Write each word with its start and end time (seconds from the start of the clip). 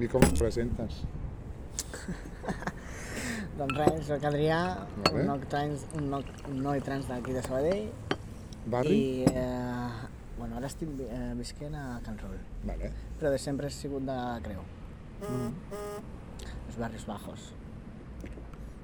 I 0.00 0.08
com 0.08 0.22
et 0.26 0.38
presentes? 0.38 1.02
Doncs 3.58 3.76
res, 3.78 4.00
soc 4.08 4.24
Adrià, 4.26 4.58
Vale. 4.96 5.20
un, 5.20 5.26
noi 5.30 5.44
trans, 5.50 5.84
un, 5.98 6.08
noi, 6.10 6.24
un 6.50 6.58
noi 6.64 6.80
trans 6.82 7.06
d'aquí 7.10 7.32
de 7.36 7.42
Sabadell 7.44 7.84
Barri? 8.66 8.94
i 8.96 9.24
eh, 9.30 10.08
bueno, 10.38 10.56
ara 10.58 10.66
estic 10.66 10.88
eh, 11.06 11.32
visquent 11.38 11.74
a 11.78 12.00
Can 12.04 12.18
Rol, 12.18 12.38
Vale. 12.66 12.90
però 13.20 13.30
de 13.30 13.38
sempre 13.38 13.68
he 13.70 13.74
sigut 13.74 14.02
de 14.08 14.16
Creu, 14.42 14.64
los 16.66 16.76
barrios 16.80 17.06
bajos. 17.06 17.52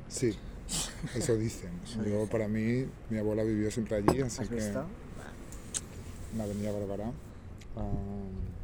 Sí, 0.09 0.37
eso 1.17 1.37
dicen. 1.37 1.73
Yo, 2.07 2.27
para 2.30 2.46
mí, 2.48 2.87
mi 3.11 3.19
abuela 3.19 3.43
vivió 3.43 3.71
siempre 3.71 3.96
allí, 3.96 4.21
así 4.23 4.43
¿Has 4.43 4.48
que 4.48 4.55
visto? 4.55 4.85
en 6.35 6.41
Avenida 6.41 6.71
Barbará. 6.71 7.11
Ah, 7.77 7.82
sí, 7.82 8.59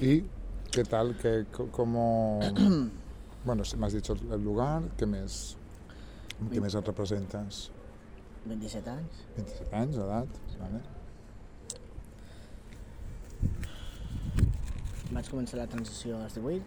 ¿Y 0.00 0.24
qué 0.70 0.84
tal? 0.84 1.16
¿Qué, 1.20 1.46
co- 1.52 1.68
cómo, 1.70 2.40
bueno, 3.44 3.62
me 3.78 3.86
has 3.86 3.92
dicho 3.92 4.12
el 4.12 4.42
lugar, 4.44 4.82
¿qué 4.96 5.06
mes, 5.06 5.56
qué 6.52 6.60
mes 6.60 6.74
et 6.74 6.86
representes? 6.86 7.70
27 8.46 8.90
anys. 8.90 9.24
27 9.36 9.76
anys 9.76 9.96
d'edat, 9.98 10.38
vale. 10.60 10.80
Vaig 15.10 15.28
començar 15.32 15.58
la 15.58 15.66
transició 15.66 16.18
als 16.22 16.36
18, 16.36 16.62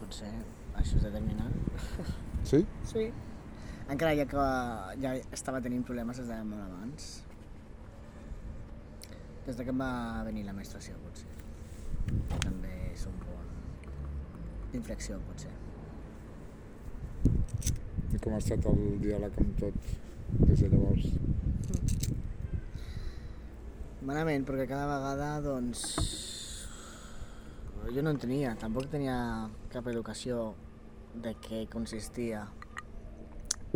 potser 0.00 0.30
això 0.80 0.96
és 0.96 1.04
determinant. 1.08 1.54
Sí? 2.40 2.62
Sí. 2.88 3.02
Encara 3.92 4.14
ja 4.16 4.24
que 4.24 4.44
ja 5.02 5.10
estava 5.36 5.58
tenint 5.60 5.82
problemes 5.84 6.16
des 6.16 6.30
de 6.30 6.38
molt 6.48 6.62
abans. 6.64 7.08
Des 9.44 9.58
de 9.58 9.66
que 9.66 9.74
em 9.74 9.82
va 9.82 9.90
venir 10.24 10.46
la 10.46 10.54
menstruació, 10.56 10.96
potser. 11.04 11.28
També 12.40 12.74
és 12.90 13.06
un 13.10 13.16
punt 13.24 13.50
d'inflexió, 14.72 15.18
potser. 15.28 15.52
I 18.10 18.18
com 18.18 18.34
ha 18.34 18.40
estat 18.40 18.66
el 18.70 18.80
diàleg 19.02 19.36
amb 19.44 19.60
tot 19.60 19.92
des 20.46 20.62
de 20.62 20.70
llavors? 20.72 21.06
Malament, 24.06 24.46
perquè 24.48 24.64
cada 24.70 24.86
vegada, 24.96 25.30
doncs... 25.44 25.84
Jo 27.90 28.02
no 28.04 28.12
en 28.14 28.18
tenia, 28.22 28.54
tampoc 28.60 28.86
tenia 28.92 29.14
cap 29.72 29.86
educació 29.90 30.52
de 31.24 31.32
què 31.42 31.64
consistia 31.72 32.44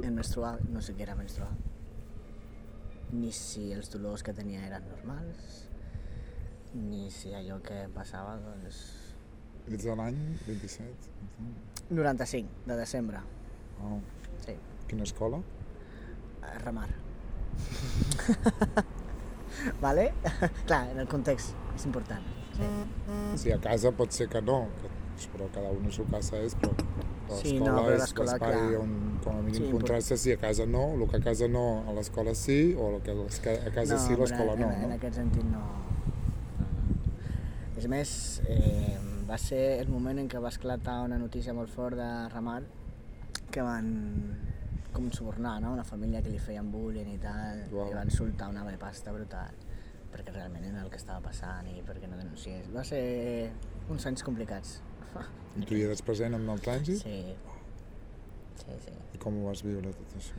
en 0.03 0.15
menstruar, 0.15 0.59
no 0.71 0.83
sé 0.85 0.95
què 0.95 1.05
era 1.07 1.17
menstruar. 1.19 1.51
Ni 3.15 3.33
si 3.35 3.71
els 3.75 3.91
dolors 3.93 4.23
que 4.27 4.35
tenia 4.37 4.65
eren 4.67 4.87
normals, 4.91 5.64
ni 6.75 7.11
si 7.11 7.33
allò 7.35 7.61
que 7.63 7.87
passava, 7.95 8.37
doncs... 8.43 8.81
Ets 9.71 9.85
de 9.87 9.95
l'any 9.97 10.19
27? 10.47 11.13
95, 11.91 12.49
de 12.67 12.77
desembre, 12.77 13.21
Oh. 13.83 13.99
sí, 14.45 14.55
Quina 14.89 15.03
escola? 15.03 15.41
a 16.43 16.59
remar. 16.59 16.89
vale? 19.81 20.13
Clar, 20.67 20.91
en 20.91 21.01
el 21.01 21.09
context 21.09 21.55
és 21.75 21.87
important. 21.87 22.23
Sí. 22.55 22.69
Sí, 23.43 23.53
a 23.53 23.59
casa 23.59 23.91
pot 23.93 24.13
ser 24.15 24.29
que 24.31 24.43
no, 24.43 24.69
però 25.33 25.49
cada 25.55 25.71
un 25.75 25.87
a 25.89 25.93
su 25.95 26.05
casa 26.11 26.39
és, 26.43 26.55
però 26.61 26.75
l'escola 26.75 27.41
Sí, 27.41 27.59
no, 27.59 27.73
però 27.73 27.95
és 27.95 28.15
l'espai 28.19 28.77
on 28.79 28.93
com 29.25 29.39
a 29.39 29.43
mínim 29.43 29.65
Sí, 29.65 29.71
contrasta 29.73 30.17
si 30.21 30.33
a 30.35 30.39
casa 30.39 30.67
no, 30.67 30.85
el 30.95 31.09
que 31.11 31.17
a 31.19 31.25
casa 31.25 31.49
no, 31.49 31.65
a 31.89 31.95
l'escola 31.97 32.35
sí, 32.35 32.75
o 32.79 32.91
el 32.95 33.03
que 33.03 33.11
a 33.15 33.73
casa 33.75 33.99
sí, 33.99 34.15
a 34.15 34.19
l'escola 34.21 34.55
no, 34.61 34.69
en, 34.71 34.83
en 34.85 34.89
no? 34.91 34.95
aquest 34.99 35.17
sentit 35.23 35.45
no. 35.45 35.59
no, 35.59 35.65
no. 35.65 35.94
És 37.79 37.87
més, 37.91 38.11
eh, 38.49 38.97
va 39.29 39.39
ser 39.41 39.81
el 39.81 39.89
moment 39.91 40.21
en 40.23 40.29
què 40.31 40.41
va 40.43 40.53
esclatar 40.55 41.01
una 41.05 41.19
notícia 41.19 41.55
molt 41.57 41.73
fort 41.73 41.99
de 41.99 42.11
Ramar 42.33 42.63
que 43.51 43.63
van 43.63 43.89
com 44.95 45.11
subornar 45.11 45.57
no? 45.61 45.73
una 45.75 45.85
família 45.85 46.23
que 46.23 46.31
li 46.31 46.39
feien 46.39 46.71
bullying 46.71 47.11
i 47.17 47.19
tal, 47.19 47.65
Uau. 47.73 47.91
i 47.91 47.97
van 47.97 48.11
soltar 48.15 48.51
una 48.53 48.63
pasta 48.79 49.13
brutal 49.13 49.59
perquè 50.15 50.31
realment 50.31 50.69
era 50.69 50.85
el 50.85 50.91
que 50.93 51.01
estava 51.01 51.19
passant 51.25 51.67
i 51.67 51.81
perquè 51.83 52.07
no 52.07 52.19
denunciés. 52.21 52.69
Va 52.75 52.85
ser 52.87 53.51
uns 53.91 54.07
anys 54.07 54.23
complicats. 54.27 54.77
I 55.59 55.67
tu 55.67 55.75
hi 55.75 55.83
eres 55.87 56.03
present 56.07 56.35
amb 56.39 56.51
el 56.55 56.63
trànsit? 56.63 57.03
Sí, 57.03 57.35
sí, 58.63 58.79
sí. 58.87 58.95
I 59.15 59.21
com 59.23 59.41
ho 59.41 59.49
vas 59.49 59.63
viure 59.67 59.91
tot 59.99 60.15
això? 60.19 60.39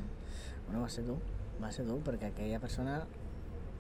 Bueno, 0.66 0.82
va 0.82 0.90
ser 0.92 1.04
dur, 1.08 1.20
va 1.62 1.72
ser 1.76 1.86
dur, 1.88 2.00
perquè 2.08 2.32
aquella 2.32 2.60
persona 2.64 3.02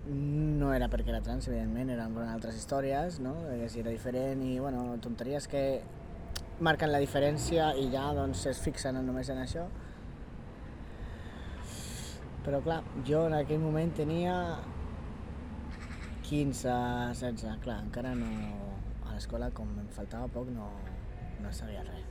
no 0.08 0.72
era 0.74 0.88
perquè 0.92 1.10
era 1.10 1.22
trans, 1.26 1.48
evidentment, 1.50 1.90
eren 1.90 2.18
altres 2.30 2.58
històries, 2.60 3.20
no? 3.24 3.34
Que 3.48 3.70
si 3.70 3.82
era 3.82 3.94
diferent 3.94 4.44
i, 4.46 4.60
bueno, 4.60 4.84
tonteries 5.02 5.48
que 5.50 5.64
marquen 6.60 6.92
la 6.92 7.02
diferència 7.02 7.72
i 7.82 7.90
ja, 7.94 8.06
doncs, 8.16 8.46
es 8.52 8.62
fixen 8.62 9.00
només 9.06 9.32
en 9.34 9.42
això. 9.42 9.66
Però, 12.46 12.62
clar, 12.62 12.84
jo 13.08 13.24
en 13.26 13.34
aquell 13.40 13.62
moment 13.64 13.92
tenia 13.98 14.36
15, 16.30 16.76
16, 17.22 17.62
clar, 17.66 17.82
encara 17.88 18.14
no... 18.18 18.30
A 19.06 19.16
l'escola, 19.16 19.50
com 19.56 19.70
em 19.80 19.88
faltava 19.96 20.28
poc, 20.34 20.50
no, 20.54 20.68
no 21.42 21.54
sabia 21.54 21.82
res. 21.86 22.06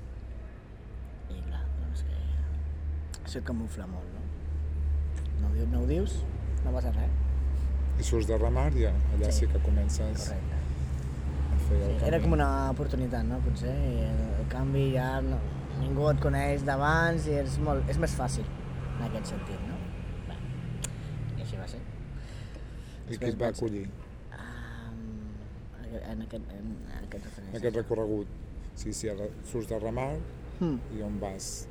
I, 1.31 1.38
clar, 1.47 1.62
doncs 1.82 2.03
que... 2.09 2.19
Això 3.22 3.38
et 3.41 3.47
camufla 3.47 3.87
molt, 3.91 4.11
no? 4.15 4.25
No 5.44 5.53
no 5.71 5.84
ho 5.84 5.87
dius, 5.91 6.19
no 6.65 6.75
passa 6.75 6.94
res. 6.94 7.24
I 7.99 8.03
surts 8.03 8.27
de 8.27 8.37
remar 8.38 8.72
i 8.77 8.84
allà 8.88 9.31
sí, 9.31 9.44
Sí. 9.44 9.47
que 9.53 9.59
comences 9.62 10.28
Correcte. 10.28 10.60
a 11.55 11.59
fer 11.69 11.77
el 11.77 11.91
Sí, 11.93 11.99
camí. 12.00 12.09
era 12.09 12.21
com 12.21 12.32
una 12.32 12.71
oportunitat, 12.71 13.25
no? 13.25 13.38
Potser, 13.44 13.75
i 13.75 13.99
el, 14.09 14.47
canvi 14.49 14.93
ja 14.94 15.21
no, 15.22 15.38
ningú 15.81 16.09
et 16.10 16.21
coneix 16.21 16.65
d'abans 16.65 17.27
i 17.27 17.38
és, 17.41 17.59
molt, 17.59 17.88
és 17.88 17.99
més 17.99 18.15
fàcil 18.19 18.44
en 18.99 19.05
aquest 19.09 19.27
sentit, 19.34 19.60
no? 19.69 19.77
Bé, 20.28 20.34
I 21.38 21.43
així 21.43 21.56
va 21.56 21.66
ser. 21.69 21.81
I 23.10 23.16
qui 23.19 23.25
et 23.31 23.41
va 23.41 23.49
acollir 23.55 23.87
Um, 24.34 25.34
en 26.11 26.22
aquest, 26.22 26.44
en 26.50 27.05
aquest 27.05 27.26
en 27.38 27.56
aquest 27.56 27.76
recorregut? 27.76 28.26
Sí, 28.75 28.93
sí, 28.93 29.09
ara 29.09 29.26
surts 29.44 29.69
de 29.69 29.78
remar 29.78 30.16
Hmm. 30.61 30.78
i 30.97 31.03
on 31.03 31.19
vas 31.21 31.66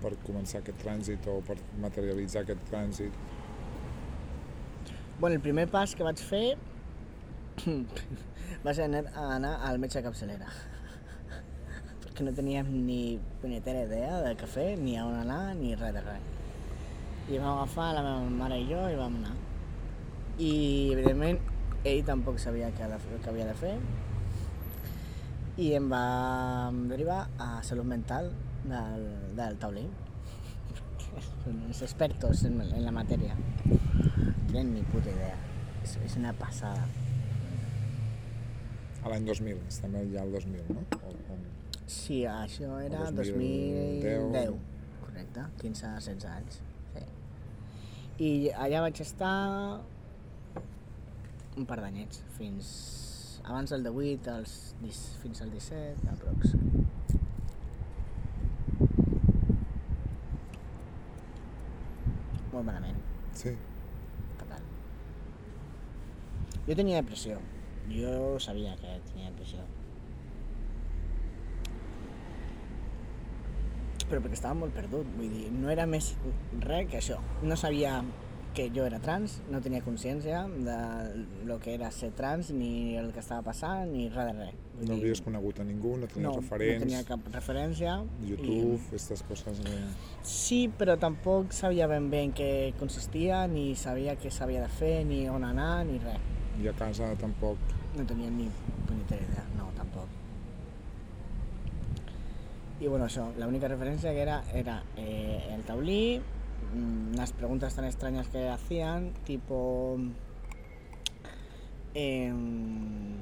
per 0.00 0.12
començar 0.26 0.60
aquest 0.60 0.78
trànsit 0.82 1.26
o 1.28 1.40
per 1.42 1.56
materialitzar 1.80 2.42
aquest 2.42 2.60
trànsit? 2.70 3.12
Bueno, 5.20 5.36
el 5.36 5.42
primer 5.42 5.68
pas 5.68 5.92
que 5.92 6.00
vaig 6.00 6.16
fer 6.16 6.54
va 8.64 8.72
ser 8.72 8.86
anar, 8.86 9.02
anar 9.20 9.50
al 9.68 9.76
metge 9.82 9.98
de 9.98 10.06
capçalera. 10.06 10.46
Perquè 12.06 12.24
no 12.24 12.32
teníem 12.32 12.70
ni 12.86 13.18
punyetera 13.42 13.82
idea 13.84 14.22
de 14.24 14.30
què 14.40 14.48
fer, 14.48 14.64
ni 14.80 14.94
a 14.96 15.04
on 15.04 15.18
anar, 15.18 15.42
ni 15.58 15.74
res 15.76 15.92
de 15.92 16.04
res. 16.06 16.30
I 17.28 17.36
vam 17.36 17.50
agafar 17.50 17.90
la 17.98 18.06
meva 18.06 18.30
mare 18.38 18.62
i 18.62 18.64
jo 18.70 18.80
i 18.88 18.96
vam 18.96 19.18
anar. 19.20 19.34
I, 20.38 20.54
evidentment, 20.94 21.42
ell 21.84 22.00
tampoc 22.08 22.40
sabia 22.40 22.72
què, 22.78 22.88
de, 22.88 23.20
què 23.20 23.30
havia 23.34 23.50
de 23.50 23.58
fer 23.60 23.74
i 25.60 25.68
em 25.76 25.92
va 25.92 26.02
derivar 26.94 27.20
a 27.36 27.50
salut 27.68 27.84
mental 27.92 28.32
del, 28.64 29.04
del 29.36 29.60
taulí. 29.60 29.84
Són 31.44 31.62
els 31.68 31.84
expertos 31.84 32.48
en, 32.48 32.62
en 32.64 32.88
la 32.88 32.96
matèria. 33.02 33.36
Tenen 34.50 34.74
ni 34.74 34.82
puta 34.92 35.12
idea. 35.12 35.36
És, 35.84 35.96
és 36.04 36.16
una 36.20 36.32
passada. 36.36 36.86
A 39.00 39.12
l'any 39.12 39.24
2000, 39.28 39.60
estem 39.70 39.94
ja 40.12 40.24
al 40.24 40.34
2000, 40.34 40.66
no? 40.76 40.84
O, 41.00 41.14
o... 41.32 41.38
Sí, 41.90 42.20
això 42.28 42.76
era 42.84 43.06
El 43.08 43.16
2010. 43.16 44.04
2010. 44.04 44.58
Correcte, 45.04 45.46
15-16 45.62 46.26
anys. 46.34 46.60
Sí. 46.94 47.06
I 48.26 48.30
allà 48.66 48.82
vaig 48.84 49.00
estar 49.02 49.32
un 51.56 51.66
par 51.66 51.80
d'anyets, 51.80 52.20
fins 52.36 52.72
abans 53.44 53.72
del 53.72 53.86
18, 53.88 54.30
als, 54.36 54.56
fins 55.22 55.40
al 55.44 55.50
17, 55.54 56.08
aprox. 56.12 56.54
Molt 62.50 62.66
malament, 62.66 62.98
Sí. 63.40 63.54
Jo 66.70 66.76
tenia 66.78 67.00
depressió. 67.00 67.40
Jo 67.90 68.38
sabia 68.38 68.76
que 68.78 68.92
tenia 69.10 69.32
depressió. 69.32 69.64
Però 74.06 74.20
perquè 74.22 74.38
estava 74.38 74.54
molt 74.60 74.76
perdut, 74.78 75.08
vull 75.16 75.32
dir, 75.34 75.48
no 75.50 75.70
era 75.74 75.88
més 75.90 76.12
res 76.62 76.86
que 76.92 77.00
això. 77.00 77.18
No 77.42 77.58
sabia 77.58 77.96
que 78.54 78.68
jo 78.70 78.86
era 78.86 79.00
trans, 79.02 79.40
no 79.50 79.58
tenia 79.62 79.82
consciència 79.82 80.44
de 80.46 80.78
lo 81.46 81.58
que 81.58 81.74
era 81.74 81.90
ser 81.94 82.12
trans, 82.14 82.52
ni 82.54 82.96
el 82.98 83.10
que 83.14 83.22
estava 83.22 83.42
passant, 83.50 83.90
ni 83.90 84.08
res 84.08 84.30
de 84.30 84.38
res. 84.38 84.56
Vull 84.78 84.86
No 84.86 84.94
dir, 84.94 85.02
havies 85.08 85.26
conegut 85.26 85.58
a 85.58 85.66
ningú, 85.66 85.96
no 85.98 86.06
tenies 86.06 86.28
no, 86.28 86.38
referents, 86.38 86.84
no 86.84 86.86
tenia 86.86 87.04
cap 87.06 87.30
referència. 87.34 88.00
YouTube, 88.30 88.78
aquestes 88.92 89.26
coses 89.26 89.58
de... 89.66 89.78
Sí, 90.22 90.68
però 90.70 90.94
tampoc 91.02 91.50
sabia 91.50 91.90
ben 91.90 92.10
bé 92.14 92.22
en 92.28 92.34
què 92.34 92.50
consistia, 92.78 93.48
ni 93.50 93.72
sabia 93.74 94.14
què 94.14 94.30
s'havia 94.30 94.62
de 94.66 94.70
fer, 94.78 95.00
ni 95.06 95.24
on 95.30 95.50
anar, 95.50 95.80
ni 95.90 95.98
res. 96.02 96.38
I 96.62 96.68
a 96.68 96.72
casa 96.72 97.14
No 97.96 98.04
tenia 98.04 98.30
ni 98.30 98.48
punyetera 98.86 99.22
idea, 99.22 99.44
no, 99.56 99.64
tampoc. 99.76 100.06
Y 102.80 102.86
bueno, 102.86 103.06
eso, 103.06 103.32
la 103.38 103.46
única 103.46 103.66
referencia 103.68 104.12
que 104.12 104.20
era 104.20 104.42
era 104.52 104.84
eh, 104.96 105.54
el 105.54 105.62
taulí, 105.62 106.20
mm, 106.74 107.14
unas 107.14 107.32
preguntas 107.32 107.74
tan 107.74 107.84
extrañas 107.84 108.28
que 108.28 108.48
hacían, 108.48 109.12
tipo... 109.24 109.98
em, 111.94 113.16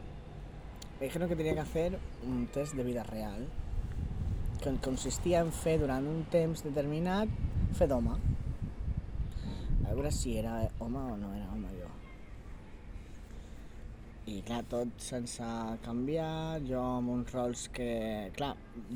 me 1.01 1.07
dijeron 1.07 1.29
que 1.29 1.37
tenía 1.37 1.55
que 1.55 1.61
hacer 1.61 1.99
un 2.27 2.47
test 2.49 2.75
de 2.75 2.85
vida 2.85 3.03
real, 3.05 3.47
que 4.63 4.75
consistia 4.83 5.41
en 5.41 5.53
fer 5.53 5.79
durant 5.79 6.07
un 6.11 6.25
temps 6.33 6.65
determinat, 6.67 7.31
fer 7.79 7.89
d'home. 7.91 8.19
A 9.87 9.95
veure 9.95 10.11
si 10.13 10.37
era 10.39 10.69
home 10.79 10.99
o 10.99 11.17
no 11.17 11.35
era 11.35 11.47
home 11.53 11.71
jo. 11.79 11.88
I 14.29 14.43
clar, 14.45 14.61
tot 14.69 14.91
sense 15.01 15.47
canviar, 15.85 16.61
jo 16.69 16.83
amb 16.83 17.15
uns 17.15 17.31
rols 17.33 17.63
que... 17.73 17.89
Clar, 18.37 18.51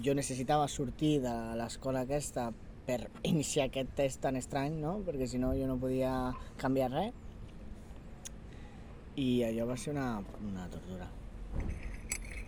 jo 0.05 0.13
necessitava 0.19 0.67
sortir 0.69 1.15
de 1.25 1.33
l'escola 1.57 2.03
aquesta 2.05 2.51
per 2.85 2.99
iniciar 3.31 3.71
aquest 3.71 3.95
test 3.97 4.21
tan 4.27 4.37
estrany, 4.41 4.77
no? 4.83 4.99
Perquè 5.07 5.29
si 5.31 5.41
no 5.41 5.55
jo 5.57 5.69
no 5.71 5.79
podia 5.81 6.13
canviar 6.61 6.91
res. 6.93 7.17
I 9.23 9.29
allò 9.49 9.71
va 9.73 9.77
ser 9.81 9.95
una, 9.95 10.07
una 10.41 10.69
tortura. 10.73 11.09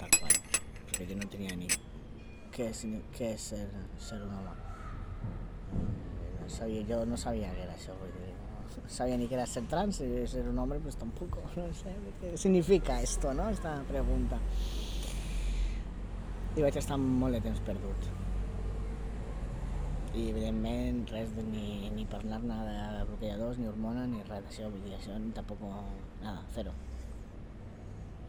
Tal 0.00 0.14
qual. 0.18 0.38
Perquè 0.90 1.08
jo 1.08 1.18
no 1.20 1.28
tenia 1.32 1.56
ni 1.56 1.68
què 2.54 2.68
és, 2.70 2.84
què 3.16 3.34
és 3.34 3.50
ser, 3.52 3.64
ser 4.00 4.20
un 4.24 4.36
home. 4.36 4.54
No 6.42 6.52
sabia, 6.52 6.84
yo 6.88 7.04
no 7.08 7.16
sabía 7.16 7.52
qué 7.56 7.64
era 7.64 7.74
eso, 7.80 7.96
vull 8.00 8.12
dir, 8.12 8.23
sabía 8.86 9.16
ni 9.16 9.26
qué 9.26 9.34
era 9.34 9.46
ser 9.46 9.64
trans, 9.64 9.96
ser 9.96 10.48
un 10.48 10.58
hombre 10.58 10.78
pues 10.80 10.96
tampoco, 10.96 11.42
no 11.56 11.72
sé 11.72 11.94
qué 12.20 12.36
significa 12.36 13.00
esto, 13.00 13.32
no? 13.34 13.48
Esta 13.50 13.82
pregunta. 13.82 14.38
I 16.54 16.62
vaig 16.62 16.76
estar 16.78 16.94
molt 17.00 17.34
de 17.34 17.40
temps 17.42 17.60
perdut. 17.66 18.04
I 20.14 20.28
evidentment 20.30 21.08
res 21.10 21.32
de 21.34 21.42
ni, 21.42 21.90
ni 21.90 22.04
parlar-ne 22.06 22.58
de 22.68 23.06
bloqueadors, 23.08 23.58
ni 23.58 23.66
hormones, 23.66 24.06
ni 24.12 24.22
res 24.28 24.44
d'això, 24.44 24.68
vull 24.70 24.84
dir, 24.84 24.94
això 24.94 25.16
tampoc, 25.34 25.64
nada, 26.22 26.44
cero. 26.54 26.76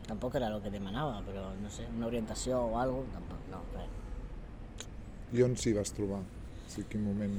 Tampoc 0.07 0.39
era 0.39 0.49
el 0.49 0.57
que 0.63 0.73
demanava, 0.73 1.19
però 1.27 1.51
no 1.61 1.69
sé, 1.69 1.85
una 1.93 2.09
orientació 2.09 2.63
o 2.63 2.79
alguna 2.79 3.05
cosa, 3.05 3.19
tampoc, 3.19 3.45
no, 3.53 3.61
res. 3.77 4.89
I 5.37 5.45
on 5.45 5.53
s'hi 5.61 5.75
vas 5.77 5.93
trobar? 5.93 6.23
O 6.25 6.73
sigui, 6.73 6.87
quin 6.95 7.05
moment 7.05 7.37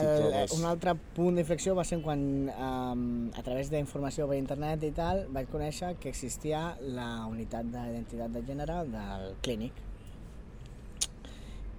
El, 0.00 0.08
trobes? 0.20 0.52
un 0.58 0.64
altre 0.68 0.94
punt 1.16 1.36
d'inflexió 1.38 1.74
va 1.78 1.84
ser 1.84 2.00
quan, 2.02 2.20
um, 2.50 3.30
a 3.36 3.42
través 3.46 3.70
d'informació 3.72 4.26
per 4.30 4.36
internet 4.40 4.82
i 4.88 4.92
tal, 4.96 5.24
vaig 5.34 5.48
conèixer 5.52 5.94
que 6.00 6.08
existia 6.12 6.76
la 6.80 7.26
unitat 7.30 7.66
d'identitat 7.72 8.30
de 8.34 8.42
gènere 8.46 8.82
del 8.90 9.34
clínic. 9.42 9.72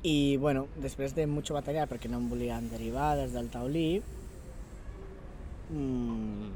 I, 0.06 0.38
bueno, 0.38 0.68
després 0.78 1.16
de 1.18 1.26
mucho 1.26 1.56
batallar 1.58 1.88
perquè 1.90 2.10
no 2.12 2.20
em 2.22 2.28
volien 2.30 2.68
derivar 2.70 3.16
des 3.18 3.34
del 3.34 3.48
taulí, 3.50 4.02
mm, 5.72 6.50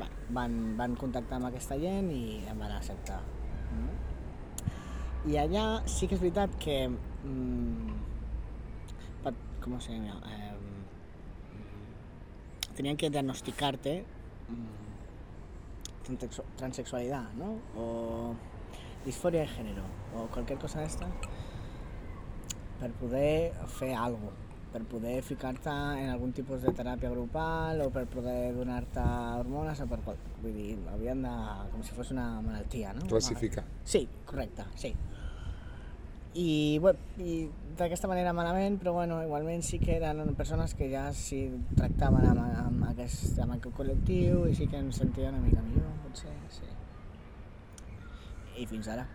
va, 0.00 0.08
van, 0.38 0.54
van 0.78 0.96
contactar 0.96 1.36
amb 1.40 1.50
aquesta 1.50 1.76
gent 1.80 2.08
i 2.14 2.40
em 2.48 2.58
van 2.58 2.72
acceptar. 2.72 3.20
Mm? 3.76 5.30
I 5.32 5.38
allà 5.42 5.66
sí 5.90 6.06
que 6.08 6.14
és 6.16 6.22
veritat 6.22 6.56
que 6.62 6.78
mm, 6.88 6.96
pa- 7.26 7.95
¿cómo 9.66 9.80
se 9.80 9.92
llama? 9.98 10.22
Eh, 10.30 10.52
tenían 12.76 12.96
que 12.96 13.10
diagnosticarte 13.10 14.04
mm, 14.48 16.06
transexu- 16.06 16.44
transexualidad, 16.56 17.32
¿no? 17.34 17.58
O 17.76 18.34
disforia 19.04 19.40
de 19.40 19.48
género, 19.48 19.82
o 20.14 20.26
cualquier 20.28 20.58
cosa 20.58 20.80
de 20.80 20.86
esta, 20.86 21.06
per 22.80 22.92
poder 22.92 23.52
fer 23.66 23.94
algo, 23.94 24.30
per 24.72 24.84
poder 24.84 25.22
ficar-te 25.22 25.70
en 25.70 26.10
algun 26.10 26.32
tipus 26.32 26.62
de 26.62 26.70
teràpia 26.70 27.10
grupal 27.10 27.80
o 27.80 27.90
per 27.90 28.06
poder 28.06 28.54
donar-te 28.54 29.00
hormones 29.00 29.80
o 29.80 29.86
per 29.90 29.98
qual... 30.04 30.16
Vull 30.42 30.52
dir, 30.54 30.78
havien 30.92 31.22
de... 31.24 31.32
com 31.72 31.82
si 31.82 31.90
fos 31.96 32.10
una 32.14 32.40
malaltia, 32.44 32.92
no? 32.94 33.06
Classificar. 33.10 33.64
Sí, 33.84 34.06
correcte, 34.26 34.62
sí. 34.76 34.94
I, 36.36 36.78
bueno, 36.82 36.98
i 37.16 37.46
d'aquesta 37.78 38.08
manera 38.08 38.32
malament, 38.36 38.76
però 38.80 38.92
bueno, 38.92 39.22
igualment 39.24 39.62
sí 39.64 39.78
que 39.80 39.96
eren 39.96 40.34
persones 40.36 40.74
que 40.76 40.88
ja 40.92 41.06
s'hi 41.16 41.46
tractaven 41.78 42.26
amb, 42.28 42.42
amb, 42.44 42.84
aquest, 42.90 43.38
amb 43.40 43.56
aquest 43.56 43.76
col·lectiu 43.76 44.44
i 44.50 44.54
sí 44.56 44.68
que 44.68 44.80
ens 44.80 45.00
sentia 45.00 45.30
una 45.32 45.40
mica 45.40 45.64
millor, 45.64 45.94
potser, 46.04 46.34
sí. 46.52 46.68
I 48.56 48.66
fins 48.68 48.88
ara, 48.92 49.06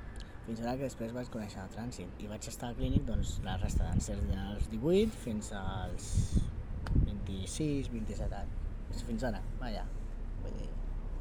fins 0.48 0.62
ara 0.66 0.76
que 0.80 0.88
després 0.88 1.14
vaig 1.14 1.30
conèixer 1.34 1.62
el 1.62 1.72
trànsit 1.76 2.26
i 2.26 2.30
vaig 2.30 2.50
estar 2.50 2.72
al 2.72 2.78
clínic 2.78 3.06
doncs, 3.06 3.38
la 3.46 3.58
resta 3.62 3.86
d'anys, 3.86 4.10
des 4.12 4.28
dels 4.30 4.70
18 4.74 5.24
fins 5.26 5.54
als 5.58 6.12
26, 7.06 7.90
27 7.94 8.38
anys. 8.42 9.02
Fins 9.08 9.26
ara, 9.30 9.42
vaja, 9.62 9.86
vull 10.42 10.58
dir, 10.58 10.70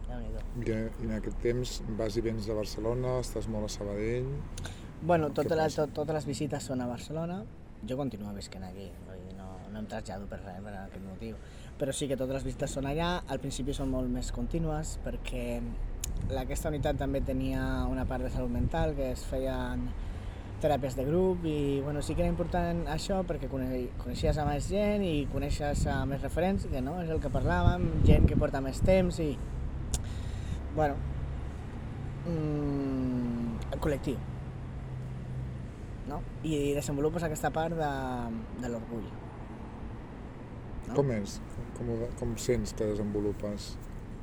déu 0.09 0.21
nhi 0.25 0.75
I 0.75 1.09
en 1.09 1.17
aquest 1.21 1.41
temps 1.45 1.81
vas 2.01 2.17
i 2.17 2.25
vens 2.25 2.49
de 2.49 2.57
Barcelona, 2.57 3.19
estàs 3.25 3.53
molt 3.53 3.69
a 3.69 3.75
Sabadell... 3.79 4.33
Bueno, 5.03 5.31
totes 5.31 5.57
les, 5.57 5.75
tot, 5.79 5.93
totes 5.97 6.13
les 6.19 6.27
visites 6.29 6.67
són 6.69 6.83
a 6.85 6.87
Barcelona. 6.91 7.39
Jo 7.89 7.97
continuo 7.97 8.35
visquent 8.37 8.67
aquí, 8.67 8.91
no, 9.39 9.47
no 9.73 9.81
em 9.81 9.87
trasllado 9.89 10.27
per 10.29 10.43
res, 10.43 10.59
per 10.61 10.75
aquest 10.77 11.05
motiu. 11.07 11.39
Però 11.81 11.95
sí 11.97 12.09
que 12.11 12.19
totes 12.21 12.37
les 12.37 12.45
visites 12.45 12.75
són 12.77 12.85
allà, 12.91 13.23
al 13.33 13.41
principi 13.41 13.73
són 13.73 13.89
molt 13.89 14.11
més 14.13 14.29
contínues, 14.37 14.99
perquè 15.05 15.47
aquesta 16.37 16.69
unitat 16.69 17.01
també 17.01 17.23
tenia 17.25 17.63
una 17.89 18.05
part 18.05 18.27
de 18.27 18.33
salut 18.35 18.53
mental, 18.53 18.93
que 18.99 19.15
es 19.15 19.25
feien 19.25 19.87
teràpies 20.61 20.93
de 20.99 21.07
grup 21.07 21.47
i 21.49 21.81
bueno, 21.81 22.03
sí 22.05 22.13
que 22.13 22.21
era 22.21 22.29
important 22.29 22.83
això 22.93 23.23
perquè 23.25 23.49
cone- 23.49 23.87
coneixies 24.03 24.37
a 24.37 24.45
més 24.45 24.67
gent 24.69 25.01
i 25.09 25.23
coneixes 25.33 25.87
a 25.89 26.03
més 26.05 26.21
referents, 26.21 26.67
que 26.69 26.83
no 26.85 26.99
és 27.01 27.09
el 27.09 27.23
que 27.25 27.33
parlàvem, 27.33 27.87
gent 28.05 28.29
que 28.29 28.37
porta 28.37 28.61
més 28.61 28.83
temps 28.85 29.23
i 29.25 29.31
bueno, 30.77 31.01
mm, 32.29 33.73
el 33.73 33.81
col·lectiu 33.81 34.21
no? 36.11 36.21
i 36.43 36.73
desenvolupes 36.77 37.27
aquesta 37.27 37.53
part 37.55 37.77
de, 37.79 37.91
de 38.63 38.73
l'orgull. 38.73 39.07
No? 40.89 40.97
Com 40.97 41.13
és? 41.15 41.39
Com, 41.79 41.95
com 42.19 42.35
sents 42.43 42.75
que 42.75 42.91
desenvolupes? 42.93 43.77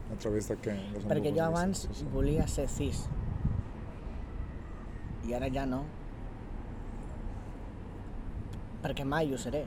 A 0.08 0.16
través 0.16 0.48
de 0.48 0.56
què? 0.64 0.74
Perquè 1.04 1.34
jo 1.36 1.44
abans 1.44 1.82
sensació? 1.84 2.12
volia 2.14 2.46
ser 2.52 2.68
cis 2.72 3.08
i 5.28 5.34
ara 5.36 5.50
ja 5.52 5.66
no. 5.68 5.82
Perquè 8.84 9.04
mai 9.04 9.34
ho 9.34 9.40
seré. 9.42 9.66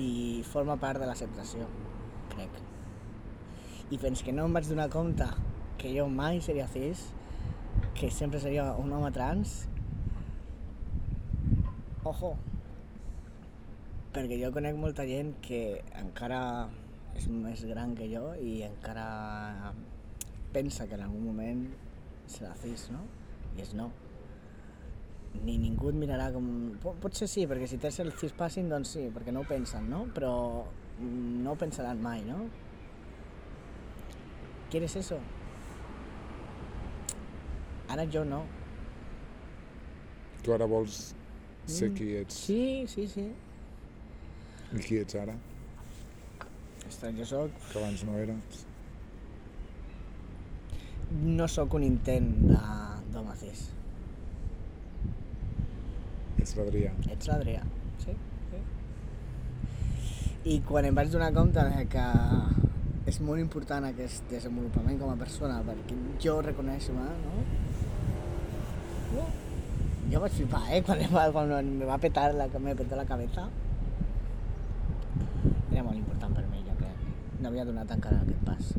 I 0.00 0.42
forma 0.50 0.76
part 0.82 1.00
de 1.02 1.06
l'acceptació, 1.06 1.68
crec. 2.32 2.58
I 3.90 3.98
fins 4.02 4.22
que 4.26 4.34
no 4.34 4.46
em 4.48 4.54
vaig 4.54 4.68
donar 4.70 4.88
compte 4.90 5.26
que 5.80 5.90
jo 5.94 6.06
mai 6.10 6.40
seria 6.44 6.66
cis, 6.70 7.06
que 7.94 8.10
sempre 8.10 8.40
seria 8.42 8.70
un 8.78 8.92
home 8.92 9.10
trans, 9.14 9.64
ojo, 12.10 12.34
perquè 14.14 14.38
jo 14.42 14.50
conec 14.54 14.76
molta 14.78 15.06
gent 15.08 15.36
que 15.44 15.80
encara 16.00 16.42
és 17.18 17.26
més 17.30 17.62
gran 17.66 17.94
que 17.98 18.06
jo 18.10 18.32
i 18.38 18.60
encara 18.66 19.72
pensa 20.54 20.86
que 20.90 20.96
en 20.98 21.04
algun 21.06 21.24
moment 21.30 21.64
serà 22.30 22.52
cis, 22.58 22.88
no? 22.94 23.04
I 23.56 23.62
és 23.64 23.74
no. 23.78 23.90
Ni 25.44 25.56
ningú 25.62 25.92
et 25.92 25.98
mirarà 25.98 26.30
com... 26.34 26.46
Po- 26.82 26.96
Potser 27.02 27.28
sí, 27.30 27.44
perquè 27.46 27.68
si 27.70 27.78
tens 27.82 28.00
el 28.02 28.10
cis 28.18 28.32
passing, 28.34 28.66
doncs 28.70 28.96
sí, 28.96 29.04
perquè 29.14 29.30
no 29.34 29.44
ho 29.44 29.46
pensen, 29.46 29.86
no? 29.90 30.04
Però 30.14 30.32
mm, 30.98 31.42
no 31.44 31.52
ho 31.54 31.58
pensaran 31.58 32.02
mai, 32.02 32.24
no? 32.26 32.40
¿Quieres 34.70 34.94
eso? 34.98 35.18
Ara 37.90 38.06
jo 38.10 38.24
no. 38.26 38.42
Tu 40.42 40.54
ara 40.54 40.66
vols 40.70 41.12
Mm, 41.70 41.94
qui 41.96 42.08
ets 42.16 42.34
Sí, 42.46 42.60
sí, 42.88 43.06
sí. 43.08 43.26
i 44.74 44.82
qui 44.86 44.98
ets 45.02 45.14
ara, 45.18 45.34
Ostres, 46.88 47.14
jo 47.18 47.24
soc... 47.26 47.50
que 47.72 47.78
abans 47.78 48.02
no 48.04 48.16
eres. 48.18 48.64
No 51.22 51.46
sóc 51.48 51.74
un 51.74 51.82
intent 51.86 52.28
de- 52.48 53.12
d'home 53.12 53.34
cis. 53.40 53.68
Ets 56.40 56.54
l'Adrià. 56.56 56.92
Ets 57.12 57.28
l'Adrià, 57.30 57.62
sí, 58.04 58.14
sí. 58.50 58.60
I 60.54 60.60
quan 60.66 60.84
em 60.88 60.94
vaig 60.96 61.10
donar 61.12 61.32
compte 61.36 61.62
de 61.74 61.84
que 61.92 62.04
és 63.10 63.18
molt 63.26 63.40
important 63.42 63.84
aquest 63.88 64.24
desenvolupament 64.30 64.98
com 65.00 65.10
a 65.12 65.18
persona, 65.20 65.60
perquè 65.66 65.98
jo 66.24 66.38
reconèixer-me, 66.46 67.06
no? 67.26 67.44
Uh, 69.20 69.26
jo 70.10 70.20
vaig 70.20 70.32
flipar, 70.34 70.62
eh? 70.74 70.80
Quan, 70.86 71.02
quan 71.32 71.72
me 71.78 71.86
va 71.86 71.98
petar 72.02 72.32
la, 72.34 72.48
me 72.58 72.74
petó 72.74 72.96
la 72.98 73.06
cabeza. 73.06 73.46
Era 75.70 75.84
molt 75.86 75.96
important 75.96 76.34
per 76.34 76.44
mi, 76.50 76.62
jo 76.66 76.74
crec. 76.80 77.04
No 77.40 77.50
havia 77.50 77.66
donat 77.68 77.92
encara 77.94 78.22
aquest 78.24 78.42
pas. 78.46 78.72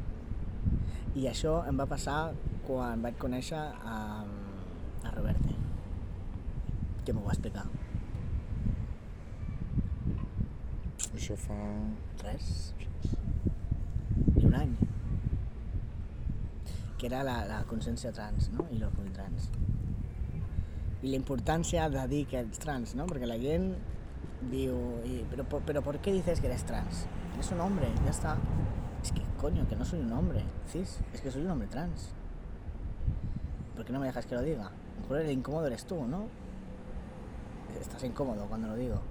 I 1.15 1.27
això 1.31 1.61
em 1.67 1.79
va 1.79 1.87
passar 1.91 2.33
quan 2.67 3.01
vaig 3.03 3.17
conèixer 3.19 3.61
a, 3.61 3.97
a 5.07 5.13
Roberte, 5.15 5.55
que 7.05 7.15
m'ho 7.15 7.23
va 7.25 7.35
explicar. 7.35 7.65
Això 11.11 11.35
fa... 11.39 11.57
Res. 12.23 12.53
Ni 14.35 14.45
un 14.47 14.55
any. 14.55 14.77
Que 16.97 17.09
era 17.09 17.23
la, 17.27 17.41
la 17.49 17.63
consciència 17.71 18.13
trans, 18.15 18.51
no? 18.55 18.67
I 18.71 18.79
l'orgull 18.79 19.11
trans. 19.15 19.49
I 21.01 21.09
la 21.09 21.15
importància 21.17 21.89
de 21.89 22.25
que 22.25 22.39
ets 22.39 22.59
trans, 22.59 22.93
¿no? 22.95 23.05
Porque 23.07 23.25
la 23.25 23.37
gent 23.39 23.75
diu, 24.51 24.75
y, 25.05 25.25
pero, 25.29 25.43
por- 25.45 25.61
pero 25.63 25.81
¿por 25.81 25.99
qué 25.99 26.11
dices 26.13 26.39
que 26.41 26.47
eres 26.47 26.63
trans? 26.63 27.07
Eres 27.33 27.51
un 27.51 27.59
hombre, 27.61 27.87
ya 28.05 28.11
está. 28.11 28.37
Es 29.03 29.11
que, 29.11 29.21
coño, 29.39 29.67
que 29.67 29.75
no 29.75 29.83
soy 29.85 29.99
un 29.99 30.11
hombre, 30.13 30.43
cis, 30.71 30.99
es 31.13 31.21
que 31.21 31.31
soy 31.31 31.41
un 31.43 31.49
hombre 31.51 31.67
trans. 31.67 32.09
¿Por 33.75 33.83
qué 33.85 33.93
no 33.93 33.99
me 33.99 34.05
dejas 34.05 34.25
que 34.27 34.35
lo 34.35 34.41
diga? 34.43 34.67
A 34.67 34.71
lo 34.95 35.01
mejor 35.01 35.17
el 35.21 35.31
incómodo 35.31 35.65
eres 35.67 35.85
tú, 35.85 36.03
¿no? 36.05 36.27
Estás 37.79 38.03
incómodo 38.03 38.45
cuando 38.47 38.67
lo 38.67 38.75
digo. 38.75 39.01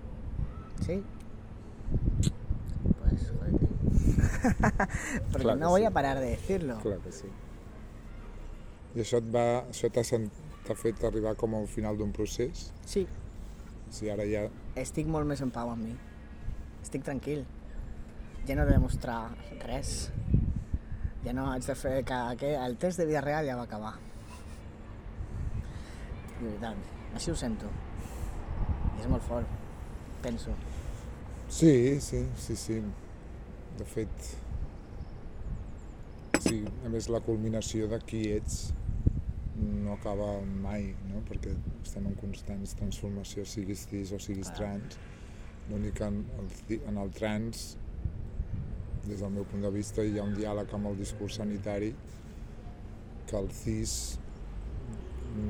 ¿Sí? 0.86 1.02
Pues. 3.00 3.32
Porque 5.32 5.42
Claro 5.42 5.58
que 5.58 5.60
no 5.60 5.70
voy 5.70 5.80
sí. 5.80 5.86
a 5.86 5.90
parar 5.90 6.20
de 6.20 6.26
decirlo. 6.30 6.78
Clar 6.78 6.98
que 6.98 7.10
sí. 7.12 7.26
I 8.94 9.02
això 9.04 9.20
et 9.22 9.26
va... 9.30 9.42
Això 9.70 9.86
t'ha 9.94 10.02
t'ha 10.70 10.78
fet 10.78 11.02
arribar 11.08 11.34
com 11.34 11.58
al 11.58 11.66
final 11.66 11.98
d'un 11.98 12.12
procés? 12.14 12.68
Sí, 12.86 13.08
Si 13.90 14.06
ara 14.10 14.22
ja... 14.22 14.44
estic 14.78 15.08
molt 15.10 15.26
més 15.26 15.40
en 15.42 15.50
pau 15.50 15.72
amb 15.72 15.82
mi. 15.82 15.96
Estic 16.80 17.02
tranquil. 17.06 17.42
Ja 18.46 18.54
no 18.54 18.62
he 18.62 18.68
de 18.68 18.76
demostrar 18.76 19.32
res. 19.64 20.12
Ja 21.24 21.34
no 21.36 21.48
haig 21.50 21.66
de 21.66 21.74
fer 21.76 21.96
que, 22.06 22.20
que 22.38 22.52
el 22.54 22.78
test 22.80 23.02
de 23.02 23.08
vida 23.08 23.20
real 23.24 23.48
ja 23.50 23.58
va 23.58 23.66
acabar. 23.66 23.96
De 26.38 26.46
veritat, 26.46 26.86
així 27.18 27.34
ho 27.34 27.36
sento. 27.36 27.72
I 28.94 29.02
és 29.02 29.10
molt 29.10 29.26
fort, 29.26 29.58
penso. 30.22 30.54
Sí, 31.50 31.98
sí, 32.00 32.22
sí, 32.38 32.56
sí. 32.56 32.78
De 33.80 33.86
fet, 33.90 34.30
sí, 36.46 36.62
a 36.86 36.94
més 36.94 37.10
la 37.10 37.20
culminació 37.26 37.90
de 37.90 37.98
qui 38.06 38.22
ets 38.38 38.68
no 39.60 39.94
acaba 39.94 40.32
mai, 40.62 40.90
no? 41.10 41.22
perquè 41.28 41.52
estem 41.82 42.06
en 42.08 42.16
constants 42.20 42.74
transformació, 42.78 43.44
siguis 43.44 43.86
cis 43.90 44.14
o 44.16 44.20
siguis 44.22 44.52
trans. 44.56 44.98
L'únic 45.70 45.98
que 46.00 46.08
en 46.08 46.22
el, 46.40 46.80
en 46.80 46.98
el 46.98 47.12
trans, 47.14 47.74
des 49.06 49.20
del 49.20 49.30
meu 49.34 49.46
punt 49.48 49.62
de 49.64 49.70
vista, 49.74 50.04
hi 50.04 50.18
ha 50.18 50.24
un 50.26 50.34
diàleg 50.36 50.72
amb 50.76 50.90
el 50.90 50.98
discurs 50.98 51.38
sanitari 51.40 51.92
que 53.30 53.38
el 53.38 53.48
cis 53.54 53.92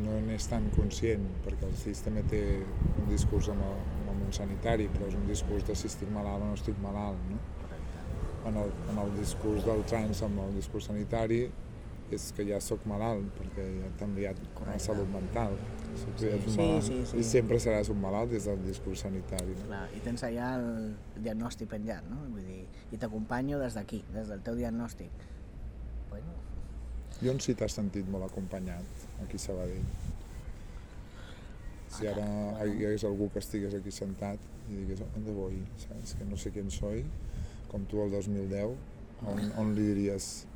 no 0.05 0.19
n'és 0.27 0.47
tan 0.51 0.67
conscient, 0.75 1.23
perquè 1.45 1.65
el 1.69 1.77
CIS 1.81 2.03
també 2.05 2.23
té 2.29 2.41
un 2.61 3.09
discurs 3.09 3.49
amb 3.53 3.65
el, 3.65 3.79
amb 4.01 4.13
el 4.13 4.19
món 4.19 4.35
sanitari, 4.37 4.91
però 4.93 5.09
és 5.09 5.17
un 5.17 5.25
discurs 5.29 5.65
de 5.69 5.77
si 5.79 5.89
estic 5.89 6.11
malalt 6.13 6.45
o 6.45 6.51
no 6.51 6.59
estic 6.59 6.77
malalt. 6.85 7.23
No? 7.31 7.41
En, 8.49 8.57
el, 8.57 8.71
en 8.93 9.01
el 9.01 9.11
discurs 9.17 9.65
del 9.65 9.83
trans, 9.89 10.23
amb 10.27 10.45
el 10.45 10.55
discurs 10.57 10.89
sanitari, 10.91 11.43
és 12.17 12.27
que 12.37 12.45
ja 12.49 12.59
sóc 12.63 12.85
malalt, 12.91 13.29
perquè 13.39 13.65
ja 13.79 13.89
t'ha 13.99 14.07
enviat 14.09 14.39
a 14.41 14.49
Correcte. 14.59 14.85
salut 14.85 15.09
mental. 15.13 15.57
Sí, 15.95 16.07
sí, 16.17 16.57
malalt. 16.57 16.85
sí, 16.87 17.01
sí. 17.07 17.19
I 17.19 17.25
sempre 17.27 17.59
seràs 17.63 17.91
un 17.93 18.01
malalt 18.01 18.31
des 18.31 18.45
del 18.49 18.63
discurs 18.67 19.01
sanitari. 19.07 19.57
No? 19.59 19.67
Clar, 19.71 19.83
i 19.97 20.03
tens 20.05 20.25
allà 20.27 20.53
el 20.59 20.95
diagnòstic 21.23 21.71
penjat, 21.71 22.07
no? 22.11 22.21
Vull 22.35 22.47
dir, 22.47 22.63
i 22.93 23.01
t'acompanyo 23.01 23.59
des 23.63 23.75
d'aquí, 23.79 24.03
des 24.15 24.29
del 24.29 24.43
teu 24.47 24.59
diagnòstic. 24.59 25.27
Bueno, 26.11 26.37
I 27.23 27.29
on 27.29 27.41
sí 27.41 27.55
t'has 27.55 27.75
sentit 27.77 28.07
molt 28.09 28.25
acompanyat, 28.31 28.85
aquí 29.23 29.37
a 29.37 29.45
Sabadell? 29.47 29.85
Si 31.91 32.07
ara 32.07 32.25
hi 32.65 32.85
hagués 32.87 33.05
algú 33.05 33.29
que 33.35 33.43
estigués 33.43 33.75
aquí 33.75 33.91
sentat 33.93 34.39
i 34.71 34.79
digués, 34.79 35.03
on 35.03 35.27
de 35.27 35.35
voy? 35.35 35.59
Saps? 35.83 36.15
Que 36.17 36.25
no 36.25 36.39
sé 36.39 36.53
quién 36.55 36.71
soy, 36.71 37.05
com 37.69 37.85
tu 37.91 38.01
el 38.03 38.11
2010, 38.15 38.77
on, 39.27 39.43
on 39.61 39.75
li 39.75 39.89
diries 39.91 40.47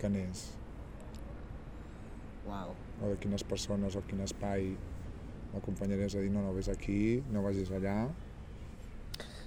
que 0.00 0.12
n'és? 0.12 0.46
uau. 2.46 2.76
O 3.02 3.10
de 3.10 3.16
quines 3.20 3.42
persones 3.44 3.96
o 3.98 4.02
quin 4.06 4.22
espai 4.24 4.70
l'acompanyaries 5.54 6.14
a 6.14 6.22
dir 6.22 6.30
no, 6.30 6.44
no 6.44 6.54
vés 6.54 6.70
aquí, 6.72 7.24
no 7.34 7.42
vagis 7.42 7.72
allà, 7.74 7.96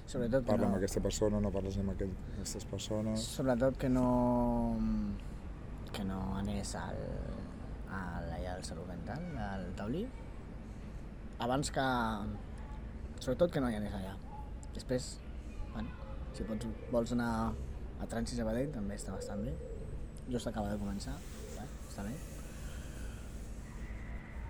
Sobretot 0.09 0.41
parla 0.41 0.65
no... 0.65 0.69
amb 0.71 0.79
aquesta 0.79 1.01
persona, 1.05 1.37
no 1.37 1.51
parles 1.53 1.75
amb 1.77 1.91
aquest, 1.93 2.21
aquestes 2.33 2.63
persones... 2.65 3.25
Sobretot 3.37 3.75
que 3.77 3.91
no... 3.93 4.05
que 5.93 6.01
no 6.01 6.17
anés 6.39 6.71
al, 6.79 6.97
al, 7.93 8.31
allà 8.39 8.55
al 8.55 8.63
salut 8.65 8.89
mental, 8.89 9.27
al 9.37 9.67
taulí. 9.77 10.01
Abans 11.45 11.69
que... 11.75 11.85
Sobretot 13.19 13.53
que 13.53 13.61
no 13.61 13.69
hi 13.69 13.77
anés 13.77 13.93
allà. 13.99 14.15
Després, 14.73 15.11
bueno, 15.75 15.93
si 16.33 16.47
pots, 16.49 16.73
vols 16.89 17.13
anar 17.13 17.29
a 18.01 18.09
Trans 18.09 18.33
i 18.33 18.41
Sabadell 18.41 18.73
també 18.73 18.97
està 18.97 19.13
bastant 19.13 19.45
bé. 19.45 19.53
Just 20.29 20.47
acaba 20.47 20.69
de 20.69 20.77
començar, 20.77 21.15
bueno, 21.55 21.71
està 21.89 22.05
bé. 22.05 22.13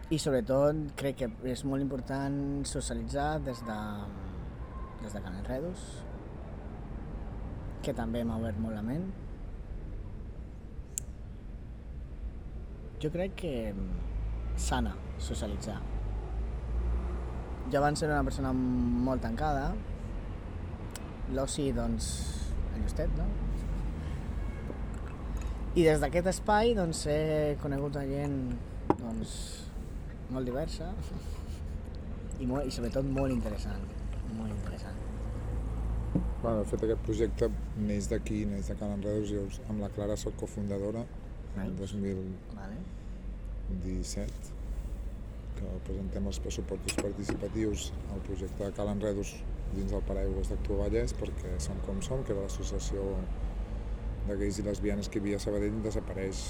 I 0.09 0.17
sobretot 0.19 0.77
crec 0.99 1.19
que 1.21 1.29
és 1.51 1.61
molt 1.69 1.85
important 1.85 2.35
socialitzar 2.65 3.27
des 3.45 3.59
de, 3.67 3.79
des 5.03 5.13
de 5.13 5.21
Can 5.23 5.37
Enredos, 5.37 5.83
que 7.85 7.93
també 7.95 8.23
m'ha 8.25 8.39
obert 8.41 8.59
molt 8.59 8.75
la 8.75 8.83
ment. 8.83 9.05
Jo 12.99 13.11
crec 13.13 13.37
que 13.39 13.53
mm, 13.71 14.57
sana 14.59 14.95
socialitzar. 15.29 15.77
Jo 17.71 17.77
abans 17.79 18.01
era 18.03 18.17
una 18.17 18.25
persona 18.27 18.51
molt 18.51 19.21
tancada, 19.23 19.69
l'oci, 21.37 21.69
doncs, 21.77 22.09
en 22.73 22.83
justet, 22.83 23.13
no? 23.15 23.48
I 25.77 25.83
des 25.85 25.99
d'aquest 26.01 26.25
espai, 26.31 26.71
doncs, 26.73 27.03
he 27.05 27.55
conegut 27.61 27.97
a 27.99 28.01
gent, 28.09 28.37
doncs, 28.97 29.33
molt 30.33 30.49
diversa 30.49 30.87
i, 32.39 32.47
molt, 32.49 32.65
i 32.65 32.73
sobretot 32.73 33.05
molt 33.05 33.33
interessant, 33.35 33.83
molt 34.33 34.49
interessant. 34.49 34.97
Bueno, 36.41 36.63
de 36.63 36.65
fet, 36.71 36.85
aquest 36.87 37.03
projecte 37.05 37.49
neix 37.77 38.07
d'aquí, 38.09 38.39
neix 38.49 38.71
de 38.71 38.77
Can 38.79 38.95
Enredos, 38.95 39.29
jo 39.29 39.43
amb 39.69 39.83
la 39.83 39.91
Clara 39.93 40.15
soc 40.17 40.39
cofundadora 40.41 41.03
el 41.61 41.75
Veus? 41.77 41.93
2017, 41.93 42.55
Vale? 42.57 42.79
que 45.59 45.75
presentem 45.85 46.27
els 46.31 46.39
pressupostos 46.41 46.97
participatius 46.97 47.89
al 48.13 48.21
projecte 48.25 48.63
de 48.63 48.71
Cal 48.77 48.89
Enredos 48.95 49.35
dins 49.75 49.91
del 49.91 50.01
paraigües 50.07 50.49
d'Actua 50.49 50.85
Vallès, 50.85 51.13
perquè 51.19 51.53
Som 51.61 51.77
Com 51.85 52.01
Som, 52.05 52.23
que 52.25 52.33
era 52.33 52.45
l'associació 52.47 53.05
de 54.27 54.35
gais 54.37 54.59
i 54.59 54.63
lesbianes 54.63 55.09
que 55.09 55.19
hi 55.19 55.21
havia 55.21 55.37
a 55.37 55.39
Sabadell, 55.39 55.79
desapareix 55.83 56.43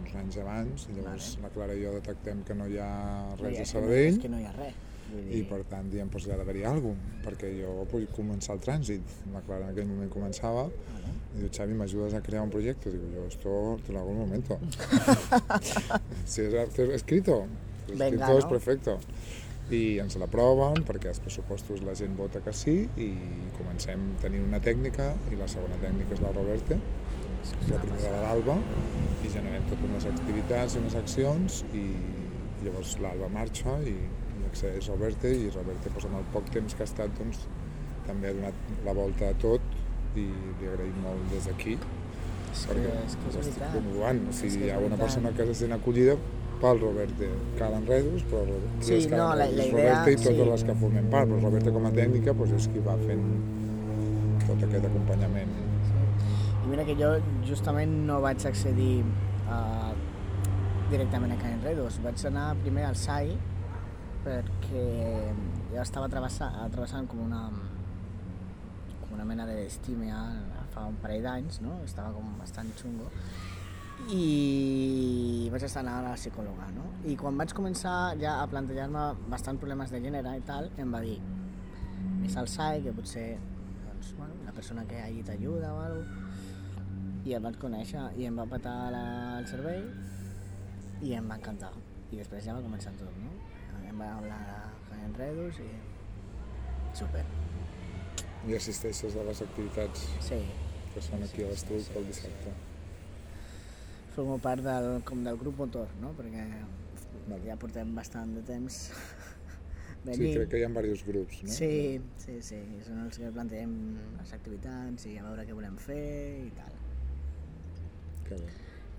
uns 0.00 0.14
anys 0.20 0.36
abans, 0.42 0.86
i 0.90 0.94
llavors 0.98 1.32
Vale. 1.36 1.42
la 1.46 1.50
Clara 1.54 1.74
i 1.74 1.82
jo 1.84 1.92
detectem 1.96 2.42
que 2.44 2.54
no 2.54 2.66
hi 2.68 2.78
ha 2.78 2.90
No 3.36 3.44
res 3.44 3.56
a 3.58 3.60
no- 3.60 3.66
Sabadell, 3.72 4.14
És 4.14 4.18
que 4.22 4.28
no 4.28 4.38
hi 4.40 4.44
ha 4.46 4.52
res. 4.52 4.74
Vull 5.10 5.24
dir, 5.26 5.38
i 5.40 5.42
per 5.42 5.64
tant 5.66 5.88
diem, 5.90 6.08
doncs 6.08 6.26
hi 6.26 6.30
ha 6.30 6.36
d'haver-hi 6.38 6.62
alguna 6.64 6.94
cosa, 6.94 7.24
perquè 7.28 7.48
jo 7.60 7.72
vull 7.90 8.06
començar 8.14 8.54
el 8.54 8.60
trànsit. 8.62 9.02
La 9.34 9.40
Clara 9.42 9.64
en 9.66 9.72
aquell 9.72 9.88
moment 9.88 10.10
començava, 10.12 10.68
Vale. 10.70 11.10
y 11.34 11.38
digo, 11.38 11.48
Xavi, 11.56 11.74
¿me 11.74 11.84
ayudas 11.84 12.14
a 12.14 12.20
crear 12.22 12.42
un 12.44 12.50
proyecto? 12.50 12.90
Digo, 12.90 13.06
yo 13.14 13.26
esto 13.26 13.78
te 13.84 13.92
lo 13.92 14.00
hago 14.00 14.10
en 14.10 14.16
un 14.16 14.22
momento. 14.22 14.58
si 16.24 16.42
es 16.42 16.54
escrito, 16.90 17.46
el 17.88 17.96
Venga, 17.96 18.04
escrito 18.06 18.38
es 18.38 18.44
¿no? 18.44 18.50
perfecto. 18.50 18.98
I 19.70 20.00
ens 20.02 20.16
l'aproven 20.18 20.82
perquè 20.86 21.12
als 21.12 21.20
pressupostos 21.22 21.84
la 21.86 21.94
gent 21.98 22.16
vota 22.18 22.40
que 22.42 22.52
sí 22.56 22.74
i 22.98 23.10
comencem 23.54 24.08
a 24.16 24.22
tenir 24.24 24.40
una 24.42 24.58
tècnica 24.62 25.12
i 25.30 25.38
la 25.38 25.46
segona 25.50 25.78
tècnica 25.82 26.16
és 26.16 26.22
la 26.24 26.32
és 27.40 27.70
la 27.70 27.78
primera 27.80 28.10
de 28.16 28.22
l'Alba 28.24 28.56
i 29.24 29.30
generem 29.32 29.68
totes 29.70 29.86
unes 29.88 30.08
activitats 30.10 30.74
i 30.74 30.82
unes 30.82 30.96
accions 30.98 31.60
i 31.72 31.84
llavors 32.64 32.96
l'Alba 33.00 33.30
marxa 33.32 33.78
i, 33.86 33.94
i 33.94 34.44
accedeix 34.50 34.90
a 34.90 34.98
Roberte 34.98 35.32
i 35.32 35.48
Roberte 35.54 35.94
doncs, 35.94 36.08
amb 36.10 36.18
el 36.20 36.28
poc 36.34 36.50
temps 36.56 36.74
que 36.74 36.84
ha 36.84 36.90
estat 36.90 37.16
doncs, 37.20 37.46
també 38.08 38.30
ha 38.30 38.36
donat 38.36 38.84
la 38.84 38.96
volta 38.96 39.30
a 39.30 39.38
tot 39.46 40.18
i 40.18 40.26
li 40.26 40.68
agraïm 40.68 41.00
molt 41.06 41.32
des 41.32 41.46
d'aquí 41.48 41.78
perquè 42.50 42.92
és 43.06 43.16
que 43.16 43.28
és 43.30 43.36
veritat. 43.38 43.72
promovant. 43.72 44.20
O 44.28 44.32
sigui, 44.34 44.64
hi 44.66 44.70
ha 44.74 44.78
una 44.82 44.98
persona 44.98 45.30
que 45.36 45.46
se 45.50 45.54
sent 45.62 45.74
acollida 45.76 46.16
pel 46.60 46.80
Roberte 46.82 47.28
Cal 47.58 47.74
Enredos, 47.78 48.22
però 48.30 48.42
Roberte 48.44 48.84
Sí, 48.86 49.08
no, 49.08 49.28
la- 49.34 49.46
la 49.46 49.46
idea- 49.48 49.72
Roberte 49.72 50.12
i 50.12 50.16
totes 50.16 50.44
sí. 50.44 50.50
les 50.50 50.64
que 50.64 50.74
formem 50.82 51.08
part, 51.10 51.28
però 51.30 51.40
Roberte 51.42 51.72
com 51.72 51.86
a 51.86 51.90
tècnica 51.96 52.34
doncs, 52.34 52.52
és 52.58 52.68
qui 52.68 52.78
va 52.84 52.96
fent 53.06 53.26
tot 54.46 54.62
aquest 54.68 54.84
acompanyament. 54.90 55.50
I 56.64 56.68
mira 56.70 56.84
que 56.84 56.94
jo 56.98 57.14
justament 57.48 57.90
no 58.06 58.20
vaig 58.20 58.44
accedir 58.46 59.02
uh, 59.48 59.92
directament 60.90 61.32
a 61.32 61.36
Can 61.40 61.56
Enredos. 61.58 61.98
Vaig 62.04 62.24
anar 62.26 62.54
primer 62.62 62.84
al 62.84 62.96
SAI 62.96 63.32
perquè 64.24 64.84
jo 65.72 65.80
estava 65.80 66.08
travessant, 66.12 66.52
travessant 66.70 67.06
com 67.08 67.22
una 67.24 67.46
com 69.00 69.14
una 69.16 69.24
mena 69.24 69.46
de 69.46 69.64
estímia 69.66 70.18
fa 70.74 70.84
un 70.86 70.94
parell 71.02 71.22
d'anys, 71.24 71.60
no? 71.64 71.80
estava 71.84 72.12
com 72.14 72.22
bastant 72.38 72.68
xungo, 72.78 73.08
i 74.08 75.48
vaig 75.52 75.66
estar 75.66 75.82
anant 75.84 76.06
a 76.06 76.10
la 76.10 76.16
psicòloga, 76.18 76.70
no? 76.76 76.86
I 77.04 77.16
quan 77.20 77.36
vaig 77.38 77.52
començar 77.56 78.16
ja 78.20 78.38
a 78.40 78.48
plantejar-me 78.50 79.04
bastant 79.32 79.60
problemes 79.60 79.92
de 79.92 80.00
gènere 80.02 80.34
i 80.38 80.42
tal, 80.48 80.70
em 80.80 80.94
va 80.94 81.02
dir, 81.04 81.18
és 82.26 82.36
el 82.40 82.48
SAI, 82.48 82.82
que 82.86 82.96
potser 82.96 83.28
doncs, 83.84 84.14
bueno, 84.16 84.34
una 84.42 84.52
persona 84.56 84.86
que 84.88 85.00
allí 85.02 85.22
t'ajuda 85.26 85.74
o 85.74 85.84
alguna 85.84 86.20
i 87.24 87.34
el 87.36 87.42
vaig 87.44 87.58
conèixer 87.60 88.02
i 88.16 88.26
em 88.28 88.38
va 88.40 88.46
petar 88.48 88.74
la, 88.94 89.02
el 89.40 89.46
cervell 89.50 89.84
i 91.04 91.12
em 91.18 91.28
va 91.28 91.36
encantar. 91.40 91.70
I 92.10 92.20
després 92.20 92.46
ja 92.46 92.56
va 92.56 92.64
començar 92.64 92.92
tot, 92.98 93.12
no? 93.20 93.34
Em 93.90 94.00
va 94.00 94.08
hablar 94.16 94.40
de 94.88 95.02
enredos 95.08 95.60
i... 95.62 95.68
Super. 96.96 97.22
I 98.48 98.56
assisteixes 98.56 99.14
a 99.20 99.26
les 99.28 99.44
activitats 99.44 100.08
Sí, 100.26 100.40
que 100.94 101.04
són 101.04 101.22
aquí 101.26 101.44
a 101.44 101.52
l'Estuc 101.52 101.92
pel 101.94 102.08
dissabte. 102.08 102.56
Formo 104.14 104.38
part 104.42 104.62
del, 104.64 105.02
com 105.06 105.24
del 105.24 105.36
grup 105.40 105.58
motor, 105.64 105.88
no? 106.02 106.12
Perquè 106.18 106.44
Vale. 107.28 107.42
ja 107.46 107.56
portem 107.60 107.92
bastant 107.94 108.34
de 108.34 108.42
temps 108.46 108.78
Sí, 110.00 110.06
venint. 110.08 110.34
crec 110.38 110.48
que 110.54 110.58
hi 110.58 110.64
ha 110.64 110.68
diversos 110.72 111.02
grups, 111.06 111.42
no? 111.44 111.52
Sí, 111.52 112.00
sí, 112.16 112.38
sí, 112.40 112.58
són 112.86 113.02
els 113.04 113.18
que 113.20 113.28
plantegem 113.34 113.74
les 114.18 114.32
activitats 114.32 115.04
i 115.10 115.18
a 115.20 115.24
veure 115.26 115.44
què 115.44 115.52
volem 115.56 115.76
fer 115.76 116.00
i 116.46 116.50
tal. 116.56 116.78
Que 118.28 118.38
bé. 118.40 118.48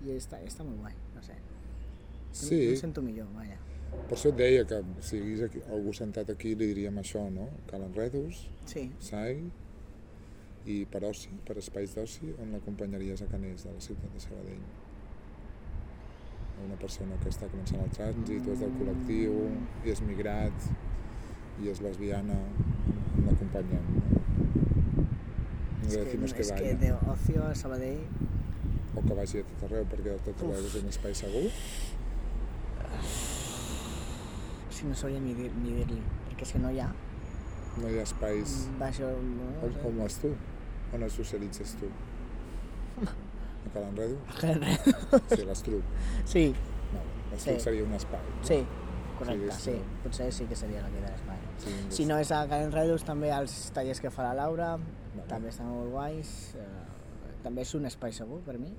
I 0.06 0.14
està, 0.16 0.38
està 0.46 0.62
molt 0.66 0.78
guai, 0.84 0.94
no 1.16 1.22
sé. 1.26 1.34
Sí. 2.32 2.60
Em 2.70 2.76
sento 2.78 3.02
millor, 3.02 3.26
vaja. 3.34 3.58
Per 4.08 4.14
això 4.16 4.30
et 4.32 4.38
deia 4.38 4.62
que 4.64 4.78
si 5.04 5.18
hi 5.18 5.24
hagués 5.24 5.42
aquí, 5.48 5.60
algú 5.74 5.92
sentat 5.92 6.30
aquí 6.32 6.54
li 6.54 6.70
diríem 6.70 6.96
això, 7.02 7.26
no? 7.34 7.48
Cal 7.68 7.82
enredos, 7.84 8.46
Sí, 8.64 8.86
SAI 9.02 9.42
i 10.70 10.84
per 10.86 11.02
oci, 11.04 11.28
per 11.44 11.58
espais 11.58 11.92
d'oci, 11.98 12.30
on 12.40 12.54
l'acompanyaries 12.54 13.20
a 13.26 13.26
Canés, 13.26 13.66
de 13.66 13.72
la 13.74 13.82
ciutat 13.82 14.14
de 14.14 14.20
Sabadell? 14.22 14.62
Una 16.62 16.76
persona 16.78 17.16
que 17.22 17.28
està 17.32 17.46
començant 17.50 17.80
el 17.82 17.90
trànsit, 17.96 18.42
o 18.46 18.48
és 18.54 18.60
del 18.62 18.74
col·lectiu, 18.78 19.32
i 19.84 19.86
és 19.94 20.00
migrat, 20.06 20.56
i 21.62 21.64
és 21.72 21.78
lesbiana, 21.84 22.38
l'acompanyem, 23.26 23.86
no? 23.96 24.02
No 25.82 25.88
és 25.88 25.94
que, 25.96 26.02
que 26.22 26.42
és 26.44 26.50
que 26.54 26.70
de 26.78 26.90
ocio 27.12 27.40
a 27.48 27.50
Sabadell 27.58 28.02
o 28.94 29.00
que 29.02 29.14
vagi 29.18 29.36
a 29.40 29.42
tot 29.48 29.60
arreu, 29.66 29.84
perquè 29.90 30.10
a 30.14 30.20
tot 30.28 30.38
arreu 30.46 30.62
és 30.68 30.76
un 30.82 30.88
espai 30.92 31.14
segur. 31.16 31.46
si 34.70 34.82
no 34.86 34.94
sabria 34.94 35.20
ni 35.20 35.32
dir- 35.34 35.54
ni 35.62 35.70
dir-li, 35.80 35.98
perquè 36.28 36.42
és 36.46 36.52
que 36.54 36.60
no 36.62 36.70
hi 36.70 36.78
ha. 36.84 36.88
No 37.80 37.86
hi 37.88 37.98
ha 37.98 38.04
espais... 38.06 38.48
Baixo... 38.78 39.06
No, 39.32 39.46
On, 39.66 39.72
on 39.90 39.94
vas 40.04 40.14
tu? 40.22 40.30
On 40.92 41.00
es 41.08 41.12
socialitzes 41.18 41.70
tu? 41.80 41.88
A 43.66 43.70
Cal 43.72 43.82
Enredo? 43.84 44.16
Sí, 45.30 45.44
l'Estruc. 45.44 45.82
sí, 46.24 46.54
No, 46.92 47.00
l'Estruc 47.30 47.56
Sí. 47.58 47.60
seria 47.60 47.84
un 47.84 47.92
espai. 47.94 48.20
no? 48.20 48.44
sí, 48.44 48.66
correcte, 49.18 49.46
és- 49.48 49.54
sí, 49.54 49.74
potser 50.02 50.32
sí 50.32 50.44
que 50.46 50.56
seria 50.56 50.82
la 50.82 50.88
de 50.90 51.00
l'espai. 51.00 51.38
Sí, 51.58 51.70
Si 51.90 52.04
no 52.06 52.18
és 52.18 52.30
a 52.32 52.46
Can 52.48 52.62
Enredos, 52.68 53.04
també 53.04 53.30
els 53.30 53.70
tallers 53.72 54.00
que 54.00 54.10
fa 54.10 54.22
la 54.24 54.34
Laura, 54.34 54.76
Vale. 54.76 55.28
també 55.28 55.48
estan 55.48 55.66
molt 55.68 55.90
guais. 55.90 56.54
Eh, 56.56 56.60
també 57.42 57.62
és 57.62 57.74
un 57.74 57.86
espai 57.86 58.12
segur 58.12 58.40
per 58.40 58.58
mi, 58.58 58.72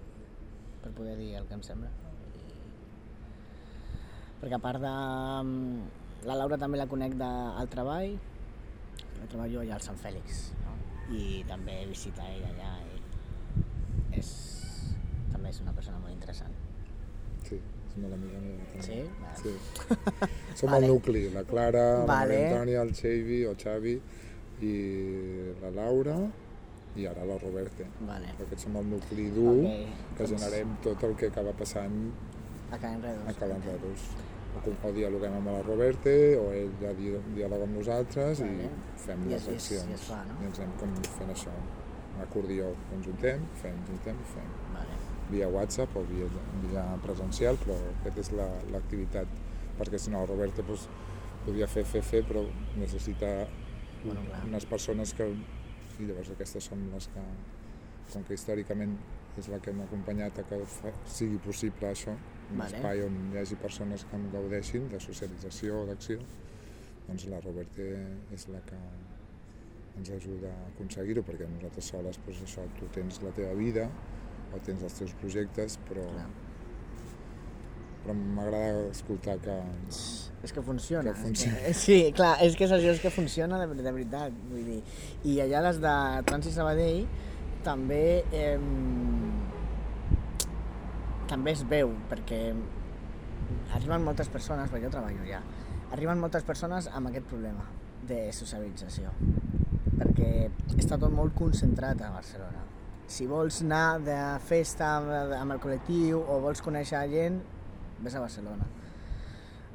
per 0.83 0.91
poder 0.91 1.17
dir 1.17 1.35
el 1.35 1.45
que 1.47 1.53
em 1.53 1.61
sembla. 1.63 1.87
I... 1.89 1.91
Perquè 4.43 4.55
a 4.55 4.59
part 4.59 4.79
de... 4.81 4.87
mm, 5.43 5.81
La 6.27 6.35
Laura 6.35 6.57
també 6.57 6.77
la 6.77 6.87
conec 6.87 7.13
del 7.19 7.67
treball, 7.69 8.17
jo 9.19 9.27
treballo 9.29 9.59
allà 9.61 9.73
al 9.75 9.81
Sant 9.81 9.97
Fèlix, 9.99 10.51
no? 10.63 10.71
i 11.15 11.43
també 11.47 11.85
visita 11.89 12.23
ella 12.29 12.47
allà 12.53 12.77
i 12.87 13.01
és... 14.19 14.52
és 15.53 15.61
una 15.61 15.73
persona 15.77 15.99
molt 16.01 16.13
interessant. 16.13 16.53
Sí, 17.47 17.57
és 17.59 17.97
molt 18.01 18.13
amiga 18.17 18.39
meva. 18.41 18.67
també. 18.71 18.85
Sí? 18.87 19.01
Vale. 19.23 19.37
Sí. 19.41 20.57
Som 20.59 20.71
Vale. 20.71 20.85
el 20.87 20.91
nucli, 20.93 21.23
la 21.33 21.43
Clara, 21.49 21.83
la 21.99 22.05
Vale. 22.09 22.37
Maria 22.39 22.49
Antònia, 22.53 22.81
el 22.87 22.93
Xavi 22.97 23.41
o 23.45 23.53
Xavi 23.63 23.95
i 24.63 24.73
la 25.61 25.69
Laura 25.75 26.17
i 26.95 27.05
ara 27.09 27.25
la 27.25 27.37
Roberta. 27.41 27.85
Vale. 28.07 28.33
Aquests 28.45 28.67
som 28.67 28.75
el 28.81 28.85
nucli 28.89 29.29
dur 29.33 29.55
Ok, 29.65 29.95
que 30.17 30.23
doncs- 30.27 30.35
generem 30.37 30.75
tot 30.85 31.03
el 31.09 31.15
que 31.17 31.29
acaba 31.33 31.53
passant 31.57 31.97
A 32.71 32.77
Can 32.77 32.95
Enredos. 32.99 33.27
a 33.29 33.33
Cal 33.39 33.51
Enredos. 33.59 34.07
O, 34.53 34.59
com- 34.61 34.77
o 34.85 34.91
dialoguem 34.93 35.33
amb 35.39 35.47
la 35.49 35.61
Roberta 35.65 36.11
o 36.41 36.51
ell 36.53 36.69
ja 36.81 36.91
di- 36.93 37.17
dialoga 37.35 37.63
amb 37.65 37.75
nosaltres 37.79 38.41
Vale. 38.41 38.65
i 38.69 38.99
fem 39.05 39.23
I 39.25 39.31
les 39.33 39.47
es- 39.47 39.49
i 39.49 39.55
accions. 39.55 39.89
i 39.89 39.93
es 39.93 40.01
fa, 40.09 40.19
no? 40.29 40.35
I 40.41 40.45
ens 40.49 40.59
anem 40.59 40.75
com 40.79 40.93
fent 41.17 41.31
això. 41.33 41.53
Acordió, 42.21 42.67
ens 42.93 43.05
juntem, 43.07 43.41
fem, 43.61 43.73
juntem 43.89 44.15
i 44.21 44.27
fem. 44.35 44.49
Vale. 44.73 45.01
Via 45.33 45.47
WhatsApp 45.49 45.95
o 45.97 46.03
via, 46.09 46.27
via 46.67 46.83
presencial, 47.01 47.57
però 47.63 47.75
aquesta 48.03 48.21
és 48.21 48.31
la- 48.37 48.61
l'activitat. 48.73 49.27
perquè 49.73 49.97
si 49.97 50.11
no, 50.13 50.19
la 50.21 50.27
Roberta 50.29 50.61
doncs, 50.61 50.83
podria 51.45 51.65
fer, 51.67 51.81
fer, 51.83 52.01
fer, 52.05 52.19
però 52.29 52.43
necessita 52.77 53.47
Bueno, 54.03 54.21
clar. 54.27 54.43
unes 54.45 54.65
persones 54.69 55.13
que... 55.17 55.25
I 55.99 56.05
llavors 56.09 56.29
aquestes 56.33 56.63
són 56.69 56.83
les 56.93 57.07
que, 57.13 57.23
com 58.13 58.23
que 58.27 58.33
històricament 58.37 58.93
és 59.37 59.47
la 59.49 59.57
que 59.61 59.71
hem 59.71 59.81
acompanyat 59.81 60.39
a 60.39 60.43
que 60.49 60.59
fa, 60.65 60.91
sigui 61.09 61.37
possible 61.41 61.87
això, 61.89 62.13
un 62.51 62.57
Vale. 62.61 62.75
espai 62.75 63.01
on 63.05 63.17
hi 63.33 63.37
hagi 63.41 63.55
persones 63.61 64.05
que 64.09 64.15
en 64.17 64.29
gaudeixin 64.33 64.87
de 64.89 64.99
socialització 65.01 65.81
o 65.81 65.85
d'acció, 65.89 66.19
doncs 67.07 67.25
la 67.33 67.39
Roberta 67.41 67.85
és 68.33 68.47
la 68.53 68.61
que 68.69 68.77
ens 69.97 70.09
ajuda 70.09 70.49
a 70.49 70.67
aconseguir-ho, 70.73 71.21
perquè 71.25 71.45
nosaltres 71.49 71.85
soles, 71.93 72.19
doncs 72.25 72.41
això, 72.45 72.65
tu 72.79 72.89
tens 72.93 73.21
la 73.25 73.31
teva 73.37 73.53
vida 73.57 73.89
o 74.53 74.61
tens 74.65 74.83
els 74.85 74.97
teus 74.99 75.13
projectes, 75.21 75.77
però, 75.89 76.05
Clar. 76.13 76.27
però 78.03 78.15
m'agrada 78.19 78.87
escoltar 78.91 79.37
que, 79.43 79.57
És 80.43 80.51
que 80.51 80.61
funciona. 80.61 81.11
Que 81.11 81.21
funciona. 81.23 81.73
Sí, 81.85 81.99
clar, 82.15 82.35
és 82.43 82.57
que 82.59 82.67
és 82.67 82.75
això, 82.75 82.93
és 82.93 83.01
que 83.01 83.11
funciona 83.13 83.59
de, 83.61 83.69
de 83.79 83.91
veritat. 83.91 84.33
Vull 84.51 84.65
dir. 84.67 84.81
I 85.23 85.39
allà 85.45 85.63
des 85.69 85.79
de 85.83 85.93
Trànsit 86.27 86.57
Sabadell 86.57 87.05
també 87.63 88.23
eh, 88.35 88.57
també 91.31 91.53
es 91.55 91.63
veu, 91.69 91.93
perquè 92.11 92.41
arriben 93.73 94.03
moltes 94.05 94.29
persones, 94.29 94.69
perquè 94.69 94.85
jo 94.85 94.91
treballo 94.93 95.23
allà, 95.23 95.39
arriben 95.95 96.19
moltes 96.21 96.45
persones 96.45 96.89
amb 96.91 97.09
aquest 97.09 97.25
problema 97.31 97.65
de 98.07 98.25
socialització, 98.35 99.13
perquè 99.95 100.49
està 100.77 100.99
tot 100.99 101.13
molt 101.15 101.35
concentrat 101.39 102.03
a 102.03 102.11
Barcelona. 102.13 102.62
Si 103.13 103.27
vols 103.29 103.59
anar 103.61 103.99
de 104.01 104.17
festa 104.41 104.87
amb, 104.97 105.51
el 105.53 105.59
col·lectiu 105.61 106.23
o 106.23 106.39
vols 106.41 106.63
conèixer 106.65 107.03
gent, 107.11 107.35
vés 108.01 108.15
a 108.17 108.23
Barcelona. 108.23 108.65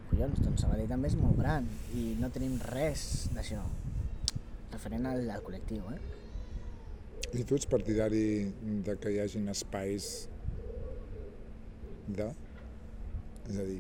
Collons, 0.09 0.41
doncs 0.43 0.65
Sabadell 0.65 0.89
també 0.91 1.07
és 1.13 1.15
molt 1.21 1.39
gran 1.39 1.69
i 1.95 2.17
no 2.19 2.33
tenim 2.35 2.57
res 2.73 3.29
d'això 3.37 3.61
referent 4.73 5.07
al, 5.07 5.23
al 5.31 5.45
col·lectiu, 5.47 5.87
eh? 5.95 6.01
I 7.39 7.45
tu 7.47 7.55
ets 7.55 7.69
partidari 7.71 8.25
de 8.87 8.97
que 8.99 9.13
hi 9.15 9.21
hagin 9.23 9.47
espais 9.55 10.11
de... 12.09 12.27
És 13.49 13.61
a 13.63 13.69
dir, 13.69 13.79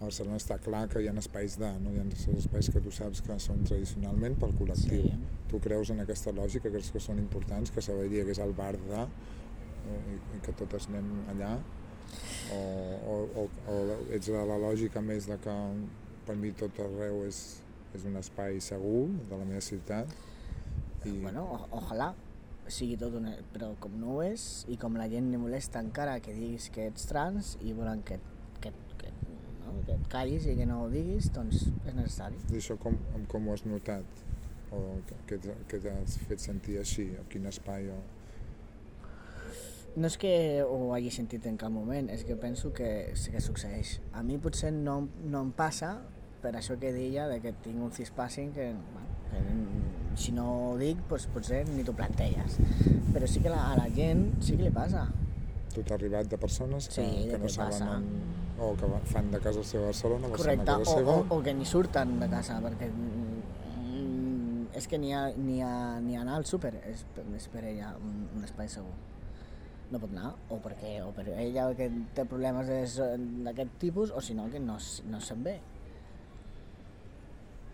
a 0.00 0.06
Barcelona 0.06 0.38
està 0.40 0.56
clar 0.64 0.86
que 0.88 1.02
hi 1.04 1.08
ha 1.10 1.14
espais 1.20 1.58
de, 1.60 1.68
no? 1.84 1.92
hi 1.92 2.00
ha 2.00 2.36
espais 2.40 2.70
que 2.72 2.80
tu 2.80 2.92
saps 2.94 3.20
que 3.26 3.36
són 3.44 3.60
tradicionalment 3.68 4.38
pel 4.40 4.54
col·lectiu. 4.56 5.04
Sí. 5.04 5.18
Tu 5.50 5.60
creus 5.60 5.92
en 5.92 6.00
aquesta 6.00 6.32
lògica, 6.32 6.72
creus 6.72 6.88
que 6.94 7.02
són 7.04 7.20
importants, 7.20 7.72
que 7.74 7.84
Sabadell 7.84 8.16
hi 8.16 8.22
hagués 8.24 8.40
el 8.40 8.54
bar 8.56 8.72
de, 8.80 9.02
o, 9.04 9.98
i, 10.14 10.16
i 10.38 10.40
que 10.46 10.56
totes 10.56 10.88
anem 10.88 11.10
allà, 11.34 11.52
o, 12.56 12.60
o, 13.12 13.18
o, 13.42 13.46
o 13.74 13.76
ets 14.16 14.32
de 14.32 14.46
la 14.48 14.56
lògica 14.64 15.04
més 15.04 15.28
de 15.28 15.36
que 15.44 15.58
per 16.26 16.36
mi 16.40 16.54
tot 16.56 16.80
arreu 16.80 17.20
és, 17.28 17.44
és 17.94 18.08
un 18.08 18.16
espai 18.20 18.58
segur 18.64 19.04
de 19.28 19.36
la 19.36 19.44
meva 19.44 19.62
ciutat, 19.64 20.16
i 21.04 21.20
Bueno, 21.22 21.44
ojalà 21.72 22.10
sigui 22.70 22.96
tot 23.00 23.14
una... 23.18 23.32
però 23.54 23.72
com 23.82 23.94
no 24.00 24.16
ho 24.16 24.24
és 24.24 24.64
i 24.70 24.76
com 24.80 24.96
la 25.00 25.08
gent 25.10 25.30
li 25.32 25.38
molesta 25.40 25.80
encara 25.82 26.18
que 26.22 26.34
diguis 26.36 26.68
que 26.74 26.86
ets 26.90 27.08
trans 27.10 27.56
i 27.64 27.72
volen 27.74 28.04
que, 28.06 28.18
que, 28.18 28.20
que, 28.20 28.39
no? 29.74 29.82
que 29.86 29.96
et 29.96 30.06
callis 30.12 30.46
i 30.46 30.56
que 30.58 30.66
no 30.68 30.82
ho 30.84 30.88
diguis, 30.92 31.30
doncs 31.34 31.66
és 31.86 31.94
necessari. 31.96 32.38
I 32.52 32.58
això 32.60 32.76
com, 32.80 32.96
com 33.30 33.48
ho 33.48 33.54
has 33.56 33.64
notat? 33.66 34.24
O 34.70 35.00
que, 35.26 35.38
que 35.40 35.54
que 35.66 35.80
t'has 35.82 36.16
fet 36.28 36.42
sentir 36.42 36.78
així? 36.78 37.08
A 37.18 37.24
quin 37.32 37.46
espai? 37.50 37.88
O... 37.90 37.98
No 39.96 40.06
és 40.06 40.16
que 40.22 40.62
ho 40.62 40.92
hagi 40.94 41.10
sentit 41.10 41.46
en 41.50 41.56
cap 41.58 41.72
moment, 41.74 42.10
és 42.14 42.22
que 42.26 42.36
penso 42.38 42.70
que 42.72 43.10
sí 43.18 43.32
que 43.34 43.40
succeeix. 43.42 43.96
A 44.14 44.22
mi 44.22 44.38
potser 44.38 44.70
no, 44.72 45.00
no 45.26 45.40
em 45.42 45.50
passa 45.50 45.96
per 46.40 46.54
això 46.56 46.76
que 46.80 46.92
deia 46.94 47.26
de 47.28 47.40
que 47.42 47.50
tinc 47.64 47.82
un 47.82 47.90
cispassing 47.92 48.52
que, 48.54 48.68
bueno, 48.94 49.16
que 49.32 50.20
si 50.22 50.32
no 50.32 50.46
ho 50.70 50.76
dic, 50.78 51.02
doncs 51.10 51.26
potser 51.34 51.64
ni 51.68 51.82
t'ho 51.84 51.92
planteges. 51.98 52.60
Però 53.10 53.26
sí 53.26 53.42
que 53.42 53.50
la, 53.50 53.64
a 53.72 53.76
la 53.80 53.88
gent 53.90 54.28
sí 54.38 54.54
que 54.56 54.68
li 54.68 54.72
passa. 54.74 55.08
Tu 55.74 55.82
t'ha 55.86 55.98
arribat 55.98 56.30
de 56.30 56.38
persones 56.38 56.88
que, 56.88 57.02
Sí, 57.02 57.26
de 57.26 57.34
que 57.34 57.42
no 57.42 57.50
què 57.50 57.56
saben 57.56 57.74
passa. 57.74 57.90
on, 57.98 58.06
o 58.60 58.76
que 58.76 58.86
fan 59.08 59.30
de 59.32 59.40
casa 59.40 59.62
seva 59.64 59.88
a 59.88 59.90
Barcelona, 59.90 60.28
Barcelona 60.28 60.64
Correcte, 60.64 60.66
casa 60.68 60.82
o, 60.82 60.98
seva, 60.98 61.14
o, 61.16 61.38
o 61.38 61.42
que 61.42 61.54
ni 61.56 61.64
surten 61.64 62.18
de 62.20 62.28
casa, 62.28 62.58
perquè 62.60 62.90
mm, 62.92 63.30
és 64.76 64.88
que 64.88 65.00
ni, 65.00 65.14
a, 65.16 65.22
ni, 65.36 65.62
a, 65.64 66.00
ni 66.04 66.18
anar 66.20 66.36
al 66.36 66.44
súper 66.48 66.74
és, 66.84 67.06
és 67.38 67.48
per 67.52 67.64
ella 67.64 67.94
un, 67.96 68.28
un 68.36 68.44
espai 68.44 68.68
segur. 68.68 68.92
No 69.90 69.98
pot 69.98 70.12
anar, 70.12 70.34
o 70.52 70.60
perquè 70.62 71.00
o 71.02 71.08
per 71.16 71.24
ella 71.32 71.70
que 71.74 71.88
té 72.14 72.26
problemes 72.28 72.68
d'aquest 73.00 73.72
tipus, 73.82 74.12
o 74.14 74.20
si 74.22 74.36
no, 74.38 74.46
que 74.52 74.60
no, 74.62 74.76
no 75.10 75.22
se'n 75.24 75.42
ve. 75.46 75.56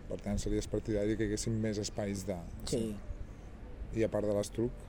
Per 0.07 0.17
tant, 0.23 0.39
series 0.39 0.71
partidari 0.71 1.19
que 1.19 1.27
hi 1.27 1.33
haguessin 1.33 1.59
més 1.61 1.77
espais 1.83 2.23
de... 2.25 2.39
Sí. 2.71 2.85
I 3.97 4.07
a 4.07 4.09
part 4.11 4.25
de 4.27 4.33
l'estruc, 4.33 4.86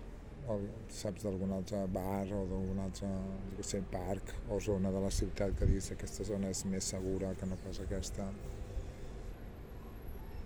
o 0.49 0.57
saps 0.93 1.25
d'algun 1.27 1.53
altre 1.53 1.83
bar 1.93 2.25
o 2.33 2.45
d'algun 2.49 2.81
altre, 2.85 3.09
què 3.57 3.67
sé, 3.67 3.83
parc 3.93 4.33
o 4.49 4.61
zona 4.65 4.93
de 4.95 5.03
la 5.05 5.11
ciutat 5.13 5.53
que 5.59 5.69
diguis 5.69 5.91
aquesta 5.93 6.25
zona 6.29 6.53
és 6.55 6.65
més 6.73 6.89
segura 6.95 7.35
que 7.39 7.49
no 7.51 7.59
pas 7.65 7.81
aquesta? 7.85 8.29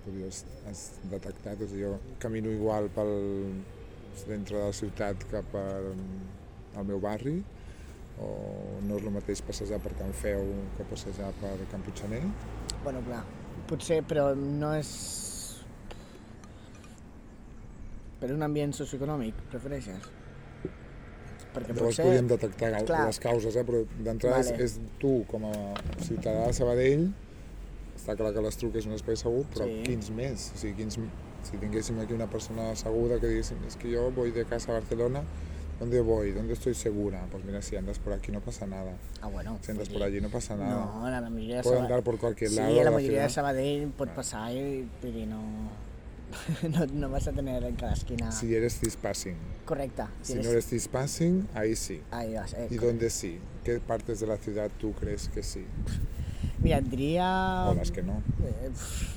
Tu 0.03 0.17
has, 0.27 0.83
detectat, 1.11 1.63
o 1.63 1.71
sigui, 1.71 1.85
jo 1.87 2.19
camino 2.23 2.51
igual 2.51 2.91
pel 2.97 3.13
centre 4.19 4.59
de 4.59 4.65
la 4.65 4.75
ciutat 4.75 5.23
que 5.31 5.43
per 5.53 5.67
al 6.75 6.89
meu 6.89 6.99
barri 7.01 7.37
o 8.23 8.31
no 8.87 8.99
és 8.99 9.07
el 9.07 9.15
mateix 9.15 9.43
passejar 9.47 9.79
per 9.85 9.95
Can 9.99 10.13
Feu 10.19 10.51
que 10.77 10.87
passejar 10.91 11.31
per 11.41 11.55
Can 11.71 11.85
Puiggener? 11.87 12.23
Bueno, 12.83 13.03
clar, 13.07 13.23
potser, 13.71 14.03
però 14.09 14.33
no 14.37 14.75
és... 14.79 14.91
Per 18.23 18.31
un 18.31 18.45
ambient 18.47 18.71
socioeconòmic, 18.77 19.35
prefereixes? 19.51 20.05
Perquè 21.53 21.75
Llavors 21.75 21.89
potser... 21.91 22.05
podríem 22.07 22.29
detectar 22.31 22.69
Clar. 22.71 22.85
Clar. 22.87 23.01
les 23.11 23.19
causes, 23.21 23.57
eh? 23.59 23.65
però 23.67 23.83
d'entrada 23.99 24.39
Vale. 24.39 24.55
és, 24.63 24.77
és 24.79 24.95
tu 25.03 25.17
com 25.29 25.49
a 25.51 25.55
ciutadà 26.01 26.47
de 26.47 26.55
Sabadell, 26.57 27.09
està 27.99 28.15
clar 28.17 28.31
que 28.33 28.45
l'Estruc 28.47 28.79
és 28.81 28.87
un 28.89 28.95
espai 28.97 29.19
segur, 29.21 29.43
però 29.53 29.67
Sí. 29.67 29.83
quins 29.91 30.13
més? 30.15 30.47
O 30.55 30.63
sigui, 30.63 30.77
quins, 30.79 30.97
si 31.43 31.59
tinguéssim 31.61 31.99
aquí 32.01 32.15
una 32.15 32.31
persona 32.31 32.71
asseguda 32.71 33.19
que 33.21 33.29
diguéssim, 33.35 33.59
es 33.67 33.77
que 33.77 33.91
yo 33.91 34.11
voy 34.15 34.31
de 34.31 34.47
casa 34.47 34.71
a 34.71 34.79
Barcelona, 34.79 35.25
¿dónde 35.81 36.01
voy? 36.01 36.31
¿Dónde 36.31 36.55
estoy 36.55 36.75
segura? 36.75 37.27
Pues 37.31 37.45
mira, 37.45 37.61
si 37.61 37.77
andas 37.77 37.99
por 37.99 38.15
aquí 38.15 38.31
no 38.33 38.41
pasa 38.41 38.67
nada. 38.67 38.95
Ah, 39.21 39.27
bueno. 39.27 39.59
Si 39.61 39.73
andas 39.73 39.89
vull 39.89 39.99
por 39.99 40.07
dir, 40.07 40.15
allí 40.15 40.21
no 40.23 40.31
pasa 40.31 40.57
nada. 40.57 40.87
No, 40.87 41.11
la 41.11 41.21
majoria 41.21 41.57
de 41.57 41.63
Sabadell... 41.65 41.85
andar 41.85 42.03
por 42.05 42.19
cualquier 42.19 42.51
sí, 42.51 42.57
lado 42.57 42.75
de 42.75 42.85
la 42.85 42.91
majoria 42.93 43.23
de. 43.25 43.29
Sabadell 43.29 43.89
pot 43.99 44.15
passar 44.15 44.53
i, 44.55 44.87
vull 45.03 45.13
dir, 45.13 45.27
no... 45.27 45.43
no, 46.71 46.87
no 46.87 47.11
vas 47.11 47.29
a 47.29 47.33
tener 47.33 47.65
en 47.65 47.77
cada 47.77 47.93
esquina... 47.93 48.33
Si 48.33 48.55
eres 48.55 48.79
cispassing. 48.79 49.37
Correcta. 49.65 50.11
Si 50.23 50.35
no 50.35 50.49
eres 50.51 50.67
cispassing, 50.67 51.49
ahí 51.55 51.77
sí. 51.77 52.03
Ahí 52.11 52.35
vas, 52.35 52.55
eh, 52.55 52.69
¿Y 52.71 52.77
dónde 52.77 53.11
sí? 53.11 53.39
¿Qué 53.65 53.81
partes 53.81 54.21
de 54.21 54.27
la 54.27 54.37
ciudad 54.37 54.71
tú 54.79 54.93
crees 54.93 55.29
que 55.29 55.43
sí? 55.43 55.65
Mira, 56.63 56.79
et 56.79 56.87
diria... 56.87 57.67
O 57.69 57.75
las 57.75 57.91
que 57.91 58.03
no. 58.03 58.23
Eh, 58.45 58.71
pf, 58.71 59.17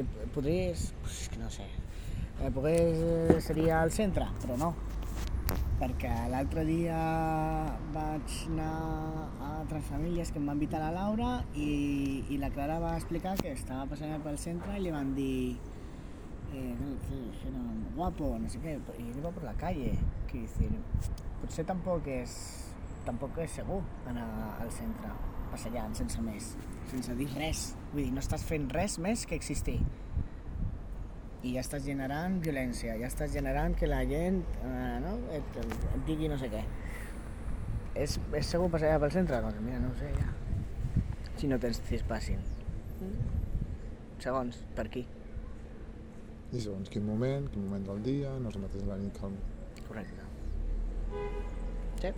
eh, 0.00 0.04
podries... 0.34 0.92
pf, 1.02 1.20
És 1.20 1.28
que 1.28 1.38
no 1.38 1.50
sé. 1.50 1.66
Eh, 2.40 2.50
pogués, 2.50 3.44
seria 3.44 3.82
al 3.82 3.92
centre, 3.92 4.26
però 4.42 4.56
no. 4.58 4.72
Perquè 5.80 6.10
l'altre 6.32 6.62
dia 6.64 6.96
vaig 7.94 8.34
anar 8.50 8.70
a 9.40 9.50
altres 9.58 9.84
famílies 9.88 10.30
que 10.32 10.40
em 10.40 10.46
van 10.48 10.58
invitar 10.58 10.80
la 10.82 10.90
Laura 10.94 11.30
i, 11.54 12.24
i 12.28 12.38
la 12.40 12.50
Clara 12.54 12.78
va 12.82 12.94
explicar 12.98 13.34
que 13.40 13.52
estava 13.52 13.86
passant 13.90 14.12
pel 14.24 14.38
centre 14.40 14.76
i 14.76 14.84
li 14.84 14.92
van 14.94 15.14
dir 15.16 15.56
eh, 16.52 16.74
que, 17.06 17.18
que 17.40 17.48
era 17.48 17.62
guapo, 17.96 18.34
no 18.38 18.48
sé 18.50 18.60
què, 18.62 18.76
i 18.98 19.08
ell 19.10 19.22
va 19.24 19.32
per 19.34 19.46
la 19.46 19.56
calle. 19.60 19.94
Que 20.30 20.44
decir, 20.44 20.70
potser 21.40 21.66
tampoc 21.68 22.06
és, 22.12 22.36
tampoc 23.06 23.40
és 23.44 23.58
segur 23.60 23.80
anar 24.10 24.28
al 24.60 24.72
centre 24.74 25.12
passejant 25.50 25.96
sense 25.98 26.22
més, 26.22 26.52
sense 26.90 27.16
dir 27.18 27.28
res. 27.34 27.70
Vull 27.92 28.04
dir, 28.04 28.14
no 28.14 28.22
estàs 28.22 28.44
fent 28.46 28.68
res 28.74 28.98
més 29.02 29.26
que 29.26 29.38
existir. 29.38 29.80
I 31.40 31.54
ja 31.54 31.62
estàs 31.64 31.86
generant 31.86 32.36
violència, 32.44 32.94
ja 33.00 33.08
estàs 33.08 33.32
generant 33.32 33.74
que 33.78 33.88
la 33.88 34.02
gent 34.08 34.42
eh, 34.60 34.98
no? 35.00 35.16
et, 35.32 35.60
et 35.64 36.02
digui 36.08 36.28
no 36.28 36.36
sé 36.40 36.50
què. 36.52 36.60
És, 37.96 38.18
és 38.36 38.46
segur 38.46 38.68
passejar 38.72 39.00
pel 39.02 39.14
centre? 39.14 39.40
Doncs 39.42 39.62
mira, 39.64 39.80
no 39.82 39.90
ho 39.90 39.96
sé 39.98 40.12
ja. 40.14 40.28
Si 41.40 41.48
no 41.48 41.58
tens 41.58 41.80
cispassing. 41.88 42.44
Segons, 44.20 44.60
per 44.76 44.86
qui? 44.92 45.06
I 46.50 46.58
segons 46.58 46.90
quin 46.90 47.06
moment, 47.06 47.46
quin 47.52 47.62
moment 47.62 47.86
del 47.86 48.02
dia, 48.02 48.34
no 48.42 48.50
és 48.50 48.58
el 48.58 48.66
mateix 48.66 48.86
la 48.88 48.98
nit 48.98 49.14
que 49.18 49.28
el... 49.28 49.38
Correcte. 49.86 50.26
Sí. 52.00 52.12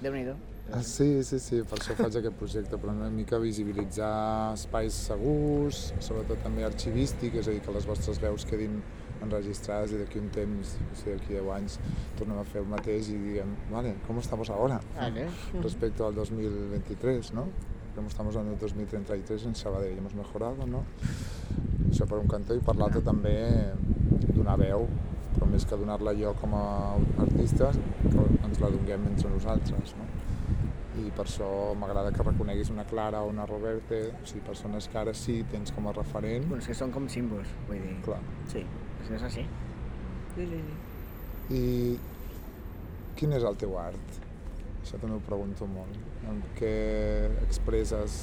Déu-n'hi-do. 0.00 0.36
Ah, 0.70 0.82
sí, 0.86 1.24
sí, 1.26 1.40
sí, 1.42 1.56
per 1.66 1.80
això 1.80 1.96
faig 1.98 2.14
aquest 2.20 2.36
projecte, 2.38 2.78
però 2.78 2.92
una 2.94 3.08
mica 3.10 3.40
visibilitzar 3.42 4.52
espais 4.54 4.94
segurs, 5.08 5.80
sobretot 6.04 6.44
també 6.44 6.62
arxivístic, 6.62 7.40
és 7.40 7.48
a 7.48 7.54
dir, 7.56 7.62
que 7.64 7.74
les 7.74 7.88
vostres 7.88 8.20
veus 8.22 8.46
quedin 8.46 8.76
enregistrades 9.24 9.96
i 9.96 9.98
d'aquí 10.00 10.20
un 10.20 10.30
temps, 10.36 10.76
o 10.84 11.00
sigui, 11.00 11.16
d'aquí 11.16 11.34
10 11.34 11.50
anys, 11.56 11.80
tornem 12.20 12.38
a 12.38 12.46
fer 12.52 12.62
el 12.62 12.70
mateix 12.70 13.10
i 13.10 13.18
diguem, 13.18 13.56
vale, 13.72 13.96
com 14.06 14.20
estamos 14.22 14.52
ahora? 14.54 14.78
Vale. 14.94 15.26
Respecto 15.58 16.06
al 16.06 16.14
2023, 16.14 17.34
¿no? 17.34 17.48
Como 17.94 18.08
estamos 18.08 18.34
en 18.36 18.48
el 18.48 18.58
2033 18.58 19.44
en 19.46 19.54
Sabadell, 19.54 19.98
hemos 19.98 20.14
mejorado, 20.14 20.66
no? 20.66 20.84
Això 21.90 22.06
per 22.06 22.20
un 22.22 22.28
cantó 22.30 22.54
i 22.54 22.60
per 22.62 22.76
l'altre 22.78 23.02
també 23.02 23.34
donar 24.36 24.54
veu, 24.60 24.86
però 25.34 25.48
més 25.50 25.66
que 25.66 25.76
donar-la 25.80 26.14
jo 26.14 26.30
com 26.38 26.54
a 26.54 26.62
artista, 27.24 27.72
que 28.04 28.24
ens 28.46 28.60
la 28.62 28.70
donguem 28.70 29.08
entre 29.10 29.32
nosaltres, 29.32 29.96
no? 29.98 30.06
I 31.02 31.10
per 31.16 31.26
això 31.26 31.48
m'agrada 31.80 32.12
que 32.14 32.22
reconeguis 32.26 32.70
una 32.70 32.84
Clara 32.86 33.24
o 33.24 33.30
una 33.32 33.46
Roberte, 33.48 34.00
o 34.22 34.26
sigui, 34.26 34.44
persones 34.46 34.86
que 34.88 34.98
ara 35.02 35.14
sí 35.14 35.40
tens 35.50 35.72
com 35.74 35.88
a 35.90 35.92
referent, 35.96 36.46
Bueno, 36.46 36.62
és 36.62 36.70
que 36.70 36.78
són 36.78 36.94
com 36.94 37.08
símbols, 37.08 37.50
vull 37.68 37.82
dir. 37.82 37.96
clar. 38.06 38.20
Sí, 38.52 38.64
és 39.10 39.22
així. 39.22 39.46
Sí, 40.36 40.46
sí, 40.46 40.62
sí. 40.62 41.56
I 41.58 41.98
quin 43.18 43.32
és 43.34 43.42
el 43.44 43.56
teu 43.58 43.76
art? 43.78 44.19
Això 44.80 44.98
també 45.00 45.16
ho 45.18 45.22
pregunto 45.24 45.66
molt. 45.70 45.96
En 46.28 46.40
què 46.58 46.74
expresses 47.44 48.20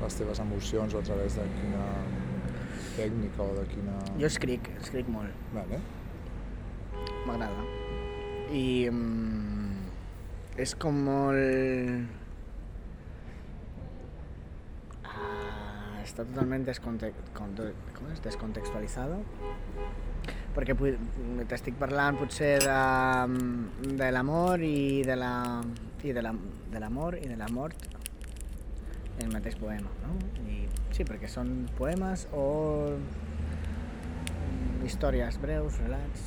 les 0.00 0.16
teves 0.18 0.40
emocions 0.42 0.94
o 0.94 1.00
a 1.00 1.04
través 1.06 1.36
de 1.38 1.44
quina 1.58 1.84
tècnica 2.96 3.44
o 3.44 3.54
de 3.58 3.64
quina... 3.70 3.96
Jo 4.20 4.28
escric, 4.28 4.70
escric 4.80 5.08
molt. 5.12 5.32
Vale. 5.54 5.80
M'agrada. 7.26 7.66
I 8.54 8.66
mm, 8.90 9.90
és 10.62 10.74
com 10.80 11.00
molt... 11.08 12.14
Ah, 15.04 16.00
està 16.02 16.24
totalment 16.24 16.64
desconte... 16.68 17.12
conte- 17.36 17.72
com 17.96 18.08
és? 18.12 18.22
descontextualitzado 18.24 19.20
perquè 20.56 20.74
t'estic 21.50 21.76
parlant 21.80 22.16
potser 22.16 22.54
de, 22.64 22.76
de 24.00 24.08
l'amor 24.14 24.62
i 24.64 25.02
de 25.04 25.16
la 25.20 25.32
i 26.06 26.12
de 26.16 26.22
la, 26.24 26.32
de 26.72 26.80
l'amor 26.80 27.16
i 27.20 27.26
de 27.28 27.36
la 27.36 27.48
mort 27.52 27.76
en 29.18 29.26
el 29.26 29.32
mateix 29.32 29.56
poema, 29.60 29.90
no? 30.04 30.14
I, 30.48 30.66
sí, 30.96 31.04
perquè 31.08 31.28
són 31.28 31.68
poemes 31.78 32.26
o 32.36 32.44
mm, 32.96 34.84
històries 34.88 35.38
breus, 35.42 35.78
relats, 35.84 36.26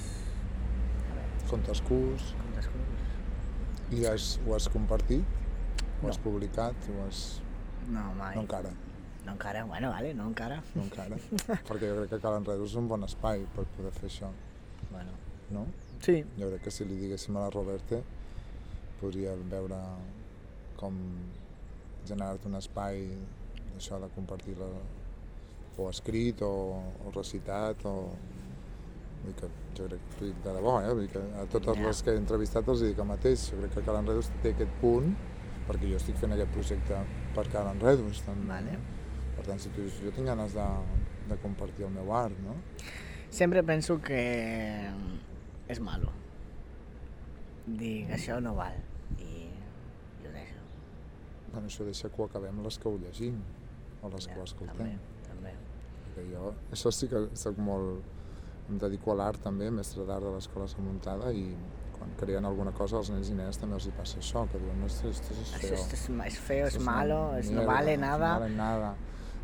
Contes 1.49 1.79
curts. 1.81 2.33
contes 2.37 2.67
curts. 2.69 3.05
I 3.97 4.03
has, 4.05 4.25
ho 4.45 4.53
has 4.53 4.67
compartit? 4.69 5.25
Ho 5.99 6.03
No. 6.03 6.09
has 6.11 6.19
publicat? 6.21 6.75
Ho 6.93 7.05
has... 7.07 7.21
No, 7.89 8.03
mai. 8.19 8.35
No 8.35 8.41
encara. 8.45 8.69
No 9.29 9.35
encara, 9.35 9.63
bueno, 9.69 9.89
vale, 9.93 10.13
no 10.17 10.25
encara. 10.27 10.55
No 10.73 10.81
encara. 10.87 11.17
Perquè 11.67 11.85
jo 11.91 11.97
crec 11.99 12.09
que 12.15 12.17
Cal 12.23 12.37
Enredo 12.39 12.65
és 12.65 12.73
un 12.79 12.87
bon 12.89 13.03
espai 13.05 13.43
per 13.55 13.65
poder 13.77 13.91
fer 13.93 14.07
això, 14.09 14.29
Bueno. 14.89 15.11
no? 15.53 15.67
Sí, 16.01 16.23
Jo 16.39 16.47
crec 16.49 16.63
que 16.65 16.71
si 16.73 16.85
li 16.89 16.95
diguéssim 16.97 17.37
a 17.37 17.43
la 17.45 17.51
Roberte 17.53 17.99
podria 18.99 19.35
veure 19.51 19.77
com 20.79 20.97
generar-te 22.07 22.47
un 22.49 22.55
espai 22.57 23.03
d'això 23.75 23.99
de 24.01 24.09
compartir 24.15 24.55
la, 24.57 24.67
o 25.77 25.89
escrit 25.91 26.41
o, 26.41 26.51
o 27.05 27.11
recitat 27.15 27.85
o 27.85 27.93
vull 29.23 29.35
que 29.39 29.49
jo 29.77 29.85
crec 29.91 30.07
que 30.17 30.31
de 30.47 30.53
debò, 30.57 30.77
eh? 30.81 30.93
Vull 30.95 31.09
que 31.11 31.21
a 31.37 31.45
totes 31.53 31.77
Ja. 31.77 31.85
les 31.87 32.01
que 32.03 32.15
he 32.15 32.17
entrevistat 32.25 32.67
els 32.73 32.81
dic 32.81 32.97
el 32.99 33.05
mateix, 33.13 33.49
jo 33.51 33.59
crec 33.61 33.75
que 33.77 33.85
Cal 33.85 34.01
Enredos 34.01 34.31
té 34.41 34.55
aquest 34.55 34.73
punt 34.81 35.13
perquè 35.69 35.85
jo 35.91 35.99
estic 36.01 36.17
fent 36.17 36.33
aquest 36.33 36.49
projecte 36.55 37.03
per 37.35 37.45
Cal 37.53 37.69
Enredos. 37.75 38.23
Vale. 38.47 38.79
Per 39.39 39.45
tant, 39.47 39.59
si 39.63 39.71
tu 39.71 39.85
dius, 39.85 39.99
jo 40.03 40.11
tinc 40.11 40.27
ganes 40.27 40.51
de, 40.57 40.65
de 41.29 41.37
compartir 41.39 41.85
el 41.87 41.93
meu 41.95 42.11
art, 42.11 42.35
no? 42.43 42.57
sempre 43.29 43.61
penso 43.63 43.99
que 44.01 44.19
és 45.69 45.79
malo. 45.85 46.09
Dic, 47.69 48.09
això 48.15 48.39
no 48.41 48.55
val. 48.57 48.77
I, 49.21 49.45
i 49.45 50.25
ho 50.27 50.31
deixo. 50.33 50.63
Bueno, 51.51 51.67
això 51.69 51.85
deixa 51.85 52.09
que 52.09 52.21
ho 52.21 52.25
acabem 52.25 52.63
les 52.65 52.79
que 52.81 52.89
ho 52.89 52.95
llegim 52.97 53.37
o 54.01 54.09
les 54.09 54.25
que 54.25 54.33
ho 54.33 54.41
Ja, 54.41 54.47
escoltem. 54.49 54.79
També, 54.79 55.27
també. 55.27 55.53
Perquè 56.07 56.25
jo, 56.31 56.53
això 56.73 56.91
sí 56.93 57.09
que 57.11 57.27
soc 57.37 57.61
molt... 57.61 58.15
Em 58.69 58.77
dedico 58.77 59.13
a 59.13 59.15
l'art 59.17 59.41
també, 59.41 59.69
mestre 59.73 60.03
d'art 60.05 60.21
de 60.27 60.31
l'escola 60.35 60.67
Samuntada 60.69 61.31
i 61.33 61.47
quan 61.95 62.11
creen 62.19 62.45
alguna 62.45 62.69
cosa 62.77 62.99
als 62.99 63.09
nens 63.09 63.31
i 63.31 63.37
nenes 63.37 63.57
també 63.57 63.77
els 63.79 63.87
hi 63.89 63.93
passa 63.97 64.19
això, 64.21 64.43
que 64.51 64.61
diuen, 64.61 64.77
no, 64.77 64.85
esto, 64.89 65.09
esto 65.09 65.33
es 65.33 65.53
Això 65.57 65.61
feo. 65.63 65.79
és, 65.79 65.93
és, 65.97 66.03
és 66.27 66.37
feo, 66.49 66.67
és 66.67 66.75
esto 66.77 66.85
malo, 66.85 67.17
és, 67.37 67.49
no 67.53 67.65
vale 67.65 67.95
no 67.97 68.03
nada. 68.05 68.29
vale 68.37 68.51
nada. 68.53 68.91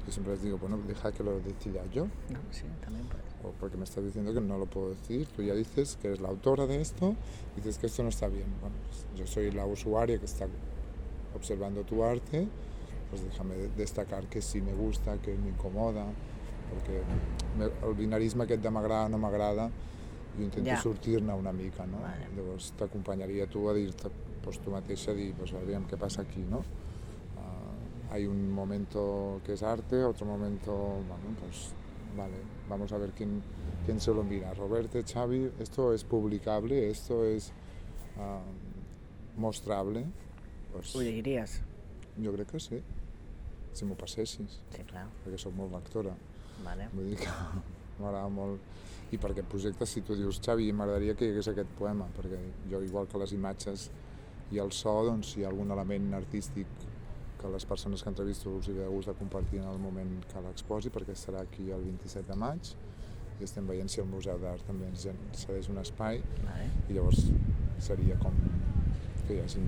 Yo 0.06 0.12
siempre 0.12 0.34
les 0.34 0.44
digo, 0.44 0.58
bueno, 0.58 0.78
deja 0.88 1.12
que 1.12 1.24
lo 1.24 1.40
decida 1.40 1.82
yo, 1.94 2.06
No, 2.06 2.40
sí, 2.52 2.64
también 2.84 3.06
puede. 3.08 3.24
o 3.44 3.52
porque 3.60 3.78
me 3.78 3.84
estás 3.86 4.04
diciendo 4.04 4.34
que 4.34 4.42
no 4.42 4.58
lo 4.58 4.66
puedo 4.66 4.90
decidir. 4.90 5.28
Tú 5.36 5.42
ya 5.42 5.54
dices 5.54 5.98
que 6.02 6.08
eres 6.10 6.22
la 6.22 6.30
autora 6.30 6.66
de 6.68 6.82
esto, 6.82 7.16
dices 7.56 7.78
que 7.78 7.88
esto 7.88 8.04
no 8.04 8.10
está 8.10 8.28
bien. 8.28 8.46
Bueno, 8.62 8.76
pues 8.90 9.06
yo 9.20 9.26
soy 9.28 9.52
la 9.52 9.66
usuaria 9.66 10.18
que 10.20 10.26
está 10.26 10.48
observando 11.36 11.84
tu 11.84 12.04
arte, 12.04 12.48
pues 13.10 13.24
déjame 13.24 13.56
de- 13.56 13.70
destacar 13.70 14.26
que 14.28 14.42
sí 14.42 14.62
me 14.62 14.74
gusta, 14.74 15.18
que 15.18 15.36
m'incomoda, 15.36 16.06
perquè 16.72 17.02
me- 17.58 17.88
el 17.88 17.94
binarisme 17.96 18.44
aquest 18.44 18.62
de 18.64 18.70
m'agrada 18.72 19.10
no 19.10 19.18
m'agrada, 19.18 19.70
jo 20.38 20.44
intento 20.44 20.70
Ja. 20.70 20.82
sortir-ne 20.82 21.34
una 21.34 21.52
mica, 21.54 21.86
no? 21.86 22.00
Vale. 22.02 22.28
Llavors 22.36 22.74
t'acompanyaria 22.78 23.48
tu 23.48 23.70
a 23.70 23.74
dir-te, 23.74 24.10
pues, 24.44 24.60
tu 24.60 24.72
mateixa 24.72 25.12
a 25.12 25.14
dir, 25.14 25.34
pues, 25.34 25.54
aviam 25.54 25.86
què 25.88 25.98
passa 25.98 26.22
aquí, 26.24 26.42
no? 26.50 26.64
Hay 28.16 28.26
un 28.28 28.50
momento 28.50 29.42
que 29.46 29.54
es 29.54 29.62
arte, 29.62 30.02
otro 30.02 30.26
momento, 30.26 30.72
bueno, 30.74 31.36
pues 31.42 31.74
vale, 32.16 32.36
vamos 32.70 32.90
a 32.94 32.98
ver 32.98 33.12
quién, 33.12 33.42
quién 33.86 34.00
se 34.00 34.14
lo 34.14 34.24
mira. 34.24 34.54
Roberto, 34.54 34.98
Xavi, 35.06 35.52
esto 35.60 35.94
es 35.94 36.06
publicable, 36.06 36.90
esto 36.90 37.26
es 37.26 37.52
ah, 38.18 38.40
mostrable. 39.36 40.06
Pues, 40.72 40.96
Ho 40.96 41.02
llegiries? 41.02 41.62
jo 42.24 42.32
crec 42.32 42.48
que 42.54 42.60
sí, 42.62 42.80
si 43.76 43.84
m'ho 43.84 43.98
passessis, 44.00 44.62
Sí, 44.72 44.84
clar. 44.88 45.10
perquè 45.26 45.36
sóc 45.38 45.52
molt 45.60 45.76
lectora. 45.76 46.16
Vale. 46.64 46.88
Vull 46.96 47.10
dir 47.12 47.20
que 47.20 47.28
m'agrada 48.00 48.30
molt. 48.32 48.64
I 49.12 49.20
per 49.20 49.34
aquest 49.34 49.52
projecte, 49.52 49.84
si 49.86 50.08
tu 50.08 50.16
dius, 50.16 50.40
Xavi, 50.40 50.72
m'agradaria 50.72 51.20
que 51.20 51.28
hi 51.28 51.34
hagués 51.36 51.52
aquest 51.52 51.76
poema, 51.76 52.08
perquè 52.16 52.40
jo, 52.72 52.80
igual 52.82 53.12
que 53.12 53.20
les 53.20 53.36
imatges 53.36 53.90
i 54.56 54.64
el 54.64 54.72
so, 54.72 55.02
doncs 55.04 55.34
si 55.36 55.42
hi 55.42 55.44
ha 55.44 55.52
algun 55.52 55.76
element 55.76 56.14
artístic 56.16 56.72
que 57.46 57.54
les 57.54 57.66
persones 57.66 58.02
que 58.04 58.10
entrevisto 58.10 58.50
us 58.58 58.68
hi 58.68 58.74
gust 58.90 59.08
de 59.10 59.14
compartir 59.20 59.60
en 59.62 59.68
el 59.70 59.80
moment 59.80 60.26
que 60.32 60.42
l'exposi, 60.42 60.90
perquè 60.90 61.16
serà 61.16 61.42
aquí 61.46 61.70
el 61.72 61.84
27 61.86 62.28
de 62.32 62.38
maig, 62.42 62.72
i 63.40 63.44
estem 63.44 63.68
veient 63.68 63.90
si 63.92 64.00
el 64.02 64.08
Museu 64.08 64.38
d'Art 64.40 64.64
també 64.68 64.88
ens 64.88 65.06
en- 65.12 65.20
cedeix 65.36 65.70
un 65.70 65.78
espai, 65.82 66.22
Vale. 66.46 66.70
i 66.90 66.94
llavors 66.94 67.26
seria 67.80 68.16
com 68.20 68.34
que 69.28 69.36
hi 69.36 69.42
hagi 69.42 69.62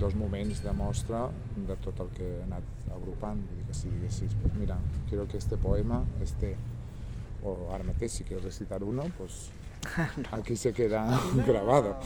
dos 0.00 0.14
moments 0.16 0.62
de 0.64 0.72
mostra 0.72 1.28
de 1.56 1.76
tot 1.84 2.00
el 2.00 2.08
que 2.16 2.24
he 2.26 2.42
anat 2.42 2.64
agrupant. 2.94 3.38
Vull 3.48 3.58
dir 3.60 3.66
que 3.68 3.74
si 3.74 3.88
diguessis, 3.88 4.34
pues 4.42 4.54
mira, 4.54 4.78
quiero 5.08 5.26
que 5.28 5.36
este 5.38 5.56
poema 5.56 6.04
esté, 6.22 6.56
o 7.44 7.70
ara 7.72 7.84
mateix 7.84 8.12
si 8.12 8.24
quieres 8.24 8.44
recitar 8.44 8.82
uno, 8.82 9.04
pues 9.18 9.50
aquí 10.32 10.56
se 10.56 10.72
queda 10.72 11.04
grabado. 11.46 11.96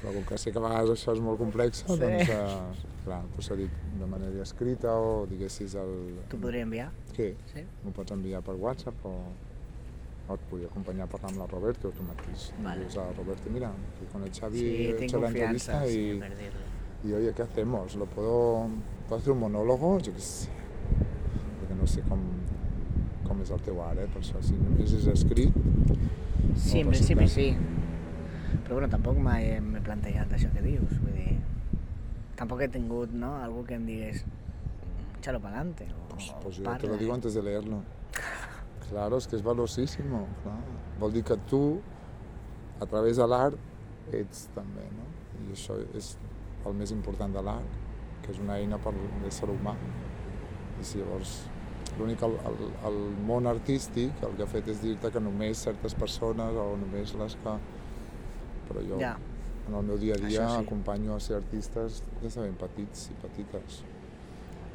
Però 0.00 0.14
com 0.16 0.24
que 0.24 0.38
sé 0.40 0.50
que 0.50 0.58
a 0.58 0.62
vegades 0.64 0.90
això 0.96 1.12
és 1.12 1.20
molt 1.20 1.36
complex, 1.38 1.82
Sí. 1.86 1.96
doncs, 2.00 2.30
eh, 2.32 2.88
clar, 3.04 3.20
pues 3.34 3.46
s'ha 3.50 3.56
dit 3.58 3.70
de 4.00 4.06
manera 4.08 4.42
escrita 4.42 4.94
o 4.96 5.26
diguessis 5.28 5.74
el... 5.76 5.90
T'ho 6.30 6.38
podria 6.40 6.62
enviar? 6.64 6.88
Sí, 7.16 7.34
Sí? 7.52 7.64
m'ho 7.84 7.92
pots 7.92 8.12
enviar 8.16 8.40
per 8.42 8.54
WhatsApp 8.56 9.04
o, 9.04 9.12
o 10.28 10.34
et 10.38 10.46
podria 10.48 10.68
acompanyar 10.72 11.04
a 11.04 11.10
parlar 11.12 11.30
amb 11.34 11.42
la 11.42 11.46
Roberta 11.52 11.88
o 11.88 11.92
tu 11.92 12.02
mateix. 12.06 12.46
Vale. 12.64 12.80
Dius 12.86 12.96
a 12.96 13.04
la 13.10 13.12
Roberta, 13.18 13.50
mira, 13.52 13.70
que 13.98 14.06
con 14.12 14.22
el 14.24 14.32
Xavi 14.32 14.58
Sí, 14.58 14.70
he 14.86 15.04
hecho 15.04 15.20
la 15.20 15.28
entrevista 15.28 15.84
sí, 15.84 15.98
y, 15.98 16.12
dir-li. 16.14 17.10
y 17.10 17.12
oye, 17.12 17.34
¿qué 17.34 17.42
hacemos? 17.42 17.94
¿Lo 17.96 18.06
puedo, 18.06 18.68
puedo 19.06 19.20
hacer 19.20 19.32
un 19.32 19.40
monólogo? 19.40 19.98
Jo 20.00 20.12
què 20.16 20.20
sé, 20.24 20.48
perquè 21.60 21.76
no 21.76 21.86
sé 21.86 22.00
com, 22.08 22.24
com 23.28 23.40
és 23.44 23.50
el 23.52 23.60
teu 23.68 23.82
art, 23.84 24.00
eh? 24.00 24.08
per 24.08 24.22
això, 24.24 24.40
si 24.40 24.56
només 24.56 24.92
és 24.96 25.06
escrit, 25.12 25.52
Sí, 26.56 26.80
en 26.80 26.86
No 26.86 26.94
principi 26.94 27.28
sí. 27.28 27.48
Però 28.64 28.76
bueno, 28.78 28.90
tampoc 28.92 29.18
mai 29.22 29.52
m'he 29.64 29.80
plantejat 29.84 30.32
això 30.36 30.50
que 30.54 30.62
dius, 30.64 30.98
vull 31.00 31.16
dir... 31.16 31.38
Tampoc 32.38 32.62
he 32.64 32.70
tingut, 32.72 33.12
no?, 33.12 33.34
algú 33.44 33.64
que 33.68 33.76
em 33.76 33.86
digués 33.88 34.24
échalo 35.20 35.40
para 35.40 35.56
adelante 35.56 35.86
o, 35.92 36.08
pues, 36.08 36.34
pues 36.42 36.56
yo 36.56 36.76
te 36.78 36.86
lo 36.88 36.96
digo 36.96 37.12
eh? 37.12 37.14
antes 37.14 37.34
de 37.34 37.42
leerlo. 37.42 37.82
Claro, 38.90 39.18
es 39.18 39.28
que 39.28 39.36
és 39.36 39.42
valiosíssimo, 39.46 40.24
clar. 40.42 40.56
Vol 40.98 41.12
dir 41.14 41.20
que 41.22 41.36
tu, 41.46 41.78
a 42.82 42.86
través 42.90 43.20
de 43.20 43.26
l'art, 43.30 43.54
ets 44.10 44.48
també, 44.50 44.82
no? 44.96 45.04
I 45.44 45.52
això 45.54 45.76
és 45.94 46.16
el 46.66 46.74
més 46.74 46.90
important 46.90 47.30
de 47.30 47.44
l'art, 47.46 47.76
que 48.24 48.32
és 48.34 48.40
una 48.42 48.56
eina 48.58 48.80
per 48.82 48.90
l'ésser 49.22 49.46
humà. 49.52 49.76
I 50.80 50.88
si 50.88 50.98
llavors 50.98 51.36
l'únic, 51.98 52.22
el, 52.22 52.36
el, 52.48 52.56
el 52.88 52.98
món 53.26 53.46
artístic 53.50 54.22
el 54.26 54.36
que 54.36 54.44
ha 54.44 54.50
fet 54.50 54.68
és 54.72 54.80
dir-te 54.82 55.10
que 55.14 55.20
només 55.22 55.62
certes 55.66 55.94
persones 55.94 56.56
o 56.56 56.70
només 56.80 57.14
les 57.20 57.36
que... 57.42 57.54
Però 58.70 58.82
jo, 58.86 58.98
Ja. 59.00 59.16
en 59.68 59.74
el 59.74 59.82
meu 59.86 59.98
dia 59.98 60.14
a 60.14 60.18
dia, 60.22 60.48
sí. 60.48 60.64
acompanyo 60.64 61.14
a 61.14 61.20
ser 61.20 61.36
artistes 61.36 62.02
des 62.22 62.34
de 62.34 62.42
ben 62.42 62.54
petits 62.58 63.08
i 63.10 63.16
petites. 63.22 63.80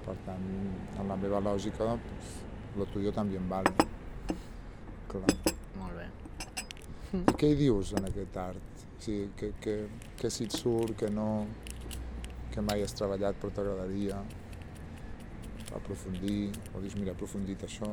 Per 0.06 0.15
tant, 0.25 0.43
en 0.99 1.08
la 1.10 1.15
meva 1.17 1.39
lògica, 1.41 1.95
pues, 2.06 2.36
lo 2.78 2.86
tuyo 2.93 3.12
también 3.12 3.47
vale. 3.49 3.71
Clar. 5.12 5.36
Molt 5.80 5.95
bé. 5.95 6.08
I 7.23 7.36
què 7.39 7.51
hi 7.51 7.56
dius 7.56 7.93
en 7.97 8.06
aquest 8.12 8.38
art? 8.38 8.84
O 8.97 9.01
sigui, 9.01 9.30
que, 9.39 9.54
que, 9.62 9.75
que 10.19 10.30
si 10.30 10.45
et 10.45 10.56
surt, 10.56 10.95
que 10.99 11.10
no, 11.10 11.45
que 12.51 12.62
mai 12.63 12.84
has 12.84 12.95
treballat 12.95 13.36
però 13.41 13.51
t'agradaria 13.56 14.21
aprofundir, 15.75 16.51
o 16.73 16.81
dius, 16.83 16.95
mira, 16.95 17.11
he 17.11 17.17
aprofundit 17.17 17.65
això, 17.67 17.89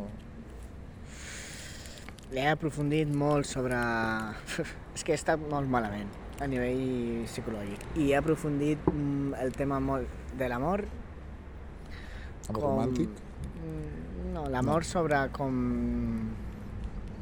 He 2.32 2.46
aprofundit 2.48 3.10
molt 3.12 3.44
sobre... 3.44 3.76
És 4.96 5.02
que 5.04 5.12
he 5.12 5.16
estat 5.18 5.42
molt 5.50 5.68
malament 5.68 6.08
a 6.40 6.46
nivell 6.48 7.26
psicològic. 7.28 7.82
I 8.00 8.06
he 8.08 8.16
aprofundit 8.16 8.80
mm, 8.88 9.34
el 9.42 9.52
tema 9.52 9.80
molt 9.84 10.08
de 10.40 10.48
l'amor. 10.48 10.86
amor 12.48 12.64
romàntic, 12.64 13.20
Mm, 13.62 14.32
No, 14.32 14.46
l'amor 14.48 14.84
sobre 14.88 15.18
com... 15.36 15.54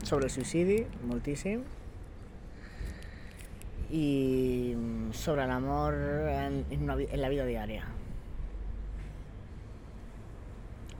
sobre 0.07 0.29
el 0.29 0.31
suïcidi, 0.31 0.79
moltíssim. 1.11 1.65
I 3.91 4.75
mm, 4.77 5.11
sobre 5.13 5.47
l'amor 5.51 5.99
en, 6.31 6.63
en, 6.71 6.85
una, 6.87 6.97
en 7.03 7.21
la 7.21 7.29
vida 7.35 7.49
diària. 7.51 7.83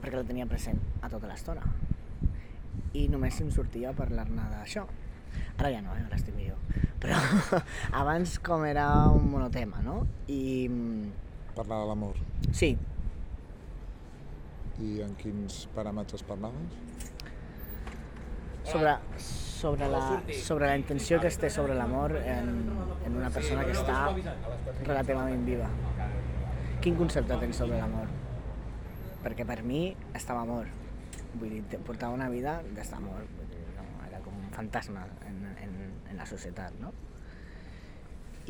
Perquè 0.01 0.17
la 0.17 0.25
tenia 0.27 0.47
present 0.49 0.79
a 1.01 1.09
tota 1.11 1.29
l'estona. 1.29 1.63
I 2.97 3.07
només 3.11 3.39
em 3.43 3.51
sortia 3.53 3.93
parlar-ne 3.95 4.47
d'això. 4.55 4.85
Ara 5.57 5.71
ja 5.71 5.81
no, 5.85 5.93
eh? 5.95 6.05
ara 6.07 6.17
estic 6.17 6.35
millor. 6.35 6.57
Però 7.01 7.17
abans 8.01 8.37
com 8.43 8.65
era 8.67 8.87
un 9.13 9.29
monotema, 9.31 9.81
no? 9.85 10.01
I 10.27 10.67
mm, 10.67 11.11
parlar 11.55 11.83
de 11.83 11.91
l'amor. 11.91 12.23
sí, 12.51 12.75
I 14.81 15.03
en 15.05 15.13
quins 15.19 15.67
paràmetres 15.75 16.23
parlaves? 16.25 16.81
sobre, 18.63 18.95
sobre, 19.17 19.87
la, 19.87 20.23
sobre 20.43 20.67
la 20.67 20.77
intenció 20.77 21.19
que 21.19 21.27
es 21.27 21.37
té 21.37 21.49
sobre 21.49 21.75
l'amor 21.75 22.15
en, 22.21 22.51
en 23.05 23.17
una 23.17 23.29
persona 23.33 23.65
que 23.67 23.75
està 23.75 24.11
relativament 24.85 25.45
viva. 25.47 25.69
Quin 26.81 26.97
concepte 26.97 27.37
tens 27.41 27.61
sobre 27.61 27.79
l'amor? 27.81 28.09
Perquè 29.21 29.45
per 29.45 29.61
mi 29.63 29.91
estava 30.17 30.43
mort. 30.49 30.73
Vull 31.37 31.53
dir, 31.53 31.79
portava 31.85 32.15
una 32.15 32.29
vida 32.31 32.57
d'estar 32.75 32.99
mort. 33.03 33.29
Vull 33.37 33.49
dir, 33.51 33.61
no, 33.77 33.85
era 34.07 34.21
com 34.25 34.35
un 34.37 34.51
fantasma 34.55 35.05
en, 35.29 35.41
en, 35.63 35.75
en 36.09 36.19
la 36.19 36.27
societat, 36.29 36.77
no? 36.81 36.91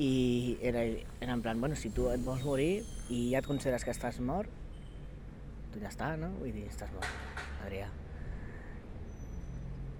I 0.02 0.58
era, 0.64 0.86
era 1.20 1.34
en 1.34 1.42
plan, 1.44 1.60
bueno, 1.60 1.76
si 1.76 1.92
tu 1.92 2.08
et 2.10 2.24
vols 2.24 2.46
morir 2.48 2.86
i 3.12 3.26
ja 3.34 3.42
et 3.42 3.48
consideres 3.48 3.84
que 3.84 3.92
estàs 3.92 4.22
mort, 4.24 4.50
tu 5.74 5.82
ja 5.84 5.92
està, 5.92 6.14
no? 6.20 6.32
Vull 6.40 6.56
dir, 6.56 6.66
estàs 6.72 6.94
mort, 6.96 7.44
Adrià. 7.66 7.90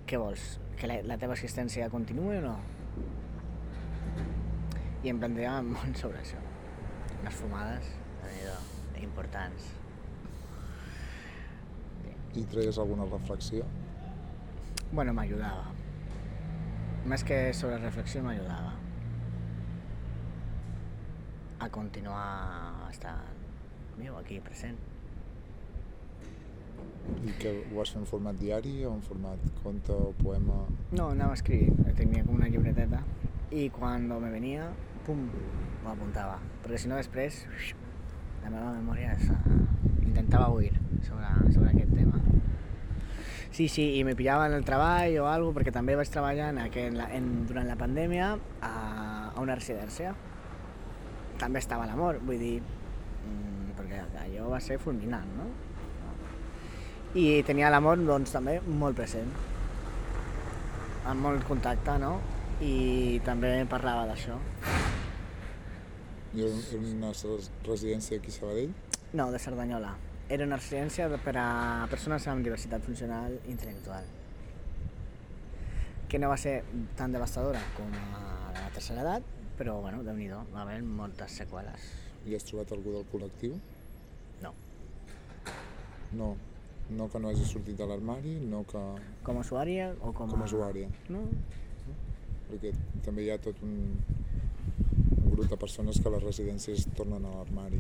Què 0.08 0.20
vols? 0.20 0.48
Que 0.80 0.90
la, 0.90 1.02
la 1.08 1.20
teva 1.20 1.36
existència 1.38 1.92
continuï 1.92 2.40
o 2.40 2.46
no? 2.48 2.56
I 5.02 5.12
em 5.12 5.20
plantejava 5.22 5.62
molt 5.68 6.00
sobre 6.00 6.24
això. 6.24 6.40
Unes 7.22 7.38
fumades, 7.38 7.94
déu 8.26 9.06
importants. 9.06 9.81
I 12.36 12.46
treies 12.48 12.78
alguna 12.80 13.06
reflexió? 13.06 13.66
Bueno, 14.92 15.14
m'ajudava. 15.14 15.68
Més 17.12 17.26
que 17.28 17.42
sobre 17.58 17.80
reflexió, 17.82 18.24
m'ajudava. 18.24 18.72
A 21.62 21.68
continuar 21.70 22.88
estant 22.90 23.42
viu 23.98 24.16
aquí, 24.18 24.40
present. 24.40 24.80
I 27.26 27.36
que 27.42 27.52
ho 27.60 27.76
vas 27.76 27.92
fer 27.94 28.00
en 28.02 28.08
format 28.10 28.38
diari 28.40 28.74
o 28.86 28.94
en 28.96 29.04
format 29.06 29.44
conte 29.62 29.92
o 29.94 30.12
poema? 30.22 30.62
No, 30.96 31.12
anava 31.12 31.36
escrivint, 31.38 31.84
tenia 31.98 32.24
com 32.26 32.40
una 32.40 32.50
llibreteta 32.50 33.02
i 33.52 33.68
quan 33.76 34.08
me 34.08 34.32
venia, 34.32 34.70
pum, 35.06 35.28
ho 35.84 35.90
apuntava. 35.92 36.40
Perquè 36.64 36.84
si 36.86 36.92
no 36.92 37.00
després, 37.02 37.44
la 38.46 38.54
meva 38.54 38.72
memòria 38.78 39.18
uh, 39.18 39.91
intentava 40.12 40.52
oir 40.52 40.74
sobre, 41.08 41.32
sobre 41.54 41.72
aquest 41.72 41.96
tema. 41.96 42.20
Sí, 43.52 43.68
sí, 43.68 43.88
i 44.00 44.04
me 44.08 44.16
pillava 44.16 44.46
en 44.48 44.56
el 44.56 44.68
treball 44.68 45.18
o 45.20 45.26
alguna 45.28 45.58
perquè 45.58 45.74
també 45.76 45.98
vaig 46.00 46.12
treballar 46.12 46.52
en, 46.54 46.62
aquel, 46.66 47.00
en, 47.12 47.32
durant 47.50 47.68
la 47.68 47.76
pandèmia 47.80 48.30
a, 48.64 48.76
a 49.32 49.42
una 49.44 49.58
residència. 49.60 50.14
També 51.42 51.60
estava 51.60 51.88
l'amor, 51.90 52.22
vull 52.28 52.40
dir, 52.40 52.60
mm, 52.62 53.74
perquè 53.80 54.06
allò 54.24 54.52
va 54.54 54.62
ser 54.64 54.80
fulminant, 54.80 55.28
no? 55.40 55.50
I 57.12 57.42
tenia 57.44 57.68
l'amor, 57.74 58.00
doncs, 58.08 58.32
també 58.32 58.62
molt 58.64 58.96
present. 58.96 59.28
Amb 61.12 61.26
molt 61.26 61.44
contacte, 61.50 61.98
no? 62.00 62.14
I 62.64 63.20
també 63.26 63.52
parlava 63.68 64.06
d'això. 64.08 64.38
I 66.32 66.46
era 66.46 66.80
una 66.80 67.12
residència 67.68 68.22
aquí 68.22 68.32
a 68.32 68.38
Sabadell? 68.38 68.72
No, 69.14 69.30
de 69.32 69.40
Cerdanyola. 69.40 69.92
Era 70.32 70.46
una 70.48 70.56
residència 70.56 71.10
per 71.20 71.34
a 71.36 71.86
persones 71.92 72.24
amb 72.32 72.46
diversitat 72.46 72.86
funcional 72.86 73.34
intel·lectual. 73.52 74.06
Que 76.08 76.20
no 76.20 76.30
va 76.32 76.38
ser 76.40 76.62
tan 77.00 77.12
devastadora 77.12 77.60
com 77.76 77.92
a 77.92 78.22
la 78.56 78.70
tercera 78.76 79.04
edat, 79.04 79.28
però, 79.60 79.82
bueno, 79.84 80.00
déu 80.08 80.16
nhi 80.16 80.30
va 80.32 80.62
haver 80.64 80.80
moltes 80.88 81.36
seqüeles. 81.42 81.90
I 82.24 82.38
has 82.38 82.48
trobat 82.48 82.72
algú 82.72 82.94
del 82.96 83.04
col·lectiu? 83.12 83.58
No. 84.46 84.54
No. 86.16 86.30
No 86.92 87.08
que 87.12 87.20
no 87.20 87.32
hagi 87.32 87.44
sortit 87.48 87.76
de 87.80 87.88
l'armari, 87.88 88.38
no 88.54 88.64
que... 88.72 88.80
Com 89.28 89.40
a 89.40 89.44
usuària 89.44 89.92
o 90.00 90.14
com 90.16 90.32
a... 90.32 90.32
Com 90.32 90.46
a 90.46 90.48
usuària. 90.48 90.88
No, 91.12 91.26
Perquè 92.52 92.72
també 93.04 93.24
hi 93.24 93.30
ha 93.32 93.38
tot 93.40 93.60
un, 93.64 93.76
un 95.16 95.28
grup 95.32 95.48
de 95.52 95.60
persones 95.60 96.00
que 96.00 96.10
a 96.10 96.16
les 96.16 96.24
residències 96.24 96.88
tornen 96.98 97.24
a 97.28 97.32
l'armari, 97.38 97.80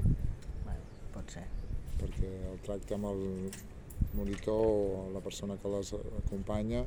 pot 1.21 1.35
ser. 1.37 1.45
perquè 2.01 2.29
el 2.51 2.59
tracte 2.65 2.95
amb 2.97 3.05
el 3.11 3.51
monitor 4.17 4.57
o 4.65 5.09
la 5.13 5.21
persona 5.21 5.55
que 5.61 5.69
les 5.69 5.93
acompanya 6.25 6.83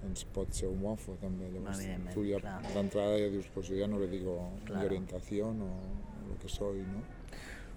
doncs 0.00 0.24
pot 0.34 0.52
ser 0.54 0.68
homòfob 0.70 1.18
també. 1.20 1.48
Llavors 1.52 1.80
tu 2.14 2.22
ja 2.24 2.38
d'entrada 2.72 3.18
ja 3.18 3.28
dius, 3.32 3.46
pues 3.54 3.68
yo 3.68 3.76
ya 3.76 3.86
no 3.90 3.98
le 3.98 4.06
digo 4.08 4.36
Claro. 4.64 4.80
mi 4.80 4.86
orientación 4.86 5.60
o 5.62 5.70
lo 6.28 6.38
que 6.40 6.48
soy, 6.48 6.78
no? 6.86 7.02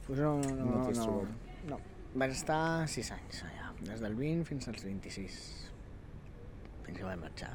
Pues 0.08 0.20
no, 0.20 0.38
no, 0.42 0.50
No 0.56 0.66
no, 0.66 0.84
no, 0.86 0.92
trobat? 0.92 1.30
no. 1.68 1.80
Vaig 2.14 2.32
estar 2.32 2.88
6 2.88 3.12
anys 3.16 3.44
allà, 3.48 3.72
des 3.88 4.00
del 4.04 4.16
20 4.16 4.46
fins 4.46 4.68
als 4.68 4.84
26, 4.84 5.36
fins 6.86 6.98
que 6.98 7.04
vaig 7.04 7.20
marxar. 7.20 7.54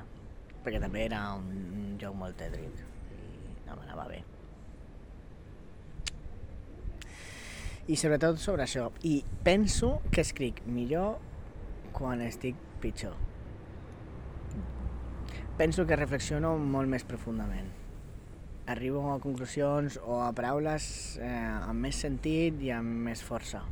Perquè 0.65 0.81
també 0.81 1.05
era 1.07 1.35
un, 1.35 1.47
un 1.77 1.99
lloc 2.01 2.15
molt 2.17 2.37
tètric 2.41 2.81
i 3.13 3.67
no 3.69 3.77
m'anava 3.77 4.09
bé. 4.09 4.23
I 7.87 7.95
sobretot 7.95 8.41
sobre 8.43 8.65
això. 8.65 8.89
I 9.07 9.21
penso 9.47 10.01
que 10.11 10.25
escric 10.25 10.65
millor 10.67 11.21
quan 11.95 12.21
estic 12.25 12.59
pitjor. 12.83 13.15
Penso 15.57 15.87
que 15.87 15.97
reflexiono 15.97 16.57
molt 16.59 16.91
més 16.91 17.07
profundament. 17.09 17.69
Arribo 18.67 19.05
a 19.13 19.21
conclusions 19.23 20.01
o 20.03 20.19
a 20.21 20.33
paraules 20.35 20.89
eh, 21.23 21.31
amb 21.31 21.87
més 21.87 22.03
sentit 22.03 22.59
i 22.67 22.73
amb 22.75 23.07
més 23.07 23.23
força. 23.23 23.63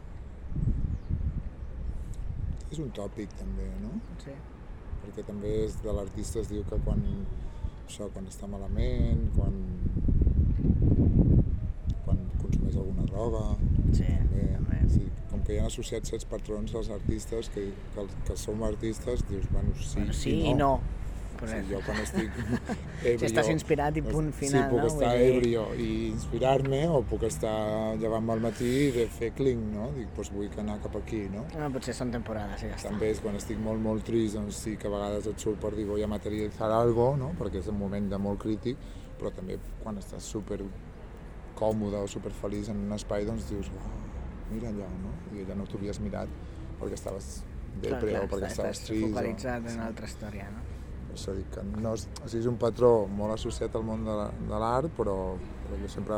És 2.70 2.78
un 2.78 2.94
tòpic 2.94 3.34
també, 3.40 3.66
no? 3.82 3.98
Sí. 4.22 4.32
Perquè 5.02 5.26
també 5.26 5.50
és 5.66 5.76
de 5.82 5.92
l'artista 5.92 6.40
es 6.40 6.48
diu 6.54 6.62
que 6.70 6.78
quan, 6.86 7.02
això, 7.84 8.06
quan 8.14 8.30
està 8.30 8.48
malament, 8.48 9.26
quan, 9.34 9.58
consumeix 12.74 12.76
alguna 12.76 13.06
droga, 13.06 13.56
Sí, 13.94 14.04
també, 14.04 14.48
també. 14.56 14.88
sí, 14.90 15.06
com 15.30 15.40
que 15.46 15.54
hi 15.54 15.58
ha 15.60 15.66
associats 15.66 16.10
certs 16.10 16.24
patrons 16.26 16.74
als 16.74 16.90
artistes 16.90 17.48
que, 17.54 17.68
que, 17.94 18.06
que 18.26 18.36
som 18.36 18.62
artistes, 18.62 19.24
dius, 19.28 19.46
bueno, 19.52 19.70
sí, 19.80 19.96
bueno, 19.98 20.12
sí 20.12 20.30
i 20.30 20.50
i 20.50 20.54
no. 20.54 20.80
Sí, 21.44 21.56
jo 21.68 21.80
quan 21.84 21.98
estic 22.00 22.30
ebrio... 23.04 23.18
Si 23.18 23.26
estàs 23.26 23.48
inspirat 23.50 23.96
i 23.98 24.02
punt 24.02 24.30
final, 24.32 24.62
Sí, 24.62 24.70
puc 24.70 24.78
no? 24.80 24.86
estar 24.86 25.10
dir- 25.18 25.34
ebrio 25.34 25.64
i 25.76 25.88
inspirar-me 26.08 26.86
o 26.88 27.02
puc 27.02 27.24
estar 27.26 27.96
llevant-me 28.00 28.32
al 28.32 28.40
matí 28.40 28.64
i 28.86 28.90
de 28.94 29.04
fer 29.12 29.32
cling, 29.36 29.60
no? 29.74 29.90
Dic, 29.96 30.08
doncs 30.16 30.30
vull 30.32 30.48
anar 30.62 30.78
cap 30.80 30.94
aquí, 30.96 31.24
no? 31.28 31.42
No, 31.58 31.68
potser 31.74 31.92
són 31.98 32.10
temporades 32.14 32.62
i 32.62 32.70
ja 32.70 32.78
està. 32.78 32.88
També 32.88 33.10
és 33.10 33.20
quan 33.20 33.36
estic 33.36 33.58
molt, 33.58 33.82
molt 33.82 34.06
trist, 34.06 34.38
doncs 34.38 34.62
sí 34.62 34.76
que 34.80 34.86
a 34.88 34.94
vegades 34.94 35.26
et 35.26 35.38
surt 35.42 35.60
per 35.60 35.74
dir 35.76 35.84
voy 35.90 36.02
a 36.02 36.08
materialitzar 36.08 36.70
algo, 36.72 37.10
no? 37.16 37.32
perquè 37.38 37.60
és 37.60 37.68
un 37.68 37.78
moment 37.82 38.08
de 38.08 38.16
molt 38.18 38.40
crític, 38.40 38.78
però 39.18 39.30
també 39.34 39.58
quan 39.82 39.98
estàs 39.98 40.22
super 40.24 40.62
còmode 41.58 42.02
o 42.02 42.06
super 42.10 42.32
feliç 42.32 42.68
en 42.72 42.76
un 42.86 42.92
espai, 42.96 43.24
doncs 43.28 43.48
dius, 43.50 43.70
oh, 43.70 43.90
mira 44.52 44.68
allà, 44.72 44.88
no? 45.02 45.12
I 45.34 45.44
allà 45.44 45.56
no 45.58 45.66
t'ho 45.66 45.78
havies 45.78 46.00
mirat 46.04 46.28
perquè 46.80 46.94
estaves 46.98 47.44
depre 47.82 48.18
o 48.20 48.28
perquè 48.28 48.50
estaves 48.50 48.78
estàs 48.78 48.86
trist. 48.88 49.08
focalitzat 49.08 49.64
o... 49.64 49.68
en 49.70 49.80
una 49.80 49.86
altra 49.90 50.06
història, 50.10 50.48
no? 50.50 50.62
Per 51.08 51.16
això 51.18 51.34
dic 51.36 51.50
que 51.54 51.62
no 51.62 51.94
és, 51.94 52.08
o 52.24 52.28
sigui, 52.28 52.40
és 52.42 52.46
un 52.50 52.56
patró 52.58 52.92
molt 53.06 53.34
associat 53.36 53.74
al 53.78 53.84
món 53.86 54.02
de 54.04 54.14
la- 54.18 54.30
de 54.34 54.58
l'art, 54.62 54.90
però, 54.98 55.16
però 55.64 55.78
jo 55.82 55.88
sempre 55.88 56.14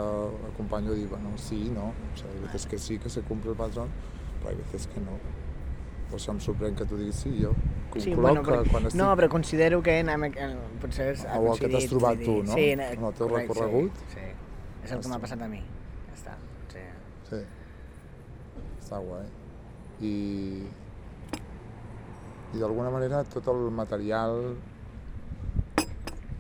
acompanyo 0.53 0.93
a 0.93 0.95
dir, 0.97 1.09
bueno, 1.09 1.33
sí, 1.37 1.71
no. 1.75 1.91
O 1.93 2.17
sigui, 2.17 2.33
hay 2.33 2.41
veces 2.47 2.67
que 2.67 2.79
sí 2.79 2.99
que 2.99 3.11
se 3.11 3.21
cumple 3.23 3.51
el 3.51 3.57
patrón, 3.59 3.89
però 4.41 4.51
hay 4.51 4.57
veces 4.57 4.87
que 4.89 5.01
no. 5.01 5.19
Per 6.07 6.21
això 6.21 6.31
em 6.33 6.39
sorprèn 6.41 6.77
que 6.79 6.85
tu 6.87 6.97
diguis 6.97 7.17
sí, 7.19 7.33
jo 7.43 7.51
concloc 7.91 8.05
Sí, 8.05 8.15
bueno, 8.15 8.43
però, 8.47 8.63
quan 8.71 8.85
estic... 8.87 9.01
no, 9.01 9.09
però 9.19 9.29
considero 9.29 9.83
que 9.83 9.99
anem, 10.01 10.29
potser 10.81 11.09
és, 11.17 11.25
ha 11.27 11.41
O 11.41 11.53
el 11.53 11.59
que 11.59 11.69
t'has 11.73 11.89
trobat 11.91 12.17
vull 12.17 12.25
tu, 12.25 12.35
dir, 12.37 12.45
no? 12.47 12.55
Sí, 12.55 12.67
En 12.71 13.05
el 13.09 13.15
teu 13.19 13.29
recorregut? 13.33 14.03
Sí, 14.13 14.21
sí. 14.21 14.27
És 14.87 14.93
el 14.95 15.01
que 15.03 15.11
m'ha 15.11 15.19
passat 15.23 15.43
a 15.43 15.49
mi. 15.51 15.59
Ja 16.07 16.15
està. 16.15 16.35
Sí. 16.73 16.85
Sí. 17.31 17.43
Està 18.81 19.01
guai. 19.03 19.27
I... 20.07 20.15
I 22.55 22.61
d'alguna 22.63 22.93
manera 22.95 23.25
tot 23.27 23.49
el 23.51 23.67
material 23.75 24.37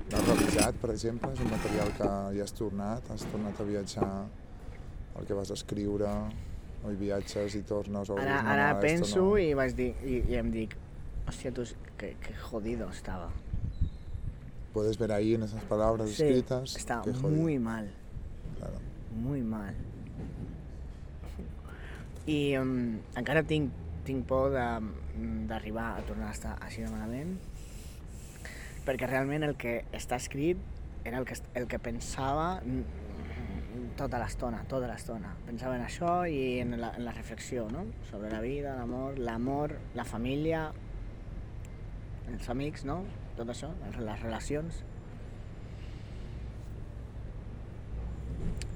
l'has 0.06 0.26
revisat, 0.30 0.76
per 0.80 0.92
exemple? 0.94 1.32
És 1.34 1.40
un 1.42 1.50
material 1.50 1.90
que 1.98 2.10
ja 2.36 2.44
has 2.46 2.54
tornat? 2.56 3.08
Has 3.10 3.24
tornat 3.32 3.58
a 3.60 3.66
viatjar 3.66 4.10
el 5.18 5.26
que 5.26 5.34
vas 5.34 5.50
escriure? 5.50 6.12
O 6.86 6.92
hi 6.92 6.98
viatges 7.00 7.56
i 7.58 7.64
tornes? 7.66 8.10
O 8.14 8.16
Ara, 8.22 8.38
ara 8.52 8.68
no, 8.76 8.80
penso 8.84 9.24
no. 9.32 9.38
i 9.42 9.50
vaig 9.58 9.74
dir, 9.74 9.90
i, 10.06 10.20
i 10.30 10.36
em 10.38 10.52
dic, 10.54 10.76
hòstia, 11.26 11.50
tu, 11.56 11.64
que, 11.98 12.12
que 12.22 12.34
jodido 12.46 12.86
estava. 12.94 13.26
Puedes 14.76 14.98
ver 15.00 15.10
ahí 15.16 15.34
en 15.34 15.42
esas 15.42 15.64
palabras 15.64 16.10
Sí, 16.10 16.22
escritas. 16.22 16.76
estaba 16.76 17.02
qué 17.02 17.12
jodido. 17.14 17.42
muy 17.42 17.58
mal. 17.58 17.90
Claro. 18.58 18.78
muy 19.16 19.42
mal. 19.42 19.74
I 22.26 22.56
um, 22.58 22.98
encara 23.16 23.42
tinc, 23.46 23.70
tinc 24.04 24.26
por 24.26 24.50
de- 24.50 25.46
d'arribar 25.46 25.92
a 25.96 26.02
tornar 26.06 26.28
a 26.28 26.34
estar 26.34 26.56
així 26.60 26.82
de 26.82 26.90
malament, 26.90 27.36
perquè 28.86 29.08
realment 29.08 29.46
el 29.46 29.54
que 29.56 29.84
està 29.94 30.18
escrit 30.18 30.58
era 31.04 31.18
el 31.22 31.26
que, 31.26 31.36
el 31.54 31.68
que 31.70 31.78
pensava 31.78 32.60
mm, 32.64 33.92
tota 33.96 34.18
l'estona, 34.18 34.64
tota 34.68 34.90
l'estona. 34.90 35.32
Pensava 35.46 35.78
en 35.78 35.84
això 35.86 36.16
i 36.28 36.58
en 36.60 36.74
la, 36.80 36.92
en 36.98 37.06
la 37.06 37.14
reflexió, 37.14 37.68
no? 37.70 37.86
Sobre 38.10 38.30
la 38.32 38.42
vida, 38.42 38.74
l'amor, 38.76 39.18
l'amor, 39.18 39.76
la 39.94 40.04
família, 40.04 40.66
els 42.32 42.50
amics, 42.50 42.84
no? 42.84 43.04
Tot 43.38 43.48
això, 43.54 43.70
les 43.96 44.22
relacions. 44.22 44.82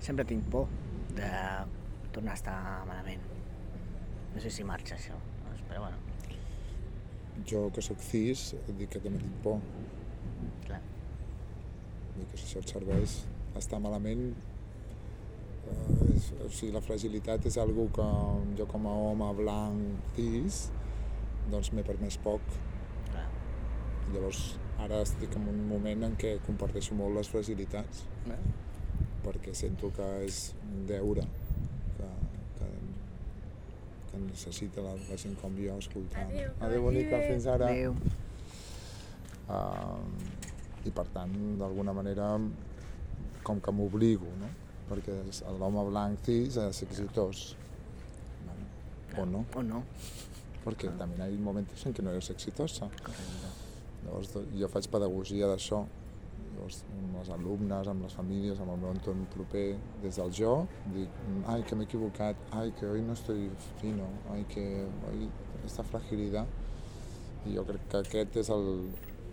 Sempre 0.00 0.24
tinc 0.28 0.46
por 0.52 0.68
de 1.16 1.30
tornar 2.14 2.36
a 2.36 2.40
estar 2.40 2.60
malament. 2.88 3.26
No 4.34 4.40
sé 4.40 4.52
si 4.54 4.64
marxa 4.64 4.94
això, 4.96 5.16
doncs, 5.44 5.66
però 5.68 5.86
bueno, 5.86 5.98
Jo, 7.46 7.70
que 7.72 7.82
sóc 7.82 8.00
cis, 8.04 8.50
dic 8.76 8.90
que 8.92 9.00
també 9.00 9.20
tinc 9.22 9.36
por. 9.44 9.60
clar. 10.66 10.80
Dir 12.16 12.26
que 12.30 12.38
si 12.38 12.46
això 12.46 12.60
et 12.60 12.72
serveix 12.74 13.14
estar 13.58 13.80
malament 13.80 14.26
eh, 15.70 16.14
és, 16.14 16.30
o 16.36 16.48
sigui, 16.48 16.72
la 16.74 16.82
fragilitat 16.84 17.46
és 17.48 17.56
algo 17.58 17.88
que 17.96 18.06
jo 18.58 18.66
com 18.70 18.86
a 18.86 18.94
home 19.08 19.30
blanc 19.40 20.14
cis 20.18 20.66
doncs 21.50 21.72
m'he 21.74 21.82
permès 21.86 22.18
poc 22.22 22.44
clar. 23.10 23.26
llavors 24.12 24.42
ara 24.84 25.00
estic 25.06 25.34
en 25.38 25.48
un 25.50 25.64
moment 25.70 26.06
en 26.06 26.16
què 26.20 26.36
comparteixo 26.46 26.94
molt 26.98 27.18
les 27.18 27.30
fragilitats 27.32 28.04
Bé, 28.28 28.36
perquè 29.24 29.52
sento 29.54 29.90
que 29.96 30.06
és 30.26 30.40
un 30.64 30.86
deure 30.88 31.24
que, 31.96 32.08
que, 32.58 32.68
que 34.10 34.20
necessita 34.26 34.80
la, 34.84 34.94
la 35.10 35.16
gent 35.20 35.36
com 35.42 35.54
jo 35.60 35.76
escoltar 35.78 36.24
Adéu, 36.26 36.50
Adéu 36.60 36.82
bonica, 36.88 37.20
fins 37.28 37.46
ara 37.46 37.68
Adéu. 37.68 37.94
uh, 39.48 40.00
i 40.86 40.90
per 40.96 41.06
tant 41.14 41.34
d'alguna 41.60 41.92
manera 41.92 42.32
com 43.44 43.60
que 43.60 43.72
m'obligo 43.72 44.28
no? 44.40 44.48
perquè 44.90 45.14
és- 45.28 45.42
l'home 45.58 45.84
blanc 45.90 46.24
cis 46.26 46.56
ha 46.58 46.66
de 46.70 46.72
ser 46.76 46.88
exitós 46.88 47.54
Vale. 48.46 48.66
o 49.22 49.26
no, 49.26 49.44
O 49.54 49.62
no. 49.62 49.82
perquè 50.64 50.90
també 50.98 51.16
hi 51.20 51.36
ha 51.36 51.40
moments 51.44 51.86
en 51.86 51.94
què 51.94 52.02
no 52.04 52.10
eres 52.14 52.30
exitosa 52.32 52.88
Correcte. 53.02 53.52
llavors 54.04 54.32
jo 54.58 54.68
faig 54.68 54.88
pedagogia 54.92 55.46
d'això 55.50 55.84
llavors 56.60 56.84
amb 56.92 57.18
les 57.18 57.30
alumnes, 57.34 57.88
amb 57.88 58.04
les 58.04 58.14
famílies, 58.14 58.60
amb 58.60 58.74
el 58.74 58.80
meu 58.82 58.90
entorn 58.92 59.26
proper 59.32 59.66
des 60.02 60.16
del 60.20 60.32
jo, 60.32 60.54
dic, 60.94 61.20
ai 61.48 61.62
que 61.64 61.76
m'he 61.76 61.86
equivocat, 61.88 62.36
ai 62.52 62.72
que 62.78 62.86
hoy 62.86 63.00
no 63.02 63.14
estoy 63.16 63.48
fino, 63.80 64.08
ai 64.34 64.44
que 64.48 64.86
hoy 65.08 65.28
esta 65.64 65.82
fragilidad 65.84 66.46
i 67.46 67.56
jo 67.56 67.64
crec 67.64 67.86
que 67.88 68.02
aquest 68.02 68.36
és 68.42 68.50
el, 68.52 68.66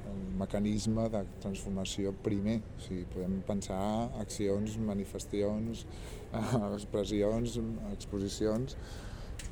el 0.08 0.20
mecanisme 0.40 1.10
de 1.12 1.24
transformació 1.44 2.14
primer. 2.24 2.62
O 2.78 2.84
sigui, 2.86 3.04
podem 3.12 3.42
pensar 3.48 3.80
accions, 4.22 4.78
manifestacions, 4.80 5.86
expressions, 6.78 7.60
exposicions, 7.92 8.78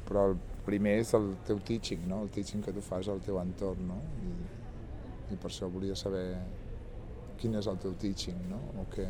però 0.07 0.29
el 0.31 0.37
primer 0.65 0.99
és 1.03 1.11
el 1.17 1.33
teu 1.45 1.59
teaching, 1.59 2.07
no? 2.07 2.23
el 2.23 2.31
teaching 2.31 2.63
que 2.63 2.73
tu 2.73 2.81
fas 2.81 3.11
al 3.11 3.19
teu 3.25 3.41
entorn, 3.41 3.89
no? 3.91 3.99
I, 4.23 5.33
i 5.33 5.41
per 5.41 5.51
això 5.51 5.67
volia 5.69 5.97
saber 5.99 6.29
quin 7.39 7.57
és 7.59 7.67
el 7.71 7.79
teu 7.81 7.95
teaching, 8.01 8.37
no? 8.49 8.59
o 8.81 8.85
què, 8.93 9.07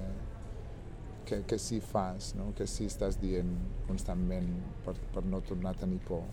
què, 1.30 1.42
què 1.50 1.60
sí 1.62 1.82
fas, 1.84 2.34
no? 2.38 2.52
què 2.58 2.68
sí 2.70 2.88
estàs 2.92 3.20
dient 3.22 3.52
constantment 3.90 4.50
per, 4.86 4.96
per 5.14 5.26
no 5.26 5.42
tornar 5.46 5.76
a 5.76 5.82
tenir 5.86 6.00
por, 6.08 6.24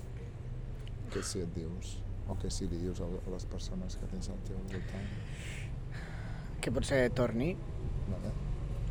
què 1.12 1.22
sí 1.26 1.43
et 1.45 1.53
dius, 1.57 1.99
o 2.28 2.36
què 2.40 2.51
sí 2.53 2.68
li 2.70 2.80
dius 2.84 3.03
a, 3.05 3.09
a 3.09 3.34
les 3.34 3.47
persones 3.51 3.99
que 4.01 4.09
tens 4.12 4.30
al 4.32 4.40
teu 4.49 4.61
voltant. 4.72 5.12
Que 6.62 6.70
potser 6.70 7.05
torni, 7.18 7.53
Vale? 8.09 8.32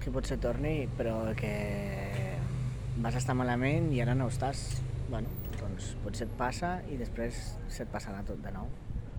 que 0.02 0.12
potser 0.14 0.40
torni, 0.42 0.88
però 0.98 1.16
que 1.38 1.52
vas 3.02 3.16
estar 3.20 3.36
malament 3.38 3.92
i 3.94 4.02
ara 4.02 4.16
no 4.18 4.28
ho 4.28 4.34
estàs. 4.34 4.64
Bueno, 5.12 5.30
doncs 5.60 5.92
potser 6.04 6.26
et 6.28 6.34
passa 6.40 6.72
i 6.90 6.98
després 7.00 7.38
se't 7.70 7.92
passarà 7.94 8.24
tot 8.28 8.42
de 8.44 8.54
nou. 8.56 8.70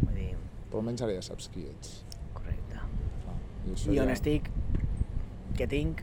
Vull 0.03 0.17
dir, 0.17 0.33
Però 0.73 0.81
almenys 0.81 1.05
ara 1.05 1.15
ja 1.15 1.23
saps 1.25 1.51
qui 1.53 1.67
ets. 1.69 2.01
I, 3.67 3.75
I 3.95 3.99
on 4.03 4.09
ja... 4.11 4.15
estic, 4.15 4.49
què 5.59 5.69
tinc, 5.71 6.03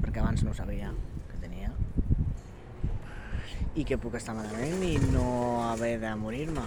perquè 0.00 0.22
abans 0.22 0.44
no 0.46 0.52
ho 0.52 0.56
sabia 0.56 0.92
que 1.30 1.40
tenia, 1.42 1.72
i 3.76 3.84
que 3.84 3.98
puc 4.00 4.16
estar 4.18 4.34
malament 4.36 4.82
i 4.86 4.94
no 5.12 5.26
haver 5.66 5.96
de 6.02 6.14
morir-me. 6.16 6.64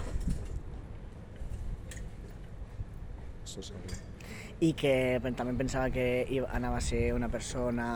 Això 3.44 3.64
segur. 3.72 3.98
I 4.60 4.74
que 4.76 4.94
també 5.24 5.54
pensava 5.58 5.88
que 5.90 6.04
anava 6.52 6.78
a 6.78 6.84
ser 6.84 7.14
una 7.16 7.30
persona 7.32 7.86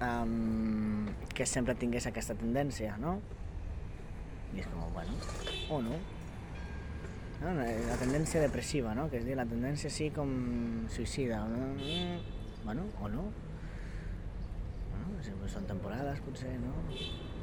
um, 0.00 1.08
que 1.34 1.46
sempre 1.46 1.74
tingués 1.74 2.06
aquesta 2.06 2.36
tendència, 2.38 2.94
no? 3.02 3.18
I 4.54 4.62
és 4.62 4.70
com, 4.70 4.86
bueno, 4.94 5.18
o 5.74 5.82
no. 5.84 5.98
No 7.40 7.54
la 7.54 7.96
tendència 8.00 8.42
depressiva, 8.42 8.94
no? 8.98 9.08
Que 9.10 9.20
es 9.20 9.26
diu 9.26 9.38
la 9.38 9.46
tendència 9.46 9.90
així 9.92 10.10
com 10.14 10.30
suïcida. 10.94 11.40
No? 11.46 11.70
Bueno, 12.64 12.88
o 13.00 13.08
no. 13.12 13.28
Bueno, 14.90 15.22
si 15.22 15.34
són 15.52 15.66
temporades, 15.70 16.20
potser, 16.26 16.56
no? 16.60 16.74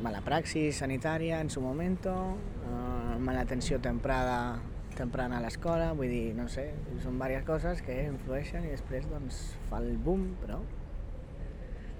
Mala 0.03 0.21
praxis 0.25 0.81
sanitària 0.83 1.39
en 1.39 1.49
su 1.49 1.63
momento, 1.63 2.13
uh, 2.35 3.19
mala 3.23 3.45
atenció 3.47 3.79
temprada 3.79 4.59
temprana 4.95 5.39
a 5.39 5.43
l'escola, 5.43 5.89
vull 5.91 6.07
dir, 6.07 6.33
no 6.37 6.47
sé, 6.47 6.69
són 7.03 7.17
diverses 7.19 7.45
coses 7.47 7.81
que 7.83 7.95
influeixen 8.07 8.63
i 8.63 8.71
després 8.71 9.07
doncs 9.11 9.41
fa 9.69 9.81
el 9.83 9.97
boom, 9.99 10.29
però 10.39 10.61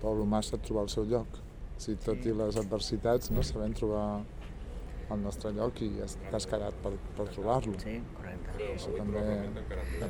Pablo 0.02 0.26
Massa 0.30 0.58
trobar 0.62 0.86
el 0.86 0.92
seu 0.94 1.06
lloc. 1.10 1.42
Sigui, 1.78 1.98
tot 2.06 2.22
Sí. 2.24 2.30
i 2.30 2.34
les 2.34 2.56
adversitats, 2.62 3.32
no? 3.32 3.44
sabem 3.44 3.74
trobar 3.74 4.24
el 5.14 5.22
nostre 5.22 5.52
lloc 5.54 5.82
i 5.86 5.90
has- 6.02 6.18
t'has 6.32 6.46
quedat 6.50 6.74
per, 6.84 6.92
per 7.18 7.28
trobar-lo. 7.30 7.76
sí, 7.80 8.00
correcte. 8.18 8.70
Això 8.74 8.96
també... 8.98 9.22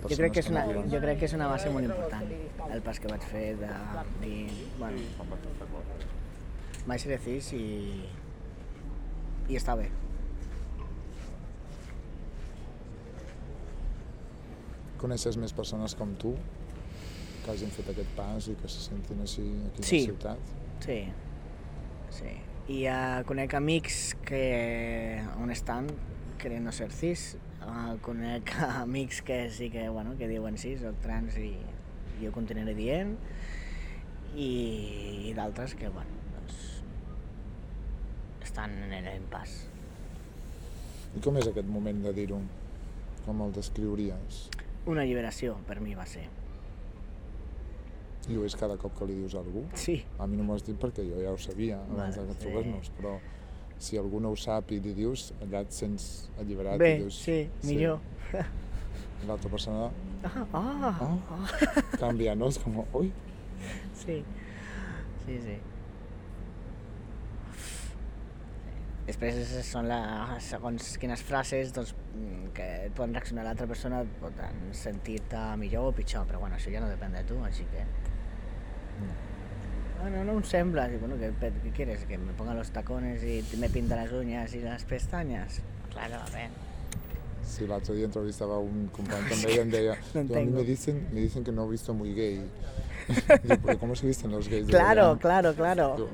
Jo 0.09 0.15
crec, 0.17 0.31
que 0.33 0.39
és 0.39 0.49
una, 0.53 0.63
jo 0.93 0.99
crec 1.03 1.19
que 1.19 1.25
és 1.25 1.33
una 1.35 1.47
base 1.51 1.69
molt 1.73 1.85
important, 1.89 2.31
el 2.71 2.81
pas 2.85 2.99
que 2.99 3.07
vaig 3.11 3.21
fer 3.31 3.45
de 3.59 3.71
dir, 4.21 4.45
bueno, 4.79 4.97
vaig 6.87 7.01
ser 7.01 7.19
cis 7.25 7.51
i, 7.57 7.65
i 9.49 9.57
està 9.59 9.75
bé. 9.75 9.89
Coneixes 15.01 15.35
més 15.37 15.51
persones 15.53 15.93
com 15.99 16.13
tu 16.21 16.31
que 17.43 17.51
hagin 17.53 17.69
fet 17.75 17.89
aquest 17.91 18.13
pas 18.17 18.47
i 18.49 18.55
que 18.61 18.69
se 18.71 18.79
sentin 18.87 19.19
així 19.21 19.43
aquí 19.67 19.83
a 19.83 19.85
Sí. 19.89 19.99
la 19.99 20.05
ciutat? 20.05 20.53
Sí, 20.85 20.99
sí. 22.09 22.31
I 22.65 22.87
uh, 22.89 23.21
conec 23.29 23.53
amics 23.53 24.15
que 24.25 25.21
on 25.37 25.51
estan 25.53 25.85
querent 26.41 26.65
no 26.65 26.71
ser 26.73 26.87
cis, 26.89 27.35
uh, 27.61 27.93
conec 28.01 28.49
amics 28.81 29.21
que 29.21 29.51
sí 29.53 29.69
que, 29.69 29.87
bueno, 29.89 30.15
que 30.17 30.25
diuen 30.27 30.57
sí, 30.57 30.73
soc 30.81 30.97
trans 31.03 31.37
i 31.37 31.51
jo 32.23 32.31
continuaré 32.33 32.73
dient, 32.73 33.13
i, 34.33 34.49
i 35.29 35.33
d'altres 35.37 35.75
que, 35.77 35.91
bueno, 35.93 36.09
doncs, 36.33 36.63
estan 38.47 38.73
en 38.89 38.97
l'impàs. 39.11 39.53
I 41.13 41.21
com 41.21 41.37
és 41.37 41.51
aquest 41.51 41.69
moment 41.69 42.01
de 42.07 42.15
dir-ho? 42.17 42.41
Com 43.27 43.45
el 43.45 43.53
descriuries? 43.53 44.41
Una 44.89 45.05
alliberació 45.05 45.59
per 45.69 45.77
mi 45.85 45.93
va 45.93 46.09
ser. 46.09 46.25
I 48.29 48.37
ho 48.37 48.45
és 48.47 48.55
cada 48.57 48.75
cop 48.81 48.95
que 48.97 49.05
li 49.05 49.13
dius 49.19 49.35
a 49.35 49.39
algú? 49.43 49.65
Sí, 49.77 49.99
A 50.19 50.25
mi 50.27 50.37
no 50.37 50.43
m'ho 50.47 50.55
has 50.55 50.63
dit 50.65 50.77
perquè 50.81 51.03
jo 51.05 51.19
ja 51.21 51.31
ho 51.31 51.37
sabia 51.37 51.77
abans 51.83 52.15
Vale, 52.17 52.27
de 52.27 52.33
sí. 52.33 52.39
trobar-nos, 52.45 52.89
però 52.97 53.17
si 53.77 53.97
algú 54.01 54.19
no 54.23 54.31
ho 54.31 54.35
sap 54.39 54.71
i 54.71 54.79
li 54.79 54.93
dius, 54.97 55.27
allà 55.43 55.61
et 55.61 55.71
sents 55.75 56.29
alliberat 56.39 56.79
bé, 56.79 56.95
i 56.95 57.01
dius... 57.03 57.19
sí, 57.27 57.49
millor. 57.67 57.99
I 58.33 59.25
L'altra 59.29 59.49
persona 59.49 59.91
Ah, 60.25 60.47
ah, 60.53 60.97
Ah. 61.01 61.17
ah. 61.37 61.81
canvia, 61.99 62.33
no? 62.35 62.47
És 62.49 62.57
com, 62.63 62.81
ui, 62.97 63.11
Sí, 63.93 64.23
sí, 65.25 65.37
sí. 65.41 65.55
Després 69.05 69.35
és- 69.37 69.67
són 69.69 69.85
la, 69.87 69.99
segons 70.41 70.95
quines 70.97 71.21
frases 71.21 71.71
doncs, 71.75 71.93
mm, 72.15 72.47
que 72.57 72.65
et 72.87 72.93
poden 72.97 73.13
reaccionar 73.13 73.43
l'altra 73.45 73.67
persona 73.69 73.99
et 74.01 74.07
poden 74.21 74.63
sentir-te 74.73 75.43
millor 75.61 75.91
o 75.91 75.91
pitjor, 75.93 76.25
però 76.25 76.39
bueno, 76.41 76.55
això 76.57 76.71
ja 76.73 76.81
no 76.81 76.89
depèn 76.89 77.13
de 77.13 77.23
tu, 77.29 77.37
així 77.45 77.67
que... 77.71 77.85
Bueno, 80.01 80.23
no 80.23 80.33
em 80.37 80.43
sembla, 80.43 80.87
bueno, 80.99 81.15
¿qué, 81.17 81.31
¿qué 81.63 81.69
quieres? 81.71 82.05
¿Que 82.05 82.17
me 82.17 82.33
ponga 82.33 82.53
los 82.53 82.69
tacones 82.69 83.23
y 83.23 83.43
me 83.57 83.69
pinta 83.69 83.95
las 83.95 84.11
uñas 84.11 84.53
y 84.53 84.61
las 84.61 84.83
pestañas? 84.83 85.61
Claro, 85.91 86.15
a 86.15 86.29
ver. 86.29 86.49
Sí, 87.43 87.65
l'altre 87.67 87.95
dia 87.95 88.05
entrevistava 88.05 88.57
un 88.59 88.87
company 88.91 89.23
també 89.29 89.53
i 89.55 89.59
em 89.61 89.69
deia, 89.71 89.95
No 90.13 90.21
"Yo, 90.27 90.37
a 90.37 90.41
mí 90.41 90.51
me 90.51 90.63
dicen, 90.63 91.07
me 91.13 91.21
dicen 91.21 91.43
que 91.43 91.51
no 91.51 91.65
he 91.65 91.69
visto 91.71 91.93
muy 91.93 92.13
gay. 92.13 92.41
Digo, 93.43 93.59
¿pero 93.63 93.77
cómo 93.79 93.95
se 93.95 94.07
visten 94.07 94.31
los 94.31 94.49
gays? 94.49 94.65
de 94.67 94.71
Claro, 94.73 95.01
verdad?". 95.15 95.21
claro, 95.21 95.53
claro. 95.55 96.09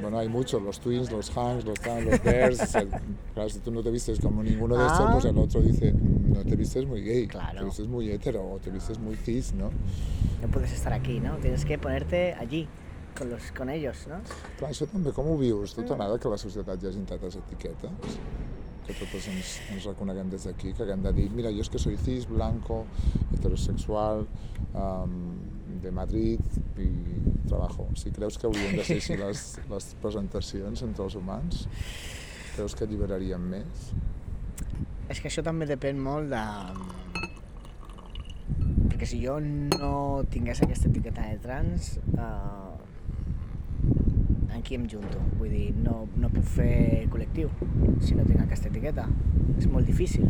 Bueno, 0.00 0.18
hay 0.18 0.28
muchos, 0.28 0.62
los 0.62 0.78
twins, 0.80 1.10
los 1.10 1.36
hanks, 1.36 1.64
los 1.64 1.78
tan, 1.80 2.04
los 2.04 2.22
bears. 2.22 2.58
claro, 3.34 3.48
si 3.48 3.58
tú 3.60 3.70
no 3.70 3.82
te 3.82 3.90
vistes 3.90 4.20
como 4.20 4.42
ninguno 4.42 4.76
de 4.76 4.86
estos, 4.86 5.00
Ah. 5.00 5.12
pues 5.12 5.24
el 5.24 5.38
otro 5.38 5.60
dice, 5.60 5.92
no 5.92 6.40
te 6.44 6.56
vistes 6.56 6.86
muy 6.86 7.02
gay, 7.02 7.26
Claro. 7.26 7.58
te 7.60 7.64
vistes 7.64 7.86
muy 7.88 8.10
hetero 8.10 8.42
o 8.52 8.58
te 8.58 8.70
vistes 8.70 8.98
muy 8.98 9.16
cis, 9.16 9.52
¿no? 9.54 9.70
No 10.40 10.48
puedes 10.52 10.72
estar 10.72 10.92
aquí, 10.92 11.18
¿no? 11.20 11.36
Tienes 11.38 11.64
que 11.64 11.78
ponerte 11.78 12.34
allí, 12.34 12.68
con, 13.18 13.28
los, 13.30 13.50
con 13.52 13.68
ellos, 13.70 14.06
¿no? 14.08 14.20
Clar, 14.58 14.70
això 14.70 14.86
també 14.86 15.10
com 15.12 15.26
ho 15.26 15.36
vius? 15.36 15.74
Tu 15.74 15.82
t'agrada 15.82 16.18
que 16.18 16.28
a 16.28 16.30
la 16.30 16.38
societat 16.38 16.82
hi 16.82 16.86
hagi 16.92 17.02
tantes 17.08 17.34
etiquetes? 17.40 17.90
Que 18.86 18.94
totes 18.94 19.26
ens, 19.28 19.56
ens 19.74 19.84
reconeguem 19.84 20.30
des 20.30 20.44
d'aquí, 20.46 20.72
que 20.72 20.82
haguem 20.84 21.02
de 21.02 21.12
dir, 21.12 21.26
mira, 21.34 21.50
jo 21.50 21.60
és 21.60 21.68
que 21.68 21.78
soy 21.82 21.96
cis, 21.98 22.28
blanco, 22.30 22.84
heterosexual, 23.34 24.26
um, 24.74 25.34
de 25.82 25.90
Madrid 25.90 26.40
i 26.78 26.86
trabajo. 27.48 27.88
Si 27.98 28.12
creus 28.14 28.38
que 28.38 28.46
haurien 28.48 28.76
de 28.78 28.84
ser 28.86 28.98
així 29.00 29.18
les, 29.24 29.44
les 29.70 29.90
presentacions 30.02 30.84
entre 30.86 31.08
els 31.08 31.18
humans, 31.18 31.66
creus 32.54 32.76
que 32.78 32.86
alliberaríem 32.86 33.50
més? 33.56 33.90
És 35.08 35.22
que 35.22 35.30
això 35.30 35.44
també 35.44 35.68
depèn 35.68 36.00
molt 36.02 36.28
de... 36.32 36.44
Perquè 38.88 39.06
si 39.08 39.20
jo 39.22 39.38
no 39.40 40.24
tingués 40.32 40.60
aquesta 40.64 40.88
etiqueta 40.90 41.24
de 41.28 41.38
trans, 41.44 41.94
eh, 42.16 42.68
en 44.56 44.64
qui 44.66 44.76
em 44.76 44.88
junto? 44.90 45.22
Vull 45.38 45.52
dir, 45.54 45.68
no, 45.84 46.02
no 46.18 46.30
puc 46.34 46.44
fer 46.56 47.06
col·lectiu 47.12 47.52
si 48.02 48.16
no 48.18 48.26
tinc 48.26 48.42
aquesta 48.42 48.68
etiqueta. 48.72 49.06
És 49.56 49.68
molt 49.70 49.86
difícil 49.88 50.26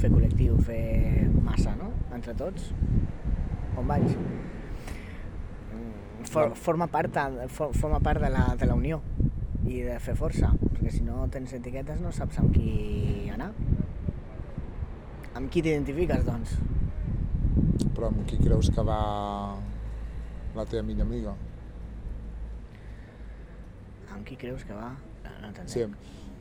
fer 0.00 0.10
col·lectiu, 0.10 0.56
fer 0.64 1.28
massa, 1.44 1.76
no? 1.78 1.92
Entre 2.16 2.34
tots. 2.40 2.72
On 3.78 3.86
vaig? 3.90 4.08
For, 6.34 6.54
forma, 6.58 6.86
part, 6.90 7.14
for, 7.54 7.72
forma 7.78 8.00
part 8.02 8.20
de 8.20 8.30
la, 8.34 8.44
de 8.58 8.66
la 8.66 8.74
unió 8.74 9.00
i 9.64 9.80
de 9.86 9.94
fer 10.02 10.16
força, 10.18 10.50
perquè 10.60 10.90
si 10.92 11.00
no 11.06 11.24
tens 11.32 11.52
etiquetes 11.56 12.00
no 12.02 12.10
saps 12.12 12.38
amb 12.42 12.50
qui 12.52 13.30
anar. 13.32 13.52
Amb 15.38 15.48
qui 15.50 15.62
t'identifiques, 15.62 16.24
doncs? 16.26 16.56
Però 17.94 18.10
amb 18.10 18.24
qui 18.28 18.36
creus 18.42 18.68
que 18.74 18.82
va 18.86 18.98
la 20.54 20.64
teva 20.66 20.82
millor 20.86 21.06
amiga? 21.08 21.32
Amb 24.14 24.26
qui 24.28 24.36
creus 24.38 24.64
que 24.66 24.74
va? 24.76 24.90
No, 25.42 25.50
t'entenc. 25.54 25.68
Sí, 25.70 25.86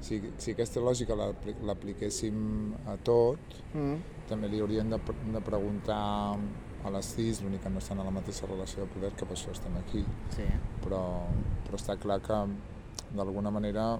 si, 0.03 0.19
si 0.37 0.53
aquesta 0.53 0.81
lògica 0.83 1.15
l'apli- 1.17 1.55
l'apliquéssim 1.65 2.73
a 2.91 2.97
tot, 3.07 3.39
Mm. 3.73 3.95
també 4.29 4.47
li 4.49 4.59
haurien 4.61 4.89
de, 4.91 4.99
de 5.33 5.41
preguntar 5.41 6.35
a 6.83 6.89
les 6.91 7.05
cis, 7.15 7.41
l'únic 7.41 7.63
que 7.63 7.69
no 7.71 7.79
estan 7.79 7.99
a 7.99 8.03
la 8.03 8.11
mateixa 8.11 8.47
relació 8.49 8.83
de 8.83 8.91
poder, 8.93 9.11
que 9.15 9.25
per 9.25 9.35
això 9.37 9.51
estem 9.51 9.75
aquí, 9.79 10.03
Sí. 10.35 10.43
però, 10.83 11.03
però 11.65 11.79
està 11.79 11.97
clar 11.99 12.19
que 12.21 12.39
d'alguna 13.15 13.51
manera 13.51 13.99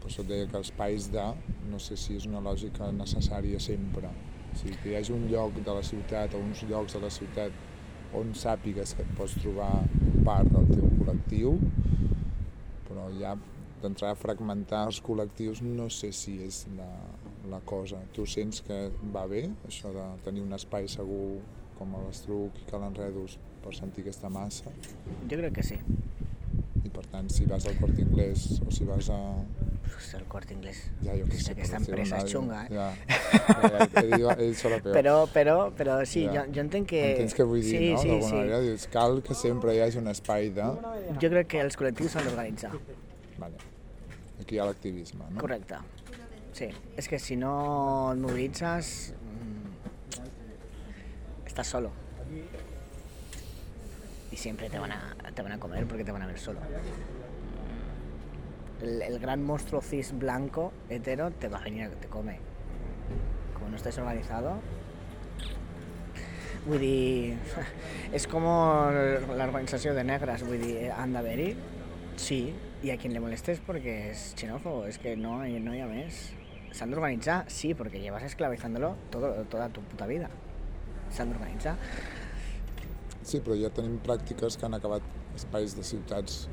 per 0.00 0.08
això 0.10 0.22
et 0.24 0.28
deia 0.32 0.46
que 0.50 0.56
els 0.58 0.72
pais 0.74 1.10
de, 1.12 1.24
no 1.70 1.78
sé 1.78 1.96
si 1.96 2.16
és 2.18 2.26
una 2.26 2.40
lògica 2.42 2.90
necessària 2.92 3.60
sempre, 3.62 4.08
o 4.52 4.56
sigui, 4.58 4.76
que 4.82 4.90
hi 4.90 4.96
hagi 4.98 5.12
un 5.14 5.28
lloc 5.30 5.54
de 5.62 5.74
la 5.78 5.82
ciutat 5.86 6.34
o 6.34 6.38
uns 6.42 6.64
llocs 6.68 6.96
de 6.96 7.00
la 7.04 7.10
ciutat 7.10 7.52
on 8.18 8.34
sàpigues 8.34 8.96
que 8.96 9.02
et 9.06 9.12
pots 9.16 9.38
trobar 9.40 9.70
part 10.26 10.50
del 10.52 10.66
teu 10.74 10.90
col·lectiu, 10.98 11.54
però 12.88 13.06
ja 13.20 13.36
d'entrar 13.82 14.10
a 14.12 14.18
fragmentar 14.18 14.84
els 14.86 14.98
col·lectius 15.02 15.62
no 15.62 15.88
sé 15.90 16.12
si 16.12 16.36
és 16.44 16.66
la, 16.76 16.90
la 17.50 17.60
cosa. 17.64 17.98
Tu 18.14 18.26
sents 18.26 18.62
que 18.66 18.78
va 19.14 19.26
bé, 19.30 19.46
això 19.68 19.92
de 19.94 20.04
tenir 20.26 20.42
un 20.44 20.52
espai 20.56 20.88
segur 20.88 21.40
com 21.78 21.94
a 21.98 22.02
l'Estruc 22.06 22.58
i 22.62 22.68
Cal 22.70 22.84
Enredos 22.86 23.38
per 23.64 23.74
sentir 23.74 24.04
aquesta 24.06 24.30
massa? 24.30 24.70
Jo 25.30 25.38
crec 25.40 25.54
que 25.58 25.64
sí. 25.66 25.78
I 26.82 26.90
per 26.90 27.04
tant, 27.10 27.28
si 27.30 27.46
vas 27.46 27.66
al 27.70 27.76
Corte 27.78 28.02
Inglés 28.02 28.60
o 28.66 28.70
si 28.74 28.84
vas 28.84 29.08
a... 29.10 29.18
Pues 29.92 30.14
el 30.14 30.24
Corte 30.30 30.54
Inglés. 30.54 30.78
Ja, 31.04 31.14
jo 31.18 31.26
què 31.28 31.38
sé, 31.38 31.52
Aquesta 31.54 31.78
empresa 31.78 32.18
és 32.22 32.32
xunga, 32.32 32.62
eh? 32.64 32.74
Ja, 32.74 32.88
ja, 32.96 33.86
he, 34.00 34.04
dit, 34.08 34.24
he 34.30 34.46
dit 34.48 34.62
peor. 34.62 34.94
Però, 34.96 35.14
però, 35.34 35.56
però 35.78 35.98
sí, 36.08 36.24
Ja. 36.24 36.40
jo, 36.40 36.56
jo 36.56 36.64
entenc 36.64 36.88
que... 36.90 37.02
Entens 37.12 37.36
què 37.38 37.46
vull 37.46 37.60
dir, 37.62 37.70
sí, 37.70 37.90
no? 37.92 38.00
Sí, 38.02 38.08
D'alguna 38.08 38.28
sí. 38.30 38.36
manera 38.40 38.60
dius, 38.64 38.86
cal 38.94 39.20
que 39.26 39.36
sempre 39.38 39.76
hi 39.76 39.82
hagi 39.84 40.00
un 40.02 40.10
espai 40.14 40.50
de... 40.56 40.68
Jo 41.22 41.32
crec 41.36 41.50
que 41.54 41.62
els 41.66 41.78
col·lectius 41.78 42.16
s'han 42.16 42.26
d'organitzar. 42.30 42.72
Vale. 43.38 43.60
Aquí 44.40 44.56
hi 44.56 44.62
ha 44.62 44.66
l'activisme, 44.70 45.28
no? 45.30 45.42
Correcte. 45.44 45.78
Sí, 46.52 46.68
és 47.00 47.08
que 47.08 47.18
si 47.18 47.36
no 47.36 48.12
et 48.12 48.20
mm, 48.20 48.42
estás 51.46 51.66
solo. 51.66 51.90
Y 54.30 54.36
siempre 54.36 54.68
te 54.68 54.78
van 54.78 54.92
a, 54.92 55.16
te 55.34 55.42
van 55.42 55.52
a 55.52 55.58
comer 55.58 55.86
porque 55.86 56.04
te 56.04 56.12
van 56.12 56.22
a 56.22 56.26
ver 56.26 56.38
solo. 56.38 56.60
El, 58.82 59.18
gran 59.18 59.42
monstruo 59.42 59.80
cis 59.80 60.12
blanco, 60.12 60.72
hetero, 60.88 61.30
te 61.30 61.48
va 61.48 61.58
a 61.58 61.64
venir 61.64 61.84
a 61.84 61.90
que 61.90 61.96
te 61.96 62.08
come. 62.08 62.38
Como 63.54 63.68
no 63.68 63.76
estés 63.76 63.96
organizado... 63.98 64.60
Vull 66.62 66.78
dir, 66.86 67.34
és 68.14 68.28
com 68.30 68.44
l'organització 68.46 69.96
de 69.96 70.04
negres, 70.06 70.44
vull 70.46 70.60
dir, 70.62 70.92
han 70.94 71.10
d'haver-hi, 71.10 71.56
sí, 72.14 72.38
i 72.86 72.92
a 72.94 72.96
quien 73.02 73.16
le 73.16 73.22
molestes 73.24 73.58
porque 73.66 74.12
es 74.12 74.36
xenófobo, 74.38 74.86
es 74.86 74.98
que 75.02 75.16
no 75.16 75.40
no 75.42 75.74
hi 75.74 75.82
ha 75.82 75.88
més. 75.90 76.22
S'han 76.72 76.90
d'organitzar, 76.90 77.44
sí, 77.48 77.74
porque 77.74 78.00
llevas 78.00 78.22
esclavizándolo 78.24 78.94
todo, 79.10 79.44
toda 79.50 79.68
tu 79.68 79.82
puta 79.82 80.06
vida. 80.06 80.30
S'han 81.12 81.30
d'organitzar. 81.30 81.76
Sí, 83.22 83.40
però 83.40 83.54
ja 83.60 83.70
tenim 83.70 83.98
pràctiques 84.02 84.56
que 84.58 84.66
han 84.66 84.74
acabat 84.74 85.04
espais 85.36 85.76
de 85.76 85.84
ciutats 85.86 86.46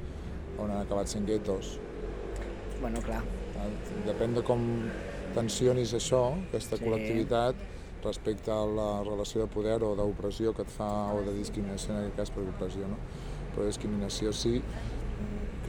on 0.59 0.69
han 0.69 0.83
acabat 0.83 1.07
sent 1.07 1.25
guetos. 1.27 1.79
Bueno, 2.81 3.01
clar, 3.01 3.23
Depèn 4.05 4.33
de 4.37 4.41
com 4.47 4.61
tensionis 5.35 5.91
això, 5.93 6.21
aquesta 6.47 6.77
Sí. 6.77 6.83
col·lectivitat, 6.85 7.55
respecte 8.03 8.51
a 8.51 8.65
la 8.65 9.03
relació 9.03 9.41
de 9.41 9.47
poder 9.47 9.83
o 9.83 9.95
d'opressió 9.95 10.53
que 10.55 10.61
et 10.61 10.69
fa, 10.69 11.11
o 11.13 11.21
de 11.21 11.33
discriminació 11.33 11.93
en 11.93 11.99
aquest 11.99 12.15
cas 12.15 12.29
per 12.31 12.43
opressió, 12.43 12.87
no? 12.87 12.95
Però 13.53 13.65
discriminació 13.65 14.31
sí, 14.31 14.61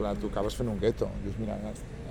clar, 0.01 0.15
tu 0.19 0.27
acabes 0.27 0.55
fent 0.57 0.69
un 0.69 0.79
gueto. 0.81 1.07
Dius, 1.23 1.37
mira, 1.39 1.55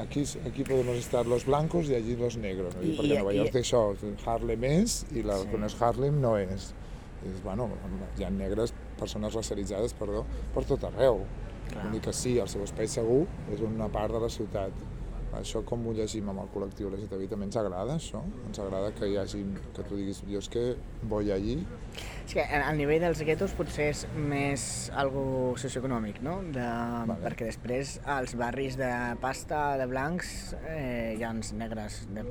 aquí, 0.01 0.22
aquí 0.47 0.64
podemos 0.64 0.97
estar 0.97 1.26
los 1.26 1.45
blancos 1.47 1.91
i 1.91 1.95
allí 1.99 2.16
los 2.16 2.36
negros. 2.38 2.74
No? 2.76 2.82
I, 2.82 2.95
perquè 2.97 3.14
i- 3.14 3.18
Nova 3.18 3.34
York 3.34 3.53
té 3.53 3.61
això, 3.64 3.82
Harlem 4.24 4.64
és 4.64 5.03
i 5.12 5.22
la 5.26 5.36
Sí. 5.38 5.49
que 5.51 5.59
no 5.59 5.66
és 5.66 5.76
Harlem 5.82 6.20
no 6.20 6.36
és. 6.38 6.72
I 7.22 7.28
dius, 7.28 7.43
bueno, 7.45 7.68
hi 8.18 8.24
ha 8.24 8.30
negres, 8.30 8.72
persones 8.99 9.34
racialitzades, 9.34 9.93
perdó, 9.93 10.24
per 10.55 10.64
tot 10.64 10.84
arreu. 10.84 11.24
Clar. 11.70 11.82
Vull 11.84 11.93
dir 11.93 12.01
que 12.01 12.12
sí, 12.16 12.38
el 12.38 12.49
seu 12.49 12.62
espai 12.64 12.88
segur 12.88 13.26
és 13.53 13.61
una 13.61 13.86
part 13.88 14.12
de 14.14 14.20
la 14.20 14.28
ciutat. 14.32 14.72
Això 15.39 15.62
com 15.66 15.85
ho 15.87 15.93
llegim 15.95 16.28
amb 16.33 16.43
el 16.43 16.49
col·lectiu 16.55 16.91
LGTBI 16.91 17.28
també 17.31 17.47
ens 17.47 17.59
agrada, 17.61 17.95
això? 18.01 18.22
Ens 18.49 18.59
agrada 18.62 18.91
que 18.97 19.07
hi 19.07 19.16
hagi, 19.20 19.45
que 19.76 19.85
tu 19.87 19.99
diguis, 19.99 20.24
jo 20.26 20.43
és 20.43 20.49
que 20.51 20.64
vull 21.11 21.31
allí, 21.35 21.61
és 22.31 22.35
que 22.37 22.43
a 22.45 22.61
a 22.68 22.72
nivell 22.78 23.03
dels 23.03 23.22
guetos 23.26 23.55
potser 23.59 23.89
és 23.91 24.05
més 24.14 24.64
algo 24.95 25.22
socioeconòmic, 25.59 26.20
no? 26.22 26.37
De, 26.55 26.66
Vale. 27.11 27.18
Perquè 27.24 27.49
després 27.49 27.97
als 28.07 28.37
barris 28.39 28.78
de 28.78 28.91
pasta, 29.22 29.76
de 29.81 29.89
blancs, 29.91 30.55
eh, 30.62 31.16
hi 31.18 31.24
ha 31.26 31.33
uns 31.35 31.51
negres, 31.59 32.05
de, 32.14 32.26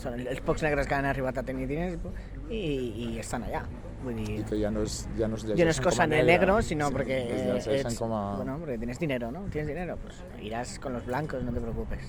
són 0.00 0.16
els 0.20 0.40
pocs 0.46 0.64
negres 0.64 0.88
que 0.88 0.96
han 0.96 1.08
arribat 1.10 1.42
a 1.42 1.44
tenir 1.44 1.68
diners 1.68 2.00
i, 2.48 2.64
i 3.04 3.10
estan 3.20 3.44
allà. 3.48 3.66
Dir, 4.06 4.38
i 4.40 4.44
que 4.46 4.56
ja 4.60 4.70
no 4.70 4.82
és, 4.86 5.08
ja 5.18 5.26
no 5.28 5.34
es 5.36 5.42
ya 5.44 5.64
no 5.66 5.72
com 5.74 5.84
cosa 5.90 6.06
negre, 6.06 6.26
negro, 6.32 6.62
sino 6.62 6.86
sí, 6.86 6.92
porque 6.94 7.16
es 7.34 7.42
llegeixen 7.42 7.90
ets- 7.92 7.98
com 7.98 8.12
a... 8.14 8.36
bueno, 8.36 8.56
porque 8.58 8.78
tienes 8.78 8.98
dinero, 8.98 9.30
¿no? 9.32 9.40
Tienes 9.50 9.66
dinero, 9.68 9.96
pues 10.00 10.22
irás 10.40 10.78
con 10.78 10.92
los 10.92 11.04
blancos, 11.04 11.42
no 11.42 11.52
te 11.52 11.60
preocupes. 11.60 12.04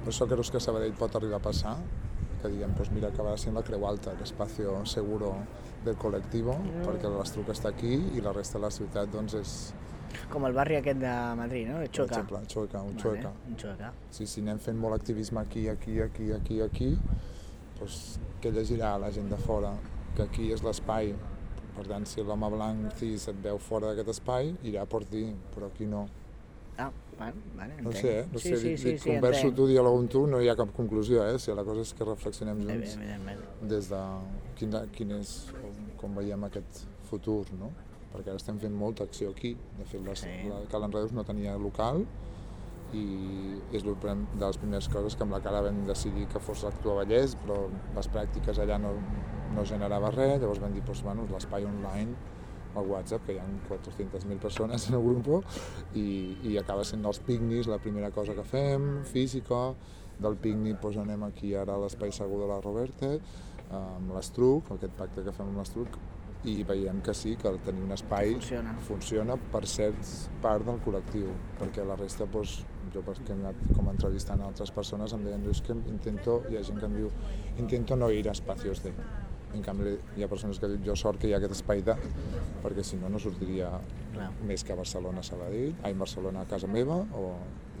Per 0.00 0.08
això 0.12 0.26
creus 0.30 0.50
que 0.50 0.60
Sabadell 0.62 0.94
pot 0.96 1.16
arribar 1.18 1.40
a 1.40 1.44
passar? 1.44 1.74
Que 2.40 2.48
diguem, 2.48 2.72
doncs 2.78 2.88
mira, 2.94 3.10
acabarà 3.10 3.36
sent 3.36 3.52
la 3.58 3.62
Creu 3.66 3.82
Alta, 3.84 4.14
l'espacio 4.16 4.78
seguro 4.88 5.34
del 5.84 5.98
col·lectiu, 6.00 6.54
perquè 6.86 7.10
l'Estruc 7.12 7.50
està 7.52 7.68
aquí 7.74 7.92
i 8.16 8.22
la 8.24 8.32
resta 8.32 8.56
de 8.58 8.64
la 8.64 8.70
ciutat 8.72 9.10
doncs 9.12 9.34
és, 9.42 9.54
Com 10.30 10.42
el 10.48 10.52
barri 10.56 10.74
aquest 10.74 10.98
de 10.98 11.10
Madrid, 11.38 11.68
no? 11.68 11.78
De 11.78 11.86
per 11.86 12.02
exemple, 12.06 12.38
un 12.40 12.46
Vale, 12.46 12.48
Chueca. 13.02 13.30
un 13.46 13.56
Choca. 13.56 13.92
Sí, 14.10 14.26
si 14.26 14.40
anem 14.42 14.58
fent 14.58 14.76
molt 14.78 14.96
activisme 14.96 15.38
aquí, 15.40 15.68
aquí, 15.68 16.00
aquí, 16.02 16.32
aquí, 16.32 16.60
aquí, 16.62 16.88
doncs 17.78 18.18
què 18.42 18.52
llegirà 18.52 18.96
la 19.00 19.10
gent 19.14 19.28
de 19.30 19.36
fora? 19.36 19.72
Que 20.16 20.22
aquí 20.26 20.50
és 20.52 20.62
l'espai. 20.66 21.14
Per 21.76 21.84
tant, 21.86 22.04
si 22.06 22.22
l'home 22.26 22.48
blanc 22.50 22.96
cis 22.98 23.28
et 23.30 23.36
veu 23.44 23.58
fora 23.62 23.92
d'aquest 23.92 24.08
espai, 24.16 24.54
irà 24.68 24.82
per 24.90 25.04
ti, 25.08 25.26
però 25.54 25.68
aquí 25.70 25.86
no. 25.86 26.06
Ah, 26.80 26.90
bueno, 27.18 27.36
vale, 27.56 27.74
No 27.82 27.90
entenc. 27.90 27.96
sé, 28.02 28.12
eh? 28.20 28.26
No 28.32 28.38
sí, 28.38 28.48
sé, 28.48 28.56
sí, 28.56 28.68
dic, 28.68 28.78
sí, 28.78 28.88
dic, 28.90 28.98
sí, 29.02 29.10
converso 29.10 29.46
entenc. 29.46 29.56
tu, 29.56 29.66
diàleg 29.68 29.98
amb 30.00 30.10
tu, 30.10 30.26
no 30.26 30.40
hi 30.40 30.48
ha 30.48 30.56
cap 30.56 30.72
conclusió, 30.76 31.22
eh? 31.28 31.38
Si 31.38 31.52
la 31.52 31.64
cosa 31.64 31.80
és 31.84 31.92
que 31.94 32.04
reflexionem 32.04 32.60
junts 32.64 32.96
des 33.68 33.88
de 33.90 34.00
quin, 34.56 34.74
quin 34.96 35.10
és, 35.20 35.34
com 36.00 36.14
veiem 36.16 36.44
aquest 36.48 36.86
futur, 37.10 37.44
no? 37.60 37.70
Perquè 38.12 38.28
ara 38.32 38.36
estem 38.40 38.58
fent 38.58 38.72
molta 38.74 39.04
acció 39.04 39.30
aquí. 39.30 39.54
De 39.78 39.84
fet, 39.84 40.00
la, 40.06 40.14
Sí. 40.16 40.26
la 40.48 40.62
Cal 40.70 40.82
Enredos 40.82 41.12
no 41.12 41.22
tenia 41.24 41.56
local 41.56 42.04
i 42.96 43.04
és 43.76 43.84
prim- 44.02 44.26
de 44.34 44.44
les 44.44 44.58
primeres 44.58 44.88
coses 44.88 45.16
que 45.16 45.22
amb 45.22 45.32
la 45.36 45.40
cara 45.44 45.62
vam 45.62 45.84
decidir 45.86 46.26
que 46.30 46.42
fos 46.42 46.64
l'actua 46.64 46.98
Vallès, 47.00 47.36
però 47.44 47.62
les 47.96 48.10
pràctiques 48.10 48.58
allà 48.58 48.78
no, 48.78 48.94
no 49.54 49.64
generava 49.64 50.10
res, 50.10 50.40
llavors 50.40 50.60
vam 50.62 50.74
dir, 50.74 50.82
doncs, 50.86 51.02
bueno, 51.06 51.26
l'espai 51.30 51.64
online 51.68 52.14
al 52.74 52.86
WhatsApp, 52.86 53.24
que 53.26 53.34
hi 53.34 53.38
ha 53.42 53.46
400.000 53.68 54.38
persones 54.38 54.88
en 54.88 54.98
el 54.98 55.02
grup, 55.02 55.46
i, 55.98 56.36
i 56.46 56.56
acaba 56.58 56.84
sent 56.86 57.04
els 57.06 57.18
picnics 57.26 57.66
la 57.70 57.80
primera 57.82 58.12
cosa 58.14 58.34
que 58.34 58.44
fem, 58.46 59.02
física, 59.10 59.72
del 60.20 60.36
picnic 60.36 60.78
doncs, 60.82 61.00
anem 61.02 61.24
aquí 61.26 61.54
ara 61.58 61.74
a 61.74 61.82
l'espai 61.82 62.12
segur 62.14 62.42
de 62.42 62.50
la 62.50 62.60
Roberta, 62.60 63.16
amb 63.70 64.14
l'Estruc, 64.14 64.70
aquest 64.74 64.94
pacte 64.98 65.24
que 65.26 65.34
fem 65.34 65.48
amb 65.48 65.62
l'Estruc, 65.62 65.98
i 66.48 66.62
veiem 66.64 67.02
que 67.04 67.12
sí, 67.14 67.34
que 67.36 67.50
tenir 67.64 67.82
un 67.84 67.92
espai 67.92 68.32
Funciona. 68.32 68.74
funciona 68.86 69.36
per 69.52 69.66
ser 69.68 69.90
part 70.40 70.64
del 70.64 70.78
col·lectiu, 70.80 71.32
perquè 71.58 71.84
la 71.84 71.96
resta, 72.00 72.24
doncs, 72.24 72.62
jo 72.94 73.02
perquè 73.06 73.34
he 73.34 73.36
anat 73.36 73.58
com 73.76 73.90
entrevistant 73.92 74.40
altres 74.42 74.70
persones 74.72 75.12
em 75.12 75.24
deien, 75.26 75.44
és 75.50 75.60
que 75.60 75.76
intento, 75.92 76.42
hi 76.50 76.56
ha 76.56 76.62
gent 76.64 76.80
que 76.80 76.86
em 76.88 76.96
diu, 76.96 77.10
intento 77.58 77.96
no 77.96 78.10
ir 78.10 78.26
a 78.28 78.32
espacios 78.32 78.82
de... 78.82 78.94
En 79.50 79.64
canvi, 79.66 79.96
hi 80.16 80.22
ha 80.22 80.28
persones 80.30 80.60
que 80.62 80.68
diuen, 80.70 80.84
jo 80.86 80.94
sort 80.94 81.18
que 81.18 81.26
hi 81.26 81.32
ha 81.34 81.38
aquest 81.40 81.56
espai 81.56 81.80
de, 81.82 81.96
perquè 82.62 82.84
si 82.86 82.96
no, 82.96 83.08
no 83.10 83.18
sortiria 83.18 83.72
Clar. 84.14 84.28
més 84.46 84.62
que 84.62 84.72
a 84.72 84.76
Barcelona 84.78 85.24
a 85.24 85.26
Sabadell, 85.26 85.72
ai, 85.82 85.92
Barcelona 85.98 86.44
a 86.44 86.46
casa 86.46 86.68
meva, 86.70 87.00
o, 87.18 87.32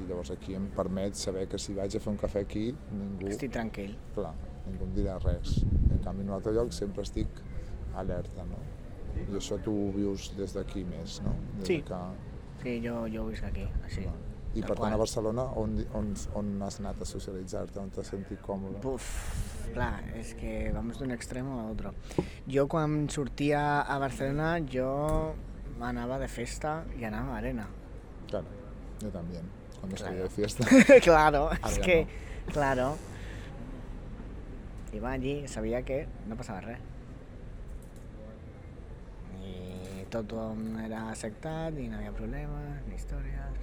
i 0.02 0.08
llavors 0.08 0.32
aquí 0.34 0.56
em 0.58 0.66
permet 0.74 1.14
saber 1.14 1.44
que 1.48 1.60
si 1.62 1.76
vaig 1.78 1.94
a 1.94 2.00
fer 2.02 2.10
un 2.10 2.18
cafè 2.18 2.42
aquí, 2.42 2.64
ningú, 2.90 3.30
Estic 3.30 3.52
tranquil. 3.54 3.94
clar, 4.16 4.34
ningú 4.66 4.88
em 4.88 4.96
dirà 4.98 5.14
res. 5.22 5.60
En 5.92 6.02
canvi, 6.02 6.26
en 6.26 6.32
un 6.32 6.34
altre 6.40 6.52
lloc 6.58 6.74
sempre 6.74 7.06
estic 7.06 7.38
alerta, 7.96 8.44
no? 8.44 8.58
I 9.20 9.36
això 9.36 9.58
tu 9.62 9.72
ho 9.72 9.92
vius 9.92 10.30
des 10.36 10.52
d'aquí 10.54 10.84
més, 10.84 11.20
no? 11.22 11.34
Des 11.58 11.66
Sí. 11.66 11.82
Que... 11.82 12.00
Sí, 12.62 12.80
jo, 12.84 13.06
jo 13.08 13.24
visc 13.26 13.44
aquí, 13.44 13.66
així. 13.84 14.04
I 14.54 14.60
Tal 14.60 14.68
per 14.68 14.76
tant, 14.80 14.92
a 14.94 14.98
Barcelona, 14.98 15.42
on, 15.56 15.76
on, 15.94 16.08
on 16.34 16.48
has 16.66 16.80
anat 16.80 17.00
a 17.00 17.06
socialitzar-te, 17.06 17.78
on 17.78 17.90
t'has 17.94 18.08
sentit 18.10 18.40
còmode? 18.42 18.80
Uf, 18.90 19.06
clar, 19.72 20.02
és 20.18 20.34
que 20.34 20.70
vamos 20.74 20.98
d'un 20.98 21.12
extremo 21.14 21.60
a 21.60 21.68
otro. 21.70 21.92
Jo 22.50 22.66
quan 22.68 23.08
sortia 23.08 23.82
a 23.82 23.98
Barcelona, 24.02 24.56
jo 24.66 24.88
anava 25.80 26.18
de 26.18 26.26
festa 26.28 26.80
i 26.98 27.04
anava 27.06 27.36
a 27.36 27.38
arena. 27.38 27.68
Claro, 28.28 28.46
yo 29.00 29.08
también, 29.10 29.46
cuando 29.78 29.96
Claro. 29.96 30.10
salía 30.10 30.22
de 30.24 30.30
fiesta. 30.30 30.66
claro, 31.00 31.50
es 31.52 31.76
ja 31.78 31.82
que, 31.82 32.06
claro. 32.52 32.96
Iba 34.92 35.12
allí, 35.12 35.46
sabia 35.46 35.82
que 35.82 36.08
no 36.26 36.34
passava 36.36 36.60
res. 36.60 36.78
Tothom 40.10 40.74
era 40.82 41.04
acceptat 41.12 41.76
i 41.78 41.86
no 41.86 42.00
hi 42.00 42.08
havia 42.08 42.16
problemes, 42.16 42.80
ni 42.88 42.96
històries, 42.98 43.60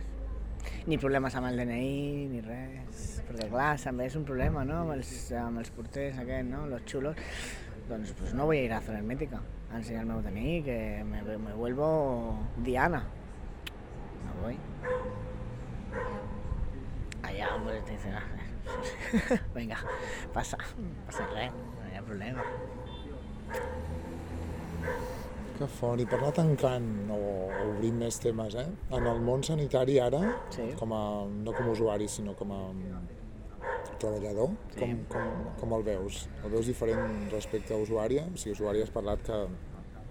ni 0.88 0.98
problemes 1.02 1.36
amb 1.36 1.50
el 1.50 1.60
DNI, 1.60 2.28
ni 2.32 2.40
res. 2.46 3.08
Perquè 3.28 3.50
clar, 3.52 3.74
també 3.84 4.08
un 4.16 4.24
problema, 4.28 4.64
no?, 4.68 4.82
amb 4.86 4.96
els, 4.96 5.12
amb 5.36 5.60
els 5.60 5.72
porters 5.76 6.22
no?, 6.48 6.66
los 6.72 6.86
chulos. 6.88 7.20
Doncs 7.90 8.14
pues 8.20 8.34
no 8.34 8.46
voy 8.46 8.60
a 8.60 8.64
ir 8.64 8.74
a 8.74 8.78
hacer 8.78 8.96
hermética 8.96 9.42
a 9.72 9.78
enseñar 9.78 10.02
el 10.02 10.08
meu 10.08 10.22
DNI, 10.22 10.64
que 10.64 11.04
me, 11.04 11.54
vuelvo 11.54 12.40
Diana. 12.64 13.04
No 14.24 14.42
voy. 14.42 14.58
Allá, 17.24 17.56
hombre, 17.56 17.82
te 17.82 17.92
dicen, 17.92 18.14
"Ah, 18.14 19.44
venga, 19.54 19.78
pasa, 20.34 20.58
pasa 21.06 21.28
res, 21.34 21.52
no 21.52 21.92
hi 21.92 21.96
ha 21.98 22.02
problema. 22.04 22.44
Que 25.58 25.68
fort. 25.68 26.00
I 26.02 26.06
per 26.06 26.20
anar 26.20 26.32
tancant 26.38 26.88
o 27.10 27.18
obrint 27.72 27.96
més 27.98 28.20
temes, 28.22 28.54
eh? 28.56 28.68
En 28.94 29.08
el 29.10 29.22
món 29.26 29.44
sanitari 29.44 29.98
ara, 30.00 30.20
Sí. 30.54 30.68
com 30.78 30.94
a, 30.94 31.26
no 31.26 31.54
com 31.54 31.66
a 31.66 31.72
usuari, 31.72 32.08
sinó 32.08 32.36
com 32.36 32.52
a 32.52 32.60
treballador, 34.00 34.50
Sí. 34.76 34.80
com, 34.80 34.98
com, 35.10 35.46
com 35.60 35.74
el 35.80 35.84
veus? 35.84 36.28
El 36.44 36.52
veus 36.52 36.68
diferent 36.68 37.32
respecte 37.32 37.74
a 37.74 37.78
usuària? 37.78 38.28
O 38.34 38.38
sigui, 38.38 38.54
usuària 38.56 38.84
has 38.84 38.92
parlat 38.92 39.22
que 39.26 39.34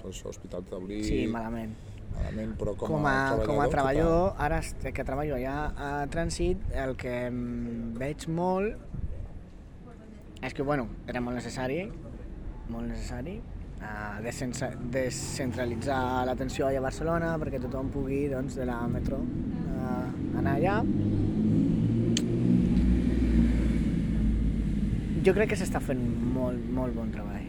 per 0.02 0.10
això, 0.10 0.28
hospital 0.28 0.64
taulí, 0.64 1.02
Sí, 1.04 1.26
malament. 1.26 1.74
malament, 2.16 2.56
però 2.58 2.74
com, 2.76 2.88
Com 2.88 3.06
a, 3.06 3.12
treballador... 3.12 3.46
com 3.46 3.60
a 3.60 3.68
treballador, 3.68 4.34
ara 4.38 4.58
est- 4.58 4.82
que 4.92 5.04
treballo 5.04 5.34
allà 5.36 5.72
a 5.76 6.06
Trànsit, 6.08 6.58
el 6.74 6.96
que 6.96 7.30
veig 7.30 8.26
molt 8.28 8.76
és 10.42 10.54
que, 10.54 10.62
bueno, 10.62 10.88
era 11.06 11.20
molt 11.20 11.36
necessari, 11.36 11.90
molt 12.68 12.86
necessari, 12.88 13.40
descentralitzar 14.22 16.26
l'atenció 16.26 16.66
a 16.68 16.80
Barcelona 16.82 17.38
perquè 17.40 17.58
tothom 17.62 17.90
pugui, 17.94 18.28
doncs, 18.32 18.56
de 18.58 18.64
la 18.68 18.78
metro 18.90 19.16
uh, 19.20 20.06
anar 20.40 20.54
allà. 20.56 20.76
Jo 25.26 25.32
crec 25.34 25.48
que 25.52 25.58
s'està 25.58 25.80
fent 25.82 26.02
molt, 26.36 26.62
molt 26.70 26.94
bon 26.94 27.10
treball. 27.10 27.46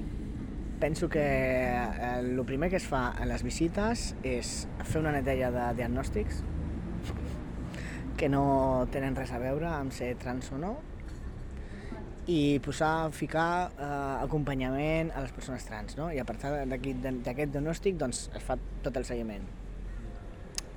Penso 0.81 1.09
que 1.09 1.21
eh, 1.21 2.19
el 2.19 2.45
primer 2.45 2.69
que 2.69 2.77
es 2.77 2.85
fa 2.85 3.07
a 3.17 3.25
les 3.25 3.43
visites 3.45 4.15
és 4.25 4.67
fer 4.85 4.99
una 5.01 5.11
neteja 5.13 5.49
de 5.53 5.73
diagnòstics 5.79 6.43
que 8.17 8.29
no 8.29 8.85
tenen 8.93 9.15
res 9.17 9.31
a 9.33 9.39
veure 9.41 9.67
amb 9.69 9.91
ser 9.93 10.15
trans 10.21 10.51
o 10.53 10.57
no 10.61 10.75
i 12.27 12.59
posar, 12.59 13.09
ficar 13.15 13.71
eh, 13.79 14.23
acompanyament 14.23 15.13
a 15.15 15.23
les 15.23 15.31
persones 15.31 15.63
trans, 15.63 15.95
no? 15.95 16.09
I 16.11 16.19
a 16.19 16.25
partir 16.27 16.51
d'aquest 16.67 17.53
diagnòstic 17.53 17.95
doncs, 17.99 18.25
es 18.35 18.43
fa 18.43 18.57
tot 18.83 18.99
el 18.99 19.07
seguiment. 19.07 19.45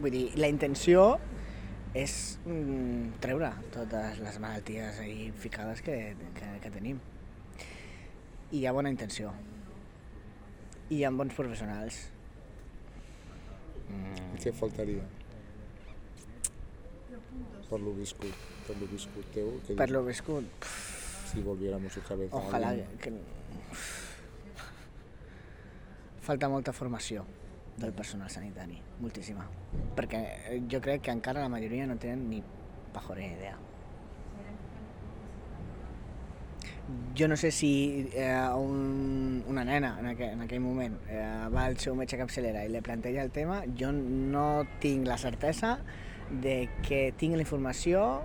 Vull 0.01 0.14
dir, 0.14 0.26
la 0.38 0.48
intenció 0.48 1.16
és 1.98 2.12
mm, 2.46 3.18
treure 3.24 3.51
totes 3.74 4.20
les 4.22 4.38
malalties 4.38 5.01
ahí 5.03 5.30
ficades 5.42 5.82
que, 5.82 5.96
que, 6.36 6.53
que 6.62 6.70
tenim. 6.70 7.01
I 8.51 8.62
hi 8.62 8.66
ha 8.66 8.74
bona 8.76 8.92
intenció. 8.94 9.32
I 10.90 11.01
hi 11.01 11.05
ha 11.05 11.11
bons 11.11 11.34
professionals. 11.34 11.98
Mm, 13.90 14.38
Què 14.38 14.55
faltaria? 14.55 15.03
Per 17.70 17.78
lo 17.78 17.92
viscut, 17.94 18.46
per 18.66 18.78
lo 18.78 18.86
viscut 18.90 19.26
teu, 19.34 19.53
que 19.66 19.76
per 19.78 19.90
lo 19.90 20.01
viscut, 20.07 20.46
pff, 20.62 20.89
si 21.31 21.41
volviéramos 21.41 21.97
otra 21.97 22.16
vez 22.16 22.33
alguien. 22.33 22.87
que... 22.99 23.12
Falta 26.20 26.49
molta 26.49 26.72
formació 26.72 27.24
del 27.81 27.93
personal 27.93 28.31
sanitari, 28.31 28.76
moltíssima. 29.01 29.47
Perquè 29.97 30.20
eh, 30.51 30.61
jo 30.70 30.81
crec 30.85 31.07
que 31.07 31.14
encara 31.14 31.41
la 31.41 31.49
majoria 31.49 31.87
no 31.89 31.97
tenen 31.99 32.28
ni 32.28 32.43
pajorera 32.93 33.33
idea. 33.39 33.57
Jo 37.16 37.28
no 37.28 37.37
sé 37.39 37.53
si 37.55 38.11
eh, 38.12 38.35
un, 38.59 39.45
una 39.49 39.64
nena 39.64 39.95
en 40.01 40.11
aquell, 40.11 40.35
en 40.35 40.45
aquell 40.45 40.61
moment 40.61 40.97
eh, 41.09 41.22
va 41.55 41.64
al 41.70 41.78
seu 41.78 41.95
metge 41.95 42.18
capçalera 42.18 42.64
i 42.66 42.72
li 42.72 42.83
planteja 42.83 43.22
el 43.22 43.31
tema, 43.31 43.62
jo 43.78 43.93
no 43.95 44.64
tinc 44.83 45.07
la 45.07 45.16
certesa 45.18 45.78
de 46.31 46.68
que 46.87 47.12
tingui 47.18 47.39
la 47.39 47.47
informació 47.47 48.24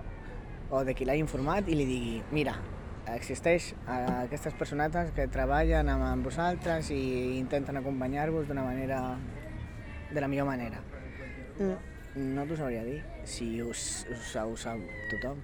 o 0.70 0.82
de 0.84 0.94
qui 0.98 1.06
l'hagi 1.06 1.22
informat 1.22 1.70
i 1.70 1.78
li 1.78 1.86
digui 1.86 2.16
mira, 2.34 2.56
existeix 3.14 3.72
eh, 3.72 3.96
aquestes 4.24 4.54
personetes 4.58 5.12
que 5.16 5.28
treballen 5.32 5.90
amb, 5.92 6.24
vosaltres 6.26 6.90
i 6.94 7.02
intenten 7.38 7.78
acompanyar-vos 7.80 8.48
d'una 8.48 8.64
manera 8.66 9.00
de 10.10 10.20
la 10.20 10.28
millor 10.28 10.48
manera. 10.48 10.80
Mm, 11.58 12.32
no 12.34 12.46
t'ho 12.46 12.58
sabria 12.58 12.82
dir, 12.86 12.98
si 13.24 13.60
us, 13.62 14.06
us, 14.10 14.34
ho 14.42 14.56
sap 14.58 14.82
tothom. 15.12 15.42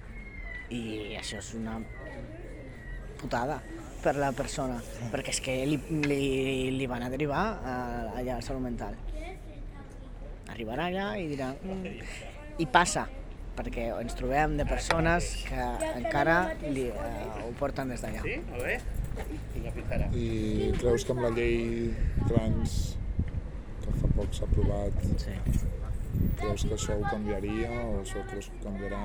I 0.73 1.15
això 1.19 1.39
és 1.39 1.53
una 1.59 1.77
putada 3.19 3.59
per 4.03 4.15
la 4.19 4.31
persona, 4.35 4.79
perquè 5.11 5.31
és 5.31 5.41
que 5.43 5.57
li, 5.69 5.79
li, 6.03 6.21
li 6.75 6.87
van 6.89 7.05
a 7.05 7.11
derivar 7.13 7.43
a, 7.63 7.75
allà 8.19 8.39
a 8.39 8.45
salut 8.45 8.63
mental. 8.65 8.97
Arribarà 10.51 10.89
allà 10.89 11.09
i 11.21 11.27
dirà... 11.31 11.53
Mm, 11.63 12.31
I 12.61 12.67
passa, 12.69 13.07
perquè 13.57 13.89
ens 14.01 14.15
trobem 14.17 14.57
de 14.57 14.65
persones 14.65 15.29
que 15.47 15.67
encara 15.99 16.37
li, 16.63 16.87
eh, 16.89 17.43
ho 17.43 17.51
porten 17.59 17.93
des 17.93 18.01
d'allà. 18.03 18.23
Sí, 18.25 18.39
molt 18.49 18.63
bé. 18.63 18.79
I 20.17 20.71
creus 20.79 21.05
que 21.05 21.13
amb 21.13 21.21
la 21.21 21.29
llei 21.35 21.93
trans 22.27 22.97
que 23.83 23.93
fa 23.99 24.09
poc 24.15 24.33
s'ha 24.33 24.47
aprovat, 24.49 24.97
Sí. 25.21 25.35
creus 26.39 26.65
que 26.65 26.73
això 26.73 26.97
ho 26.97 27.05
canviaria 27.09 27.69
o 27.69 28.01
això 28.01 28.25
creus 28.29 28.49
que 28.49 28.57
ho 28.57 28.71
canviarà? 28.71 29.03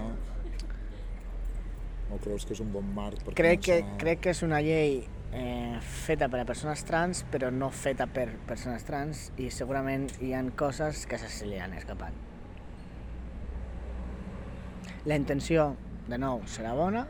O 2.10 2.16
creus 2.24 2.46
que 2.46 2.54
és 2.54 2.60
un 2.60 2.72
bon 2.72 2.94
marc 2.94 3.22
per 3.22 3.34
Crec 3.34 3.60
que, 3.60 3.84
crec 3.98 4.20
que 4.20 4.30
és 4.30 4.42
una 4.42 4.62
llei 4.64 5.02
eh, 5.32 5.78
feta 5.80 6.28
per 6.32 6.40
a 6.40 6.46
persones 6.48 6.84
trans, 6.88 7.24
però 7.30 7.50
no 7.52 7.68
feta 7.70 8.06
per 8.06 8.30
persones 8.48 8.84
trans 8.88 9.30
i 9.36 9.50
segurament 9.50 10.08
hi 10.24 10.32
han 10.32 10.50
coses 10.50 11.04
que 11.06 11.18
se 11.18 11.46
li 11.46 11.58
han 11.60 11.74
escapat. 11.74 12.27
La 15.06 15.14
intenció, 15.14 15.76
de 16.10 16.18
nou, 16.18 16.40
serà 16.50 16.72
bona, 16.74 17.04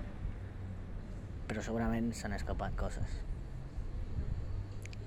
però 1.48 1.62
segurament 1.64 2.10
s'han 2.12 2.34
escapat 2.36 2.74
coses. 2.76 3.14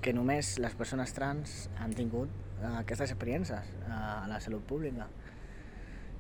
Que 0.02 0.14
només 0.18 0.56
les 0.64 0.74
persones 0.80 1.14
trans 1.14 1.68
han 1.78 1.94
tingut 1.94 2.32
eh, 2.58 2.72
aquestes 2.80 3.14
experiències 3.14 3.70
eh, 3.84 3.92
a 3.94 4.26
la 4.32 4.40
salut 4.42 4.66
pública. 4.66 5.06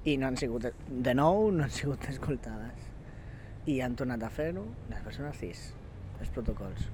I 0.05 0.17
no 0.21 0.29
han 0.29 0.37
sigut, 0.37 0.67
de 0.85 1.15
nou, 1.17 1.49
no 1.55 1.65
han 1.65 1.73
sigut 1.73 2.05
escoltades 2.13 2.89
i 3.69 3.79
han 3.81 3.97
tornat 3.97 4.21
a 4.25 4.29
fer-ho 4.33 4.63
les 4.89 5.01
persones 5.05 5.37
cis, 5.41 5.65
els 6.19 6.29
protocols. 6.33 6.85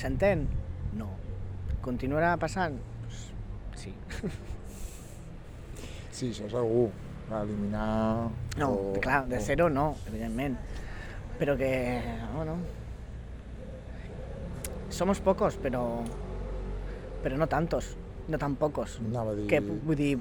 S'entén? 0.00 0.46
No. 1.00 1.08
Continuarà 1.84 2.34
passant? 2.40 2.76
Pues, 3.06 3.24
sí. 3.86 3.96
Sí, 6.14 6.28
això 6.30 6.46
segur. 6.46 6.92
Eliminar... 7.30 8.28
No, 8.58 8.70
o, 8.70 8.92
clar, 9.00 9.26
de 9.26 9.38
o- 9.38 9.40
zero 9.40 9.68
no, 9.70 9.96
evidentment. 10.08 10.58
Però 11.38 11.56
que, 11.56 12.02
bueno... 12.36 12.56
Somos 14.90 15.20
pocos, 15.20 15.56
pero... 15.60 16.04
Pero 17.22 17.36
no 17.36 17.46
tantos, 17.48 17.96
no 18.28 18.38
tan 18.38 18.54
pocos. 18.56 19.00
Anava 19.00 19.32
a 19.32 19.34
dir... 19.34 19.46
Que, 19.48 19.58
vull 19.60 19.96
dir, 19.96 20.18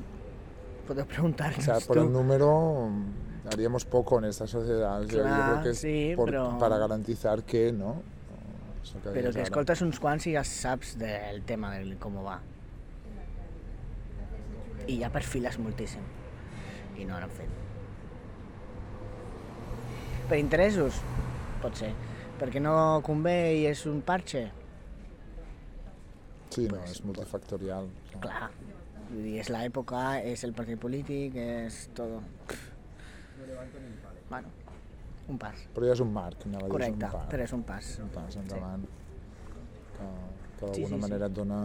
podeu 0.88 1.04
O 1.04 1.08
preguntar-nos 1.08 1.64
sea, 1.66 1.80
por 1.84 1.98
tu. 1.98 2.04
el 2.08 2.12
número 2.12 2.90
haríamos 3.52 3.84
poco 3.86 4.18
en 4.20 4.26
esta 4.26 4.48
sociedad. 4.48 5.02
O 5.02 5.06
sea, 5.06 5.18
yo 5.18 5.22
Clar, 5.24 5.52
creo 5.52 5.64
que 5.64 5.70
es 5.72 5.80
sí, 5.80 6.14
por- 6.16 6.30
però- 6.32 6.58
para 6.58 6.78
garantizar 6.78 7.44
que, 7.44 7.72
¿no? 7.72 8.02
Això 8.84 9.00
que 9.04 9.12
Però 9.16 9.30
que 9.32 9.40
ara. 9.40 9.48
escoltes 9.48 9.80
uns 9.82 10.00
quants 10.00 10.26
i 10.28 10.34
ja 10.36 10.42
saps 10.44 10.98
del 11.00 11.44
tema, 11.48 11.70
del 11.72 11.94
com 12.04 12.18
va. 12.24 12.40
I 14.92 14.98
ha 15.04 15.10
perfiles 15.12 15.56
moltíssim. 15.60 16.02
I 16.98 17.06
no 17.10 17.16
han 17.18 17.30
fet. 17.34 17.50
Per 20.30 20.38
interessos? 20.40 21.00
Pot 21.64 21.76
ser. 21.80 21.92
Perquè 22.40 22.62
no 22.64 22.74
convé 23.06 23.36
i 23.60 23.66
és 23.70 23.86
un 23.90 24.02
parche? 24.06 24.46
Sí, 26.54 26.68
no, 26.70 26.78
és 26.86 27.00
multifactorial. 27.06 27.88
Clar. 28.22 28.50
Vull 29.10 29.24
dir, 29.26 29.38
és 29.42 29.50
l'època, 29.54 30.04
és 30.26 30.44
el 30.48 30.54
partit 30.58 30.80
polític, 30.82 31.36
és 31.38 31.80
tot. 31.98 32.22
Bueno, 34.30 34.50
un 35.30 35.38
pas. 35.42 35.60
Però 35.76 35.86
ja 35.90 35.94
és 35.98 36.02
un 36.04 36.12
marc, 36.14 36.46
anava 36.48 36.64
a 36.66 36.68
dir, 36.68 36.74
Correcte, 36.74 37.06
és 37.06 37.14
un 37.14 37.18
pas. 37.20 37.28
però 37.34 37.44
és 37.48 37.54
un 37.58 37.64
pas. 37.68 37.90
un 38.06 38.10
pas 38.16 38.38
endavant. 38.42 38.86
Que, 39.98 40.08
que 40.60 40.66
d'alguna 40.66 40.74
Sí, 40.76 40.86
sí, 40.86 40.94
sí. 40.94 41.02
manera 41.04 41.28
et 41.30 41.36
dona 41.38 41.60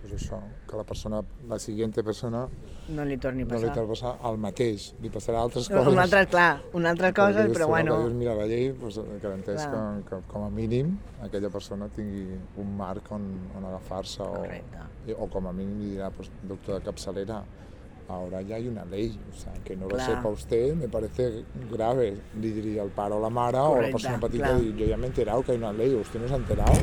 pues 0.00 0.12
això, 0.14 0.38
que 0.68 0.76
la 0.76 0.84
persona, 0.84 1.20
la 1.48 1.58
siguiente 1.58 2.02
persona 2.04 2.46
No 2.88 3.04
li 3.04 3.16
torni 3.18 3.42
a 3.42 3.44
no 3.46 3.58
li 3.58 3.66
passar. 3.66 3.74
té 3.74 3.80
a 3.80 3.86
passar 3.88 4.12
el 4.30 4.38
mateix, 4.38 4.94
li 5.02 5.10
passarà 5.10 5.42
altres 5.42 5.68
No, 5.70 5.78
coses. 5.78 5.92
una 5.92 6.02
altra, 6.06 6.24
clar, 6.26 6.62
una 6.72 6.90
altra 6.90 7.12
cosa, 7.12 7.44
però 7.48 7.64
si 7.66 7.70
bueno... 7.70 7.98
Dius, 8.04 8.14
mira, 8.14 8.34
la 8.34 8.46
llei 8.46 8.72
pues, 8.72 8.98
garanteix 9.22 9.66
que, 9.66 9.82
que, 10.08 10.22
com 10.30 10.44
a 10.46 10.50
mínim 10.50 10.96
aquella 11.22 11.50
persona 11.50 11.88
tingui 11.88 12.38
un 12.56 12.76
marc 12.76 13.10
on, 13.12 13.26
on 13.58 13.64
agafar-se 13.64 14.22
o, 14.22 14.32
Correcte. 14.38 15.14
o 15.18 15.26
com 15.28 15.46
a 15.48 15.52
mínim 15.52 15.80
li 15.82 15.90
dirà, 15.96 16.10
pues, 16.10 16.30
doctor 16.42 16.78
de 16.78 16.84
capçalera, 16.86 17.42
ahora 18.08 18.40
ya 18.40 18.56
hay 18.56 18.68
una 18.68 18.86
ley, 18.86 19.10
o 19.30 19.36
sea, 19.36 19.52
que 19.62 19.76
no 19.76 19.84
lo 19.86 19.96
Clar. 19.96 20.06
sepa 20.06 20.28
usted 20.28 20.74
me 20.74 20.88
parece 20.88 21.44
grave, 21.70 22.16
li 22.40 22.52
diria 22.52 22.82
el 22.82 22.88
pare 22.88 23.12
o 23.14 23.20
la 23.20 23.28
mare 23.28 23.58
o 23.58 23.64
la 23.68 23.68
Correcte, 23.74 23.92
persona 23.92 24.18
petita, 24.20 24.46
clar. 24.46 24.60
dir, 24.62 24.74
yo 24.76 24.86
ya 24.86 24.96
me 24.96 25.04
he 25.04 25.08
enterado 25.08 25.42
que 25.42 25.52
hay 25.52 25.58
una 25.58 25.72
ley, 25.74 25.94
usted 25.94 26.18
no 26.20 26.28
s'ha 26.28 26.36
enterat? 26.36 26.78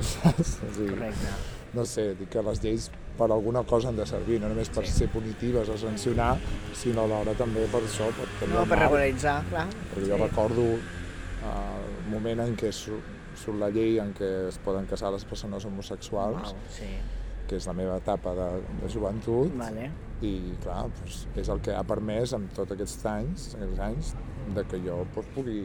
Saps? 0.00 0.58
O 0.68 0.74
sigui, 0.74 0.90
Correcte. 0.90 1.54
No 1.76 1.84
sé, 1.88 2.10
dic 2.18 2.30
que 2.32 2.42
les 2.44 2.62
lleis 2.64 2.90
per 3.16 3.30
alguna 3.30 3.62
cosa 3.68 3.88
han 3.88 3.96
de 3.96 4.06
servir, 4.08 4.38
no 4.42 4.50
només 4.52 4.70
per 4.72 4.84
ser 4.88 5.08
punitives 5.12 5.70
o 5.72 5.76
sancionar, 5.80 6.34
sinó 6.76 7.06
alhora 7.06 7.34
també 7.38 7.64
per 7.72 7.82
això, 7.84 8.08
per 8.16 8.28
tenir 8.40 8.54
No, 8.54 8.64
per 8.68 8.80
regularitzar, 8.82 9.38
clar. 9.50 9.66
Perquè 9.92 10.08
jo 10.10 10.20
recordo 10.20 10.64
eh, 10.76 11.50
el 11.50 12.10
moment 12.12 12.44
en 12.46 12.56
què 12.60 12.72
surt, 12.76 13.12
la 13.60 13.68
llei 13.72 13.98
en 14.02 14.14
què 14.16 14.30
es 14.48 14.58
poden 14.64 14.88
casar 14.88 15.12
les 15.12 15.24
persones 15.28 15.64
homosexuals 15.68 16.52
Uau, 16.52 16.70
sí. 16.72 16.88
que 17.48 17.58
és 17.60 17.66
la 17.68 17.74
meva 17.76 17.98
etapa 18.00 18.32
de, 18.36 18.48
de 18.80 18.88
joventut, 18.92 19.52
Vale. 19.60 19.90
i 20.24 20.32
clar, 20.64 20.86
doncs, 20.96 21.26
és 21.36 21.52
el 21.52 21.60
que 21.64 21.76
ha 21.76 21.84
permès 21.86 22.32
amb 22.36 22.52
tots 22.56 22.72
aquests 22.72 23.04
anys, 23.12 23.50
aquests 23.58 23.84
anys 23.90 24.14
de 24.56 24.64
que 24.70 24.80
jo 24.84 25.02
doncs, 25.14 25.30
pugui 25.36 25.60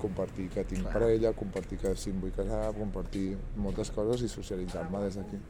compartir 0.00 0.48
que 0.52 0.64
tinc 0.64 0.86
parella, 0.92 1.32
compartir 1.36 1.78
que 1.82 1.94
si 2.00 2.10
em 2.12 2.20
vull 2.22 2.32
casar, 2.36 2.72
compartir 2.76 3.26
moltes 3.56 3.90
coses 3.94 4.24
i 4.24 4.28
socialitzar-me 4.32 5.02
des 5.04 5.18
d'aquí. 5.20 5.40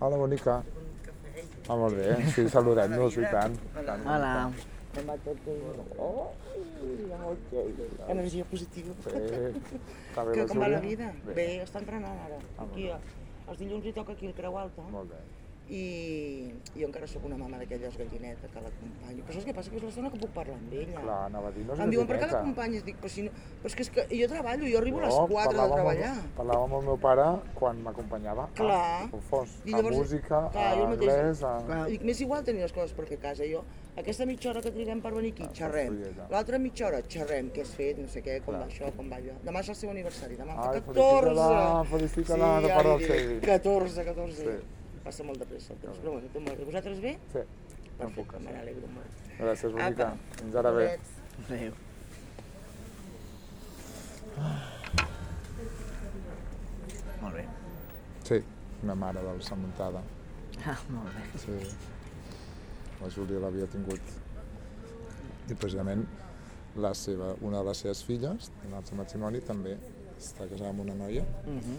Hola, 0.00 0.18
bonica. 0.18 0.62
Ah, 1.68 1.76
molt 1.78 1.94
bé, 1.96 2.16
sí, 2.34 2.48
saludem-nos 2.54 3.18
i 3.18 3.26
tant. 3.30 3.58
tant. 3.86 4.06
Hola. 4.06 4.52
Energia 8.08 8.44
positiva. 8.44 8.94
Bé 9.06 9.52
Que 10.34 10.46
com 10.46 10.58
va 10.60 10.68
la 10.68 10.80
vida? 10.80 11.12
Bé, 11.30 11.46
està 11.62 11.80
entrenant 11.80 12.18
ara. 12.26 12.40
Aquí, 12.66 12.90
els 12.90 13.62
dilluns 13.62 13.86
li 13.88 13.94
toca 13.96 14.12
aquí 14.12 14.28
el 14.28 14.34
Creu 14.36 14.58
Alta 14.58 14.84
Molt 14.90 15.14
bé. 15.14 15.22
I 15.72 16.52
jo 16.76 16.84
encara 16.84 17.06
sóc 17.08 17.24
una 17.24 17.36
mama 17.40 17.56
d'aquelles 17.60 17.94
gallineta 17.96 18.48
que 18.52 18.60
l'acompanyo. 18.60 19.22
Però 19.24 19.32
saps 19.38 19.46
què 19.48 19.54
passa? 19.56 19.70
Que 19.72 19.78
és 19.80 19.84
l'estona 19.86 20.10
que 20.12 20.18
puc 20.20 20.32
parlar 20.34 20.56
amb 20.58 20.72
ella. 20.76 21.00
Clar, 21.00 21.18
anava 21.30 21.48
a 21.48 21.52
dir, 21.54 21.62
no 21.64 21.72
és 21.76 21.80
em 21.80 21.92
diuen, 21.94 22.08
per 22.10 22.18
què 22.20 22.26
l'acompanyes? 22.28 22.84
Dic, 22.84 22.98
però, 23.00 23.10
si 23.14 23.24
no... 23.24 23.32
però 23.62 23.70
és 23.70 23.76
que, 23.78 23.86
és 23.86 23.90
que 23.94 24.04
jo 24.20 24.28
treballo, 24.32 24.68
jo 24.68 24.80
arribo 24.82 25.00
a 25.00 25.04
les 25.06 25.14
Jo 25.16 25.22
4 25.30 25.32
de 25.32 25.46
parlava 25.46 25.64
amb 25.64 25.78
treballar. 25.78 26.12
Parlava 26.36 26.66
amb 26.68 26.76
el 26.80 26.84
meu 26.90 26.98
pare 27.06 27.28
quan 27.56 27.80
m'acompanyava 27.86 28.48
Clar. 28.58 28.80
a, 29.08 29.22
fos, 29.30 29.54
I 29.64 29.72
a 29.72 29.76
llavors- 29.78 29.96
música, 30.02 30.42
clar, 30.52 30.66
a 30.76 30.88
anglès, 30.90 31.42
a... 31.42 31.54
Clar. 31.70 31.80
Dic, 31.94 32.04
m'és 32.10 32.20
igual 32.26 32.44
tenir 32.44 32.66
les 32.66 32.76
coses 32.76 32.92
per 32.98 33.06
fer 33.08 33.16
a 33.16 33.22
casa. 33.30 33.48
Jo, 33.48 33.64
aquesta 33.96 34.28
mitja 34.28 34.50
hora 34.52 34.60
que 34.64 34.74
triguem 34.76 35.00
per 35.00 35.14
venir 35.16 35.32
aquí, 35.32 35.48
Ah, 35.48 35.54
xerrem. 35.62 35.96
L'altra 36.30 36.58
mitja 36.60 36.86
hora, 36.90 37.00
xerrem, 37.08 37.48
què 37.56 37.64
has 37.64 37.72
fet, 37.80 37.96
no 37.98 38.08
sé 38.12 38.20
què, 38.24 38.38
com 38.44 38.52
Clar. 38.54 38.66
va 38.66 38.68
això, 38.68 38.92
com 38.96 39.08
va 39.08 39.16
allò. 39.24 39.38
Demà 39.48 39.64
és 39.64 39.72
el 39.72 39.80
seu 39.80 39.90
aniversari, 39.96 40.36
demà 40.36 40.52
Ai, 40.52 40.68
fa 40.68 40.92
14. 40.92 41.32
felicita-la, 41.32 41.84
felicita-la 41.96 42.52
de 42.60 42.68
ja 42.68 42.76
part 42.76 42.88
del 42.92 42.98
dic, 42.98 43.10
Xavi. 43.16 43.40
14, 43.46 44.04
14. 44.12 44.36
Sí. 44.44 44.60
Passa 45.04 45.24
molt 45.26 45.38
de 45.42 45.46
pressa 45.50 45.72
el 45.74 45.80
temps, 45.82 45.98
però 46.02 46.12
bueno, 46.16 46.28
tot 46.34 46.42
molt 46.46 46.58
bé. 46.58 46.64
Vosaltres 46.68 47.00
bé? 47.02 47.14
Sí, 47.32 47.44
Perfecte, 47.98 48.38
me 48.42 48.52
n'alegro 48.54 48.88
molt. 48.94 49.18
Gràcies, 49.38 49.72
bonica. 49.74 50.06
Apa. 50.12 50.36
Fins 50.40 50.54
ara 50.62 50.70
bé. 50.78 50.86
Adéu. 51.46 51.74
Molt 57.22 57.34
bé. 57.36 57.44
Sí, 58.26 58.38
una 58.82 58.94
mare 58.98 59.22
del 59.22 59.42
Sant 59.46 59.60
Muntada. 59.62 60.02
Ah, 60.66 60.78
molt 60.90 61.14
bé. 61.14 61.24
Sí. 61.42 61.56
La 63.02 63.10
Júlia 63.10 63.40
l'havia 63.42 63.66
tingut. 63.70 64.12
I 65.50 65.54
precisament 65.54 66.04
la 66.82 66.92
seva, 66.96 67.32
una 67.44 67.60
de 67.62 67.68
les 67.70 67.82
seves 67.84 68.02
filles, 68.06 68.50
en 68.66 68.74
el 68.78 68.84
seu 68.88 68.98
matrimoni, 68.98 69.40
també 69.46 69.76
està 70.18 70.46
casada 70.48 70.70
amb 70.70 70.84
una 70.86 70.94
noia 70.94 71.24
Mhm. 71.46 71.78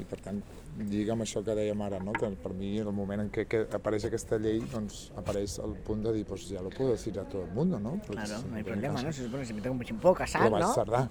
i 0.00 0.04
per 0.04 0.18
tant 0.20 0.42
lliga 0.78 1.12
amb 1.12 1.24
això 1.24 1.42
que 1.44 1.54
dèiem 1.56 1.80
ara, 1.82 1.98
no? 2.02 2.12
que 2.12 2.30
per 2.42 2.52
mi 2.56 2.78
en 2.78 2.88
el 2.88 2.94
moment 2.94 3.24
en 3.24 3.30
què, 3.34 3.46
que 3.50 3.62
apareix 3.76 4.06
aquesta 4.08 4.38
llei 4.40 4.60
doncs 4.72 5.10
apareix 5.18 5.58
el 5.64 5.74
punt 5.86 6.04
de 6.06 6.12
dir 6.14 6.24
pues 6.24 6.48
ya 6.48 6.62
lo 6.62 6.70
puedo 6.70 6.92
decir 6.92 7.18
a 7.18 7.24
todo 7.24 7.44
el 7.44 7.50
mundo, 7.52 7.80
¿no? 7.80 8.00
Pues, 8.06 8.18
Claro, 8.18 8.42
no 8.48 8.54
hay 8.54 8.60
en 8.60 8.66
problema. 8.66 9.02
¿no? 9.02 9.12
Se 9.12 9.24
supone 9.24 9.42
que 9.42 9.46
si 9.46 9.54
me 9.54 9.60
tengo 9.60 9.76
un 9.76 10.00
poco 10.00 10.14
casat, 10.14 10.42
Però 10.42 10.50
vaig 10.50 10.64
no? 10.64 10.74
tardar. 10.74 11.10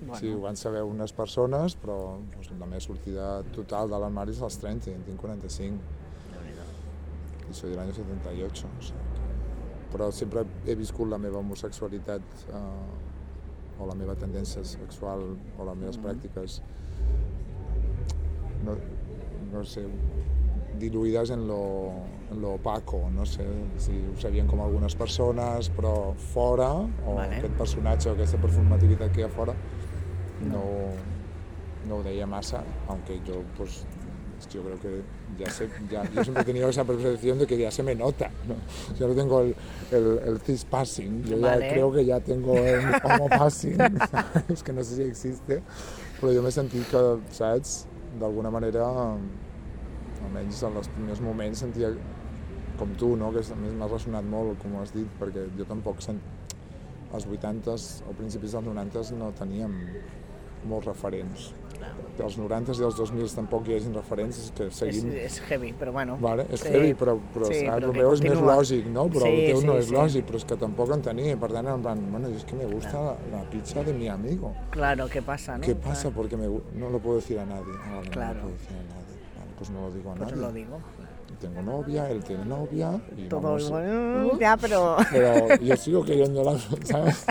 Bueno. 0.00 0.16
Sí, 0.20 0.28
ho 0.30 0.40
van 0.40 0.56
saber 0.56 0.84
unes 0.86 1.12
persones, 1.12 1.74
però 1.74 2.20
doncs, 2.30 2.52
la 2.60 2.66
meva 2.66 2.80
sortida 2.80 3.42
total 3.54 3.90
de 3.90 3.98
l'armari 3.98 4.30
és 4.30 4.42
als 4.46 4.60
30, 4.62 4.92
i 4.92 4.94
en 4.94 5.02
tinc 5.02 5.18
45. 5.18 5.80
I 7.48 7.54
soy 7.54 7.70
del 7.70 7.80
año 7.80 7.94
78, 7.96 8.68
o 8.68 8.82
sigui. 8.82 9.00
Però 9.90 10.10
sempre 10.12 10.44
he 10.66 10.74
viscut 10.76 11.08
la 11.08 11.18
meva 11.18 11.40
homosexualitat 11.40 12.22
eh, 12.52 13.80
o 13.80 13.86
la 13.88 13.94
meva 13.96 14.14
tendència 14.14 14.62
sexual 14.64 15.24
o 15.58 15.64
les 15.64 15.78
meves 15.80 15.98
pràctiques 16.02 16.60
no, 18.64 18.74
no 19.52 19.64
sé, 19.64 19.84
diluïdes 20.78 21.32
en 21.34 21.46
lo, 21.48 21.60
en 22.30 22.40
lo 22.42 22.54
opaco, 22.58 23.08
no 23.14 23.26
sé 23.26 23.46
si 23.82 23.96
ho 24.12 24.16
sabien 24.20 24.46
com 24.46 24.62
algunes 24.62 24.94
persones, 24.98 25.70
però 25.74 26.14
fora, 26.32 26.70
o 26.78 27.16
Vale. 27.18 27.38
aquest 27.40 27.58
personatge 27.58 28.10
o 28.10 28.16
aquesta 28.16 28.40
performativitat 28.42 29.14
que 29.14 29.24
hi 29.24 29.26
ha 29.26 29.32
fora, 29.32 29.56
no, 30.46 30.64
no 31.88 31.98
ho 31.98 32.02
deia 32.06 32.26
massa, 32.30 32.62
aunque 32.88 33.20
yo 33.26 33.42
pues 33.56 33.84
yo 34.52 34.62
creo 34.62 34.78
que 34.78 35.02
ya 35.36 35.50
se, 35.50 35.68
ya, 35.90 36.04
yo 36.12 36.22
siempre 36.22 36.42
he 36.42 36.46
tenido 36.46 36.68
esa 36.68 36.84
percepción 36.84 37.40
de 37.40 37.46
que 37.46 37.58
ya 37.58 37.72
se 37.72 37.82
me 37.82 37.94
nota, 37.94 38.30
¿no? 38.46 38.54
Yo 38.96 39.08
no 39.08 39.14
tengo 39.14 39.40
el, 39.40 39.54
el, 39.90 40.20
el 40.24 40.40
cis 40.40 40.64
passing, 40.64 41.24
yo 41.24 41.40
Vale. 41.40 41.66
ya 41.66 41.72
creo 41.74 41.92
que 41.92 42.04
ya 42.04 42.20
tengo 42.20 42.54
el 42.54 42.80
homo 43.02 43.28
passing, 43.28 43.76
es 44.48 44.62
que 44.62 44.72
no 44.72 44.84
sé 44.84 44.96
si 44.96 45.02
existe, 45.02 45.62
però 46.20 46.32
jo 46.34 46.42
m'he 46.42 46.50
sentit 46.54 46.86
que, 46.90 47.02
saps, 47.34 47.87
d'alguna 48.20 48.50
manera, 48.54 48.86
almenys 50.24 50.62
en 50.66 50.78
els 50.80 50.90
primers 50.94 51.20
moments 51.24 51.64
sentia 51.64 51.92
com 52.78 52.94
tu, 52.98 53.14
no? 53.18 53.30
que 53.34 53.42
a 53.42 53.58
més 53.58 53.74
m'ha 53.74 53.88
ressonat 53.90 54.26
molt, 54.26 54.58
com 54.62 54.76
ho 54.76 54.82
has 54.82 54.94
dit, 54.94 55.08
perquè 55.20 55.48
jo 55.58 55.68
tampoc 55.68 56.04
sent... 56.04 56.20
als 57.16 57.24
80s 57.24 57.84
o 58.04 58.12
principis 58.12 58.52
dels 58.52 58.66
90s 58.68 59.14
no 59.16 59.30
teníem 59.32 59.72
molts 60.68 60.90
referents. 60.90 61.46
Dels 62.18 62.34
90s 62.36 62.74
i 62.74 62.82
dels 62.82 62.96
2000 62.98 63.34
tampoc 63.36 63.68
hi 63.68 63.76
hagin 63.76 63.92
referents, 63.94 64.38
és 64.42 64.50
que 64.56 64.64
És, 64.66 64.74
seguim... 64.80 65.10
és 65.14 65.36
heavy, 65.48 65.72
però 65.78 65.92
bueno. 65.92 66.16
Vale, 66.20 66.46
és 66.50 66.60
Sí. 66.60 66.68
heavy, 66.72 66.94
però, 66.94 67.14
però 67.34 67.46
Sí, 67.46 67.60
el 67.64 67.92
meu 67.92 68.12
és 68.12 68.20
més 68.22 68.40
lògic, 68.40 68.86
no? 68.90 69.04
Però 69.08 69.22
Sí, 69.22 69.28
el 69.44 69.52
teu 69.52 69.62
no 69.66 69.72
sí, 69.74 69.78
és 69.78 69.86
sí. 69.86 69.94
lògic, 69.94 70.26
però 70.26 70.36
és 70.36 70.44
que 70.44 70.56
tampoc 70.56 70.90
en 70.96 71.02
tenia. 71.02 71.36
Per 71.38 71.52
tant, 71.52 71.68
en 71.68 71.80
plan, 71.82 72.02
bueno, 72.10 72.28
es 72.28 72.44
que 72.44 72.56
me 72.56 72.66
gusta 72.66 73.00
la, 73.00 73.14
la 73.30 73.44
pizza 73.50 73.84
de 73.84 73.92
mi 73.92 74.08
amigo. 74.08 74.52
Claro, 74.70 75.06
¿qué 75.08 75.22
pasa, 75.22 75.56
no? 75.58 75.62
¿Qué 75.64 75.76
pasa? 75.76 76.10
Porque 76.10 76.36
me, 76.36 76.46
no 76.74 76.90
lo 76.90 76.98
puedo 76.98 77.16
decir 77.16 77.38
a 77.38 77.44
nadie. 77.46 77.72
Ah, 77.86 77.96
vale, 77.98 78.10
Claro. 78.10 78.34
No 78.34 78.48
lo 78.48 78.48
puedo 78.48 78.58
decir 78.58 78.76
a 78.76 78.82
nadie. 78.82 79.16
Vale, 79.38 79.50
pues 79.56 79.70
no 79.70 79.80
lo 79.82 79.90
digo 79.92 80.10
a 80.10 80.14
Pues 80.16 80.30
nadie. 80.30 80.42
lo 80.42 80.52
digo. 80.52 80.80
Tengo 81.40 81.62
novia, 81.62 82.10
él 82.10 82.24
tiene 82.24 82.44
novia 82.44 83.00
y 83.16 83.28
Todo 83.28 83.40
vamos- 83.42 83.62
igual, 83.66 84.32
ya, 84.40 84.56
pero... 84.56 84.96
Pero 85.12 85.54
yo 85.60 85.76
sigo 85.76 86.04
queriéndola, 86.04 86.58
¿sabes? 86.82 87.24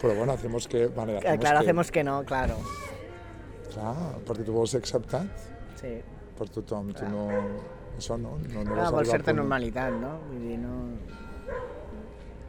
Pero 0.00 0.14
bueno, 0.14 0.32
hacemos 0.32 0.66
que... 0.66 0.86
Vale, 0.86 1.18
hacemos 1.18 1.38
claro, 1.40 1.58
que, 1.58 1.64
hacemos 1.66 1.90
que 1.90 2.04
no, 2.04 2.24
claro. 2.24 2.54
Clar, 3.74 3.94
perquè 4.26 4.44
tu 4.46 4.54
vols 4.54 4.70
ser 4.74 4.80
acceptat 4.82 5.26
Sí. 5.80 5.96
per 6.38 6.48
tothom. 6.54 6.92
Tu 6.94 7.08
no... 7.10 7.28
Això 7.98 8.16
no, 8.18 8.36
no, 8.42 8.62
no 8.64 8.72
Clar, 8.74 8.88
vols 8.94 9.10
certa 9.10 9.32
normalitat, 9.36 9.92
no? 10.00 10.16
Vull 10.30 10.40
dir, 10.48 10.56
no... 10.62 10.78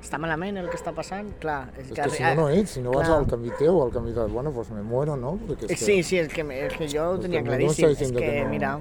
Està 0.06 0.20
malament 0.22 0.58
el 0.62 0.68
que 0.70 0.78
està 0.78 0.92
passant? 0.94 1.32
Clar, 1.42 1.72
és, 1.80 1.90
És 1.90 1.98
que 1.98 2.10
si 2.14 2.22
no, 2.24 2.34
no 2.44 2.50
ets, 2.54 2.76
si 2.78 2.82
no 2.86 2.92
vas 2.94 3.08
clar. 3.08 3.20
al 3.24 3.28
camí 3.30 3.50
teu, 3.58 3.80
al 3.82 3.92
camí 3.94 4.12
de... 4.14 4.26
Bueno, 4.30 4.52
pues 4.54 4.70
me 4.70 4.84
muero, 4.86 5.16
¿no? 5.18 5.36
Porque 5.48 5.66
es 5.66 5.80
que... 5.80 5.86
Sí, 5.86 6.04
sí, 6.04 6.20
es 6.20 6.30
que, 6.32 6.46
es 6.66 6.74
que 6.78 6.88
yo 6.88 7.10
ho 7.12 7.20
tenia 7.20 7.42
claríssim. 7.44 7.90
està 7.90 8.06
És 8.06 8.12
que, 8.12 8.22
que 8.22 8.44
no. 8.44 8.50
mira... 8.50 8.76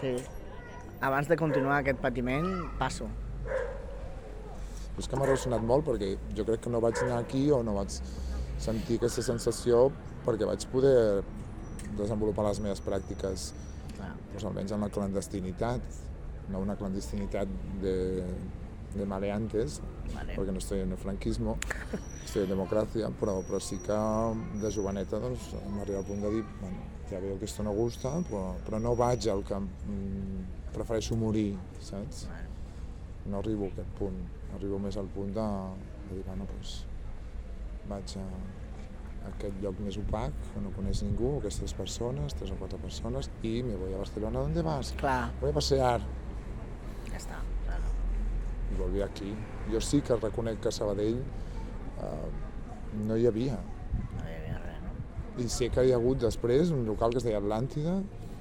Sí. 0.00 0.14
Abans 1.00 1.28
de 1.28 1.36
continuar 1.36 1.80
aquest 1.82 2.00
patiment, 2.00 2.48
passo. 2.80 3.08
És 5.00 5.08
que 5.08 5.16
m'ha 5.16 5.28
ressonat 5.28 5.62
molt 5.64 5.84
perquè 5.86 6.14
jo 6.36 6.44
crec 6.48 6.64
que 6.64 6.72
no 6.72 6.80
vaig 6.80 6.96
anar 7.04 7.20
aquí 7.20 7.46
o 7.52 7.62
no 7.64 7.76
vaig 7.76 8.00
sentir 8.60 8.98
aquesta 9.00 9.24
sensació 9.24 9.88
perquè 10.26 10.48
vaig 10.48 10.66
poder 10.72 11.22
desenvolupar 11.98 12.46
les 12.48 12.60
meves 12.62 12.82
pràctiques 12.84 13.50
Clar. 13.96 14.12
doncs 14.32 14.46
almenys 14.48 14.74
en 14.76 14.84
la 14.84 14.90
clandestinitat, 14.92 16.00
no 16.50 16.60
una 16.64 16.76
clandestinitat 16.78 17.50
de, 17.82 17.96
de 18.94 19.06
maleantes, 19.06 19.80
Vale. 20.12 20.34
perquè 20.36 20.52
no 20.52 20.62
estoy 20.62 20.84
en 20.84 20.92
el 20.96 21.00
franquismo, 21.00 21.56
estoy 22.24 22.44
en 22.44 22.54
democracia, 22.54 23.10
però, 23.20 23.40
però 23.46 23.60
sí 23.62 23.80
que 23.84 23.98
de 24.62 24.72
joveneta 24.74 25.20
doncs, 25.22 25.52
m'arriba 25.76 26.02
al 26.02 26.08
punt 26.08 26.24
de 26.26 26.34
dir, 26.36 26.44
bueno, 26.60 26.84
ja 27.10 27.20
veo 27.22 27.38
que 27.38 27.48
esto 27.48 27.64
no 27.66 27.74
gusta, 27.76 28.12
però, 28.28 28.54
però 28.66 28.82
no 28.82 28.94
vaig 28.98 29.28
al 29.30 29.44
que 29.46 29.58
mm, 29.60 30.44
prefereixo 30.74 31.18
morir, 31.18 31.54
saps? 31.82 32.26
No 33.30 33.40
arribo 33.40 33.68
a 33.68 33.74
aquest 33.74 33.98
punt, 33.98 34.20
arribo 34.56 34.78
més 34.82 34.96
al 34.96 35.10
punt 35.12 35.34
de, 35.36 35.48
de 36.08 36.20
dir, 36.20 36.24
bueno, 36.26 36.46
doncs, 36.50 36.80
vaig 37.90 38.16
a, 38.20 38.24
aquest 39.30 39.58
lloc 39.62 39.78
més 39.84 39.98
opac, 40.00 40.36
que 40.54 40.62
no 40.64 40.72
coneix 40.76 41.02
ningú, 41.04 41.36
aquestes 41.38 41.74
persones, 41.76 42.34
tres 42.38 42.52
o 42.54 42.58
quatre 42.60 42.78
persones, 42.80 43.28
i 43.44 43.60
me 43.66 43.76
voy 43.76 43.92
a 43.94 43.98
Barcelona, 44.00 44.40
¿dónde 44.40 44.62
vas? 44.66 44.94
Clar, 45.00 45.30
Voy 45.42 45.50
a 45.50 45.56
pasear, 45.58 46.00
ja 47.10 47.18
està. 47.18 47.40
Claro. 47.66 47.90
i 48.72 48.78
volví 48.78 49.02
aquí. 49.02 49.34
Jo 49.72 49.80
sí 49.82 50.00
que 50.00 50.16
reconec 50.16 50.60
que 50.62 50.70
a 50.70 50.72
Sabadell 50.72 51.20
eh, 51.20 52.30
no 53.06 53.16
hi 53.16 53.26
havia. 53.28 53.58
No 54.16 54.24
hi 54.24 54.34
havia 54.38 54.58
res, 54.64 54.80
no? 54.86 54.94
I 55.44 55.48
sé 55.52 55.68
que 55.74 55.84
hi 55.84 55.92
ha 55.92 55.98
hagut 56.00 56.22
després 56.22 56.72
un 56.74 56.86
local 56.88 57.12
que 57.12 57.20
es 57.20 57.26
deia 57.26 57.42
Atlàntida, 57.42 58.00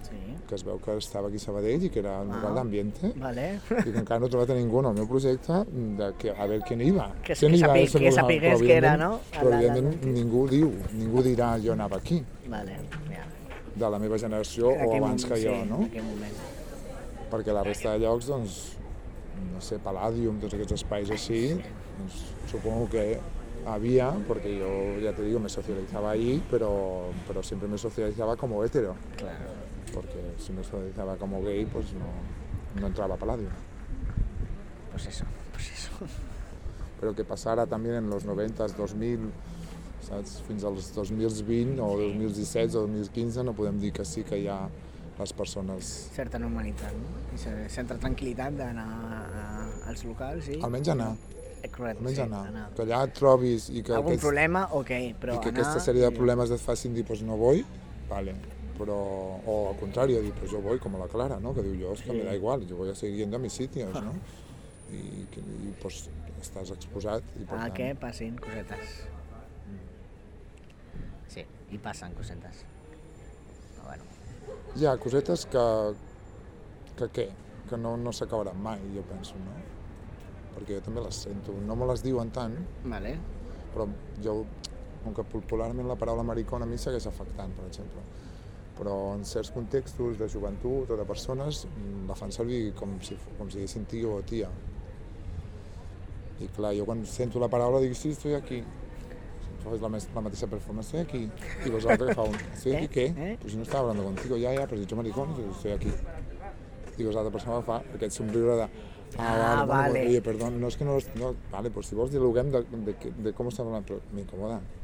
Sí. 0.09 0.35
que 0.49 0.55
es 0.55 0.63
veu 0.65 0.79
que 0.81 0.95
estava 0.97 1.27
aquí 1.27 1.37
a 1.37 1.39
Sabadell 1.39 1.83
i 1.85 1.89
que 1.93 1.99
era 1.99 2.21
un 2.21 2.29
local 2.29 2.55
d'ambiente, 2.55 3.11
Vale. 3.15 3.59
i 3.69 3.91
que 3.91 3.99
encara 3.99 4.19
no 4.19 4.25
he 4.25 4.29
trobat 4.29 4.49
a 4.49 4.55
ningú 4.57 4.79
en 4.79 4.85
el 4.87 4.93
meu 4.95 5.07
projecte 5.07 5.53
de 5.69 6.13
que, 6.17 6.31
a 6.31 6.47
veure 6.47 6.83
iba. 6.83 7.11
Que- 7.21 7.35
Quién 7.35 7.51
que 7.51 7.57
iba 7.59 7.67
a 7.67 7.75
sapi- 7.75 7.99
que 7.99 8.11
sapigués 8.11 8.59
que 8.59 8.73
era, 8.75 8.97
no? 8.97 9.19
Però 9.31 9.49
La- 9.49 9.61
la- 9.61 9.65
evidentment 9.67 10.03
ningú 10.13 10.47
diu, 10.49 10.71
ningú 10.93 11.21
dirà 11.21 11.59
jo 11.63 11.73
anava 11.73 11.97
aquí, 11.97 12.23
Vale. 12.47 12.71
Ja. 13.13 13.25
de 13.75 13.89
la 13.91 13.99
meva 13.99 14.17
generació 14.17 14.69
o 14.69 14.95
abans 14.95 14.99
moment, 14.99 15.23
que 15.27 15.35
jo, 15.47 15.53
sí, 15.53 15.69
no? 15.69 15.77
En 15.77 15.83
aquell 15.85 16.03
moment. 16.03 16.33
Perquè 17.29 17.53
la 17.53 17.63
resta 17.63 17.91
de 17.93 17.99
llocs, 17.99 18.25
doncs, 18.25 18.77
no 19.53 19.61
sé, 19.61 19.77
Palladium, 19.77 20.39
tots 20.39 20.55
aquests 20.55 20.73
espais 20.73 21.09
així, 21.11 21.49
doncs, 21.53 22.23
supongo 22.49 22.89
que 22.89 23.19
había, 23.67 24.11
porque 24.27 24.57
yo, 24.57 24.99
ya 24.99 25.13
te 25.13 25.21
digo, 25.21 25.39
me 25.39 25.49
socializaba 25.49 26.09
ahí, 26.11 26.41
pero, 26.49 27.11
pero 27.27 27.43
siempre 27.43 27.67
me 27.69 27.77
socializaba 27.77 28.35
como 28.35 28.63
hetero. 28.63 28.95
Claro. 29.15 29.58
Porque 29.93 30.19
si 30.37 30.53
no 30.53 30.63
se 30.63 30.75
dedicaba 30.77 31.15
como 31.17 31.41
gay, 31.43 31.65
pues 31.65 31.93
no, 31.93 32.81
no 32.81 32.87
entraba 32.87 33.15
a 33.15 33.17
Paladio. 33.17 33.49
Pues 34.91 35.07
eso, 35.07 35.25
pues 35.53 35.71
eso. 35.71 35.91
Però 36.99 37.13
que 37.15 37.23
passara 37.23 37.63
també 37.69 37.93
en 37.95 38.09
els 38.11 38.25
90s, 38.27 38.73
2000, 38.75 39.29
saps? 40.03 40.41
fins 40.47 40.65
als 40.67 40.89
2020 40.95 41.79
o 41.79 41.93
2017 41.95 42.75
o 42.75 42.81
2015 42.89 43.43
no 43.47 43.53
podem 43.55 43.77
dir 43.79 43.93
que 43.95 44.03
sí 44.03 44.25
que 44.27 44.35
hi 44.41 44.49
ha 44.51 44.65
les 45.19 45.31
persones... 45.35 46.09
Certa 46.15 46.39
normalitat, 46.39 46.91
no? 46.95 47.13
I 47.35 47.39
se- 47.39 47.69
certa 47.71 47.95
tranquil·litat 47.99 48.55
d'anar 48.59 48.87
als 49.87 50.03
locals 50.07 50.47
i... 50.51 50.59
Almenys 50.63 50.91
anar, 50.95 51.13
Eh, 51.59 51.67
Correcte, 51.67 51.99
almenys 51.99 52.15
sí, 52.15 52.23
anar. 52.23 52.67
Que 52.75 52.83
allà 52.85 53.01
et 53.03 53.15
trobis 53.17 53.65
i 53.69 53.81
que, 53.83 53.91
Algun 53.91 54.13
aquests, 54.13 54.23
problema, 54.23 54.61
ok, 54.79 54.91
però 55.19 55.33
i 55.35 55.41
que 55.43 55.49
anar... 55.51 55.57
aquesta 55.59 55.81
sèrie 55.83 56.05
de 56.05 56.11
problemes 56.15 56.51
et 56.55 56.61
facin 56.63 56.93
dir 56.95 57.03
pues 57.07 57.19
no 57.27 57.35
voy, 57.39 57.65
vale. 58.07 58.35
Però, 58.79 58.95
o 59.43 59.55
al 59.69 59.77
contrari, 59.79 60.15
dir 60.23 60.31
pues 60.39 60.51
yo 60.51 60.61
voy, 60.63 60.79
como 60.79 60.97
la 60.97 61.07
Clara, 61.11 61.39
¿no? 61.39 61.53
Que 61.53 61.63
diu 61.65 61.75
yo, 61.75 61.93
es 61.93 62.01
que 62.01 62.13
me 62.13 62.23
da 62.23 62.35
igual, 62.35 62.65
yo 62.65 62.77
voy 62.77 62.89
a 62.89 62.95
seguir 62.95 63.17
yendo 63.17 63.35
a 63.35 63.39
mis 63.39 63.53
sitios, 63.53 63.91
¿no? 64.01 64.13
I, 64.89 65.27
que, 65.29 65.41
i 65.41 65.73
pues, 65.81 66.07
estàs 66.41 66.71
exposat 66.73 67.25
i 67.37 67.43
per 67.45 67.57
A 67.59 67.67
tant... 67.67 67.75
que 67.77 67.89
passin 67.99 68.37
cosetes. 68.41 68.95
Sí, 71.29 71.43
i 71.69 71.77
passen 71.77 72.15
cosetes. 72.17 72.63
Però 73.75 73.85
bueno, 73.91 74.07
Hi 74.77 74.87
ha 74.87 74.95
cosetes 75.01 75.45
que, 75.51 75.65
que 76.97 77.09
què? 77.17 77.27
Que 77.69 77.77
no, 77.77 77.95
no 78.01 78.13
s'acabaran 78.15 78.57
mai, 78.63 78.81
jo 78.95 79.03
penso, 79.11 79.37
no? 79.43 79.57
Perquè 80.55 80.79
jo 80.79 80.85
també 80.87 81.03
les 81.05 81.21
sento. 81.27 81.53
No 81.67 81.77
me 81.77 81.89
les 81.91 82.01
diuen 82.05 82.31
tant, 82.33 82.55
vale. 82.85 83.13
però 83.73 83.85
jo, 84.25 84.39
com 85.03 85.13
que 85.15 85.25
popularment 85.35 85.87
la 85.87 85.97
paraula 85.99 86.25
maricona 86.25 86.65
a 86.65 86.69
mi 86.69 86.79
segueix 86.81 87.05
afectant, 87.07 87.53
per 87.57 87.67
exemple. 87.69 88.01
Però 88.79 89.13
en 89.13 89.25
certs 89.27 89.51
contextos 89.51 90.17
de 90.17 90.29
joventut 90.31 90.89
o 90.89 90.97
de 90.97 91.05
persones 91.05 91.65
la 92.07 92.15
fan 92.15 92.31
servir 92.31 92.73
com 92.79 92.93
si, 93.03 93.17
com 93.37 93.49
si 93.51 93.59
diguessin 93.59 93.85
tio 93.91 94.15
o 94.15 94.21
tia. 94.23 94.49
I 96.39 96.47
clar, 96.55 96.71
jo 96.77 96.85
quan 96.87 97.03
sento 97.05 97.39
la 97.43 97.49
paraula 97.51 97.81
dic, 97.83 97.93
sí, 97.99 98.13
estoy 98.15 98.33
aquí. 98.37 98.63
Fas 99.59 99.81
la, 99.83 99.89
la 99.91 100.21
mateixa 100.23 100.47
performance, 100.47 100.93
estoy 100.93 101.01
aquí. 101.01 101.31
Y 101.65 101.69
vosotros 101.69 102.07
que 102.07 102.15
fa 102.15 102.23
un, 102.23 102.35
¿estoy 102.53 102.75
aquí 102.75 102.87
qué? 102.87 103.05
¿Eh? 103.17 103.37
Pues 103.41 103.55
no 103.55 103.63
estaba 103.63 103.89
hablando 103.89 104.05
contigo, 104.05 104.37
ya, 104.37 104.51
pero 104.55 104.75
has 104.75 104.79
dicho 104.79 104.95
maricón, 104.95 105.35
estoy 105.51 105.71
aquí. 105.73 105.91
I 106.99 107.03
l'altra 107.03 107.31
persona 107.31 107.61
fa 107.63 107.77
aquest 107.95 108.17
somriure 108.17 108.55
de 108.57 108.63
ah, 108.63 108.69
Ah, 109.17 109.65
vale, 109.65 109.93
vale. 109.93 110.07
oye, 110.07 110.21
perdón, 110.21 110.59
no 110.59 110.67
es 110.67 110.75
que 110.75 110.83
no, 110.85 110.97
no 111.15 111.33
vale, 111.51 111.71
pues 111.71 111.87
si 111.87 111.95
vos 111.95 112.11
dialoguem 112.11 112.51
de, 112.51 112.61
de, 112.63 112.93
de, 112.93 113.11
de 113.23 113.33
cómo 113.33 113.49
estás 113.49 113.65
hablando, 113.65 113.85
pero 113.87 114.01
me 114.13 114.21
incomoda, 114.21 114.59
Claro. 114.59 114.78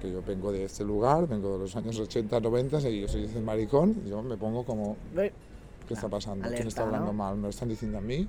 Porque 0.00 0.14
yo 0.14 0.22
vengo 0.22 0.50
de 0.50 0.64
este 0.64 0.82
lugar, 0.82 1.28
vengo 1.28 1.52
de 1.52 1.58
los 1.58 1.76
años 1.76 1.98
80, 1.98 2.40
90, 2.40 2.88
y 2.88 3.02
yo 3.02 3.08
soy 3.08 3.24
ese 3.24 3.40
maricón, 3.40 4.02
yo 4.06 4.22
me 4.22 4.36
pongo 4.38 4.64
como, 4.64 4.96
¿qué 5.14 5.94
está 5.94 6.08
pasando? 6.08 6.48
¿Quién 6.48 6.68
está 6.68 6.84
hablando 6.84 7.12
mal? 7.12 7.36
¿Me 7.36 7.42
lo 7.42 7.48
están 7.48 7.68
diciendo 7.68 7.98
a 7.98 8.00
mí? 8.00 8.26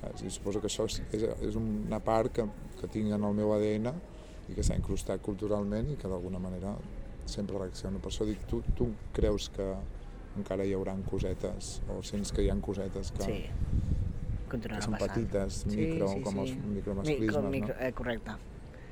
Saps? 0.00 0.24
I 0.26 0.30
suposo 0.34 0.58
que 0.58 0.66
això 0.66 0.82
és, 0.88 0.98
és, 1.14 1.54
una 1.54 2.00
part 2.02 2.32
que, 2.34 2.42
que 2.80 2.88
tinc 2.90 3.12
en 3.14 3.22
el 3.22 3.36
meu 3.38 3.52
ADN 3.54 3.92
i 4.50 4.56
que 4.56 4.64
s'ha 4.66 4.74
incrustat 4.74 5.22
culturalment 5.22 5.92
i 5.92 5.94
que 5.94 6.10
d'alguna 6.10 6.40
manera 6.42 6.72
sempre 7.30 7.60
reacciono. 7.60 8.00
Per 8.02 8.10
això 8.10 8.26
dic, 8.26 8.42
tu, 8.50 8.58
tu 8.74 8.88
creus 9.14 9.46
que 9.54 9.68
encara 10.40 10.66
hi 10.66 10.74
haurà 10.74 10.96
cosetes 11.06 11.76
o 11.86 12.00
sents 12.02 12.34
que 12.34 12.42
hi 12.42 12.50
ha 12.50 12.58
cosetes 12.58 13.14
que, 13.14 13.28
sí. 13.28 13.38
que 14.50 14.58
són 14.58 14.98
passant. 14.98 14.98
petites, 15.06 15.62
micro, 15.70 16.10
com 16.26 16.42
els 16.42 16.56
micromasclismes, 16.58 17.28
Micro, 17.28 17.54
micro, 17.54 17.76
no? 17.76 17.86
eh, 17.86 17.94
correcte. 17.94 18.40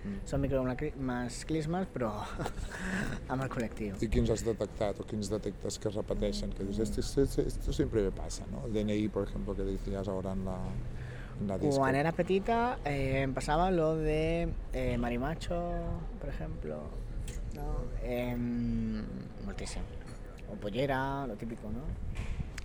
Mm. 0.00 0.20
Són 0.24 0.40
micromasclismes, 0.40 1.88
però 1.92 2.10
amb 3.32 3.44
el 3.44 3.50
col·lectiu. 3.52 3.98
I 4.00 4.08
quins 4.12 4.32
has 4.32 4.44
detectat 4.46 5.02
o 5.02 5.06
quins 5.08 5.28
detectes 5.32 5.76
que 5.80 5.90
es 5.90 5.98
repeteixen? 5.98 6.54
Que 6.56 6.64
dius, 6.64 6.80
esto, 6.86 7.04
esto, 7.04 7.42
esto 7.42 7.74
siempre 7.76 8.02
me 8.06 8.12
pasa, 8.12 8.46
¿no? 8.50 8.64
El 8.66 8.72
DNI, 8.72 9.08
por 9.08 9.28
ejemplo, 9.28 9.54
que 9.54 9.66
decías 9.68 10.08
ahora 10.08 10.32
en 10.32 10.44
la, 10.46 10.56
en 11.40 11.48
la 11.48 11.58
disco. 11.58 11.82
Cuando 11.82 11.98
era 11.98 12.12
petita 12.12 12.78
eh, 12.84 13.28
pasaba 13.34 13.70
lo 13.70 13.96
de 13.96 14.48
eh, 14.72 14.96
Marimacho, 14.96 15.60
por 16.18 16.30
ejemplo, 16.30 16.82
¿no? 17.54 17.84
Eh, 18.02 18.36
moltíssim. 19.44 19.82
O 20.50 20.56
Pollera, 20.56 21.26
lo 21.26 21.36
típico, 21.36 21.70
no? 21.70 21.84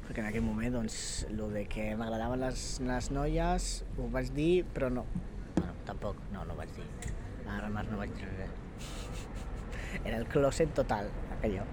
Perquè 0.05 0.21
en 0.21 0.27
aquell 0.29 0.43
moment, 0.45 0.69
doncs, 0.75 0.95
lo 1.33 1.49
de 1.49 1.63
que 1.65 1.87
m'agradaven 1.97 2.43
les, 2.43 2.65
les 2.85 3.09
noies 3.13 3.69
ho 3.97 4.09
vaig 4.13 4.29
dir, 4.37 4.63
però 4.75 4.91
no. 4.93 5.05
Bueno, 5.55 5.73
tampoc, 5.89 6.19
no, 6.33 6.45
no 6.45 6.53
ho 6.53 6.59
vaig 6.61 6.73
dir. 6.77 7.14
Ara 7.47 7.69
més 7.69 7.89
no 7.91 7.97
vaig 7.97 8.11
res. 8.37 8.49
Era 10.03 10.17
el 10.17 10.25
closet 10.27 10.73
total, 10.73 11.09
aquello. 11.37 11.63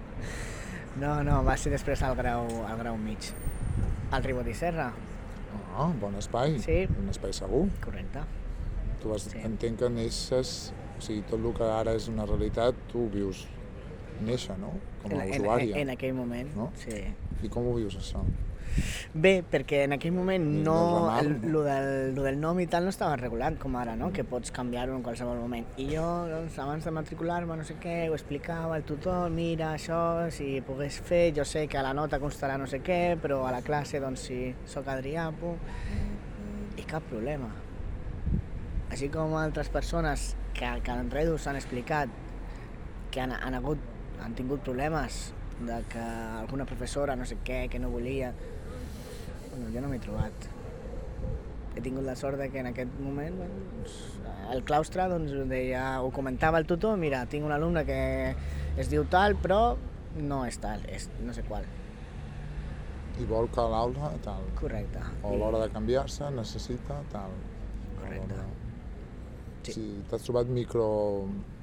No, 1.01 1.23
no, 1.25 1.43
va 1.45 1.57
ser 1.57 1.73
després 1.73 2.03
al 2.03 2.15
grau, 2.17 2.47
al 2.69 2.79
grau 2.79 2.97
mig. 3.01 3.33
Al 4.13 4.23
Ribot 4.25 4.47
i 4.49 4.55
Serra, 4.55 4.93
Ah, 5.77 5.91
bon 6.01 6.15
espai. 6.17 6.59
Sí. 6.61 6.87
Un 7.01 7.09
espai 7.09 7.33
segur. 7.33 7.67
correcte. 7.85 8.21
Tu 9.01 9.09
vas, 9.09 9.23
Sí. 9.23 9.39
entenc 9.39 9.79
que 9.79 9.89
neixes, 9.91 10.73
o 10.99 11.01
sigui, 11.01 11.23
tot 11.23 11.41
el 11.41 11.53
que 11.55 11.65
ara 11.65 11.95
és 11.95 12.09
una 12.09 12.25
realitat, 12.27 12.75
tu 12.91 13.07
ho 13.07 13.09
vius 13.11 13.47
néixer, 14.21 14.59
no? 14.59 14.73
Com 15.03 15.19
a 15.19 15.25
en, 15.27 15.41
usuària. 15.43 15.75
En, 15.77 15.83
en 15.89 15.91
aquell 15.91 16.13
moment, 16.15 16.55
No? 16.55 16.71
sí. 16.77 17.03
I 17.43 17.49
com 17.49 17.67
ho 17.67 17.75
vius, 17.75 17.97
això? 17.97 18.23
Bé, 19.13 19.33
perquè 19.45 19.83
en 19.87 19.93
aquell 19.97 20.15
moment 20.17 20.45
Del 20.49 20.63
no, 20.65 20.77
el, 21.19 21.33
lo, 21.53 21.63
del, 21.67 22.15
lo 22.17 22.25
del 22.25 22.39
nom 22.41 22.61
i 22.63 22.67
tal 22.71 22.87
no 22.87 22.93
estava 22.95 23.17
regulat 23.21 23.59
com 23.61 23.77
ara, 23.77 23.95
no? 23.99 24.09
que 24.17 24.25
pots 24.25 24.55
canviar-ho 24.55 24.95
en 24.97 25.03
qualsevol 25.05 25.41
moment. 25.43 25.67
I 25.77 25.89
jo, 25.91 26.07
doncs, 26.31 26.57
abans 26.63 26.89
de 26.89 26.95
matricular-me, 26.97 27.59
no 27.59 27.67
sé 27.69 27.77
què, 27.83 27.97
ho 28.09 28.17
explicava 28.17 28.79
al 28.79 28.87
tutor, 28.89 29.29
mira, 29.35 29.75
això, 29.77 30.01
si 30.33 30.63
pogués 30.67 31.01
fer, 31.05 31.25
jo 31.37 31.45
sé 31.49 31.67
que 31.69 31.81
a 31.81 31.85
la 31.85 31.93
nota 31.97 32.21
constarà 32.23 32.57
no 32.61 32.69
sé 32.71 32.81
què, 32.85 33.19
però 33.21 33.43
a 33.49 33.53
la 33.53 33.61
classe, 33.67 34.01
doncs, 34.01 34.29
si 34.31 34.41
sóc 34.73 34.89
Adrià, 34.93 35.29
pum, 35.37 35.61
i 36.81 36.89
cap 36.89 37.05
problema. 37.11 37.51
Així 38.93 39.09
com 39.13 39.37
altres 39.41 39.69
persones 39.73 40.33
que, 40.57 40.69
que 40.85 40.97
en 40.97 41.13
Redus 41.13 41.47
han 41.49 41.57
explicat 41.61 42.13
que 43.13 43.21
han, 43.21 43.33
han, 43.37 43.55
hagut, 43.55 43.81
han 44.25 44.35
tingut 44.37 44.65
problemes 44.65 45.31
de 45.67 45.83
que 45.93 46.01
alguna 46.01 46.65
professora 46.67 47.17
no 47.17 47.29
sé 47.29 47.39
què, 47.45 47.67
que 47.71 47.81
no 47.83 47.93
volia... 47.93 48.33
Bueno, 49.53 49.69
jo 49.69 49.83
no 49.85 49.91
m'he 49.93 50.01
trobat. 50.01 50.49
He 51.77 51.83
tingut 51.85 52.05
la 52.07 52.15
sort 52.17 52.41
de 52.41 52.49
que 52.53 52.61
en 52.61 52.69
aquest 52.71 52.97
moment 53.05 53.37
doncs, 53.37 53.99
el 54.53 54.65
claustre 54.69 55.05
doncs, 55.13 55.35
deia, 55.51 55.85
ho 56.01 56.09
comentava 56.13 56.61
el 56.61 56.67
tutor, 56.69 56.97
mira, 57.01 57.23
tinc 57.29 57.45
un 57.45 57.53
alumne 57.53 57.85
que 57.89 58.01
es 58.81 58.89
diu 58.89 59.05
tal, 59.13 59.37
però 59.37 59.61
no 60.17 60.43
és 60.49 60.57
tal, 60.61 60.85
és 60.89 61.09
no 61.21 61.37
sé 61.37 61.45
qual. 61.49 61.69
I 63.21 63.29
vol 63.29 63.49
que 63.53 63.65
l'aula, 63.69 64.13
tal. 64.25 64.45
Correcte. 64.57 65.05
O 65.21 65.35
a 65.35 65.39
l'hora 65.41 65.61
de 65.67 65.71
canviar-se 65.73 66.33
necessita, 66.33 67.03
tal. 67.13 67.37
Correcte. 68.01 68.45
Sí. 69.63 69.75
Si 69.77 69.89
t'has 70.11 70.25
trobat 70.25 70.49
micro 70.51 70.87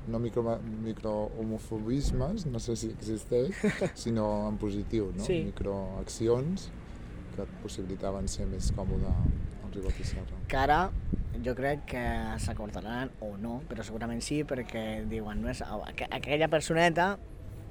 no 0.09 0.19
micro, 0.21 0.43
micro 0.85 1.31
homofobismes, 1.37 2.45
no 2.45 2.59
sé 2.59 2.75
si 2.79 2.89
existeix, 2.93 3.57
sinó 4.03 4.47
en 4.47 4.57
positiu, 4.61 5.09
no? 5.15 5.25
Sí. 5.25 5.41
Microaccions 5.49 6.69
que 7.39 7.47
et 7.47 7.55
possibilitaven 7.63 8.27
ser 8.31 8.47
més 8.49 8.69
còmode 8.75 9.09
al 9.09 9.73
Ribot 9.73 9.99
i 9.99 10.07
Serra. 10.11 10.43
que 10.51 10.59
ara 10.59 10.79
jo 11.45 11.55
crec 11.55 11.85
que 11.93 12.05
s'acordaran 12.43 13.11
o 13.23 13.35
no, 13.39 13.59
però 13.69 13.85
segurament 13.87 14.21
sí, 14.25 14.41
perquè 14.43 15.05
diuen, 15.07 15.41
no 15.43 15.51
és, 15.51 15.61
aqu 15.63 16.07
aquella 16.11 16.49
personeta 16.51 17.13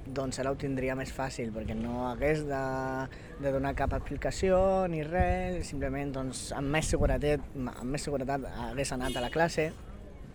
doncs 0.09 0.39
ara 0.41 0.49
ho 0.49 0.57
tindria 0.57 0.95
més 0.97 1.11
fàcil, 1.13 1.51
perquè 1.53 1.75
no 1.77 2.07
hagués 2.07 2.41
de, 2.47 2.61
de 3.43 3.51
donar 3.53 3.75
cap 3.77 3.93
explicació 3.97 4.87
ni 4.89 5.03
res, 5.05 5.67
simplement 5.67 6.15
doncs, 6.15 6.47
amb, 6.57 6.71
més 6.73 6.89
seguretat, 6.89 7.45
amb 7.53 7.93
més 7.93 8.07
seguretat 8.07 8.47
hagués 8.69 8.93
anat 8.95 9.19
a 9.19 9.25
la 9.27 9.29
classe, 9.33 9.69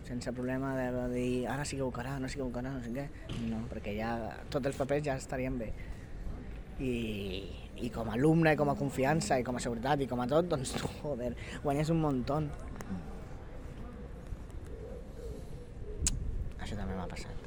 sense 0.05 0.31
problema 0.37 0.75
de 0.77 0.87
dir 1.11 1.29
ara 1.49 1.65
s'equivocarà, 1.65 2.15
no 2.21 2.29
s'equivocarà, 2.29 2.71
no 2.77 2.83
sé 2.85 2.93
què. 2.93 3.07
No, 3.49 3.63
perquè 3.71 3.97
ja 3.97 4.13
tots 4.53 4.69
els 4.69 4.79
papers 4.79 5.03
ja 5.07 5.17
estarien 5.19 5.57
bé. 5.59 5.71
I, 6.79 6.93
i 7.83 7.89
com 7.91 8.09
a 8.09 8.13
alumne, 8.15 8.53
i 8.53 8.59
com 8.59 8.69
a 8.71 8.75
confiança, 8.79 9.39
i 9.39 9.43
com 9.43 9.57
a 9.57 9.63
seguretat, 9.63 10.01
i 10.01 10.07
com 10.07 10.21
a 10.21 10.27
tot, 10.31 10.47
doncs 10.51 10.75
tu, 10.77 10.89
joder, 11.03 11.33
guanyes 11.63 11.91
un 11.91 11.99
muntó. 12.03 12.39
Això 16.59 16.77
també 16.77 16.95
m'ha 16.95 17.09
passat. 17.09 17.43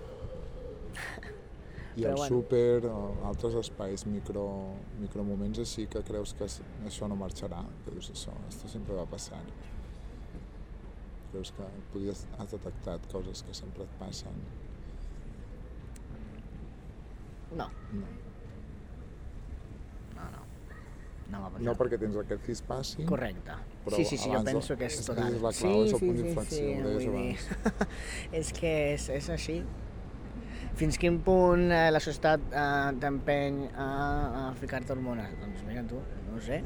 I 1.99 2.05
Però 2.05 2.13
al 2.13 2.19
bueno. 2.21 2.29
súper 2.31 2.91
altres 3.27 3.57
espais, 3.59 4.05
micro, 4.07 4.45
micromoments 5.01 5.59
així 5.65 5.89
que 5.91 6.05
creus 6.07 6.31
que 6.39 6.47
això 6.47 7.09
no 7.11 7.17
marxarà, 7.19 7.65
que 7.83 7.97
dius 7.97 8.13
això, 8.13 8.37
esto 8.47 8.71
sempre 8.71 8.95
va 8.95 9.07
passar. 9.11 9.41
Creus 11.33 11.51
que 11.57 11.67
podies, 11.93 12.23
has 12.39 12.55
detectat 12.55 13.11
coses 13.11 13.43
que 13.43 13.57
sempre 13.57 13.83
et 13.89 13.99
passen? 13.99 14.39
No. 17.59 17.67
no, 20.15 20.31
no. 20.37 20.47
No 21.29 21.43
m'ha 21.43 21.49
passat. 21.53 21.65
No 21.67 21.75
perquè 21.77 21.99
tens 22.01 22.15
aquest 22.17 22.41
fispassi, 22.47 23.05
Correcte. 23.09 23.57
Però 23.85 23.97
sí, 23.99 24.05
sí, 24.09 24.17
sí, 24.17 24.31
jo 24.31 24.39
abans 24.39 24.49
penso 24.53 24.77
que 24.81 24.87
és 24.89 24.97
total. 25.05 25.35
és 25.35 25.43
la 25.45 25.53
clau, 25.53 25.83
és 25.85 25.93
el 25.93 26.01
punt 26.01 26.17
d'inflexió, 26.23 26.71
ho 26.73 26.89
deies 26.89 27.05
vull 27.05 27.19
dir, 27.21 27.89
és 28.41 28.53
que 28.57 28.73
és, 28.95 29.09
és 29.19 29.29
així. 29.37 29.59
Fins 30.79 30.97
quin 31.03 31.19
punt 31.27 31.67
eh, 31.75 31.89
la 31.91 32.01
societat 32.01 32.41
eh, 32.55 32.93
t'empeny 33.03 33.65
a, 33.75 33.89
a 33.89 34.43
ficar-te 34.61 34.95
hormones? 34.95 35.33
Doncs 35.43 35.65
mira 35.69 35.83
tu, 35.91 36.01
no 36.29 36.39
ho 36.39 36.41
sé. 36.49 36.63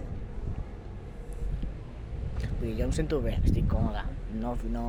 Vull 2.60 2.68
dir, 2.68 2.76
jo 2.78 2.86
em 2.86 2.92
sento 2.94 3.18
bé, 3.24 3.36
estic 3.42 3.66
còmode, 3.70 4.02
no, 4.38 4.54
no 4.70 4.84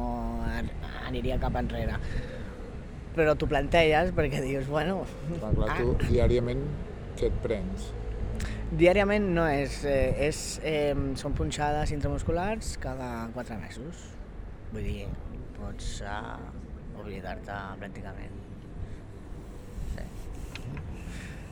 an- 0.46 0.70
aniria 1.08 1.40
cap 1.42 1.56
enrere. 1.60 1.98
Però 3.14 3.34
t'ho 3.38 3.46
planteges 3.50 4.12
perquè 4.18 4.40
dius, 4.42 4.66
bueno... 4.70 5.04
Clar, 5.40 5.52
clar, 5.58 5.76
tu 5.80 5.94
diàriament 6.10 6.64
què 7.18 7.30
et 7.30 7.36
prens? 7.44 7.92
Diàriament 8.74 9.28
no 9.36 9.44
és, 9.46 9.84
eh, 9.86 10.16
és 10.28 10.38
eh, 10.66 10.96
són 11.20 11.36
punxades 11.38 11.92
intramusculars 11.94 12.72
cada 12.82 13.10
4 13.36 13.58
mesos. 13.62 14.08
Vull 14.72 14.88
dir, 14.88 15.04
pots 15.60 16.00
uh, 16.02 16.40
oblidar-te 16.98 17.58
pràcticament. 17.84 18.40
Sí. 19.94 20.08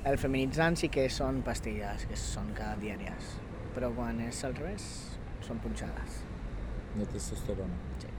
El 0.09 0.17
feminitzant 0.17 0.80
sí 0.82 0.89
que 0.89 1.05
són 1.13 1.43
pastilles, 1.45 2.07
que 2.09 2.17
són 2.17 2.49
cada 2.57 2.74
diàries. 2.82 3.36
Però 3.76 3.91
quan 3.93 4.26
és 4.26 4.41
al 4.47 4.57
revés, 4.57 4.89
són 5.45 5.61
punxades. 5.61 6.24
De 6.97 7.05
testosterona. 7.13 7.78
Sí. 8.01 8.09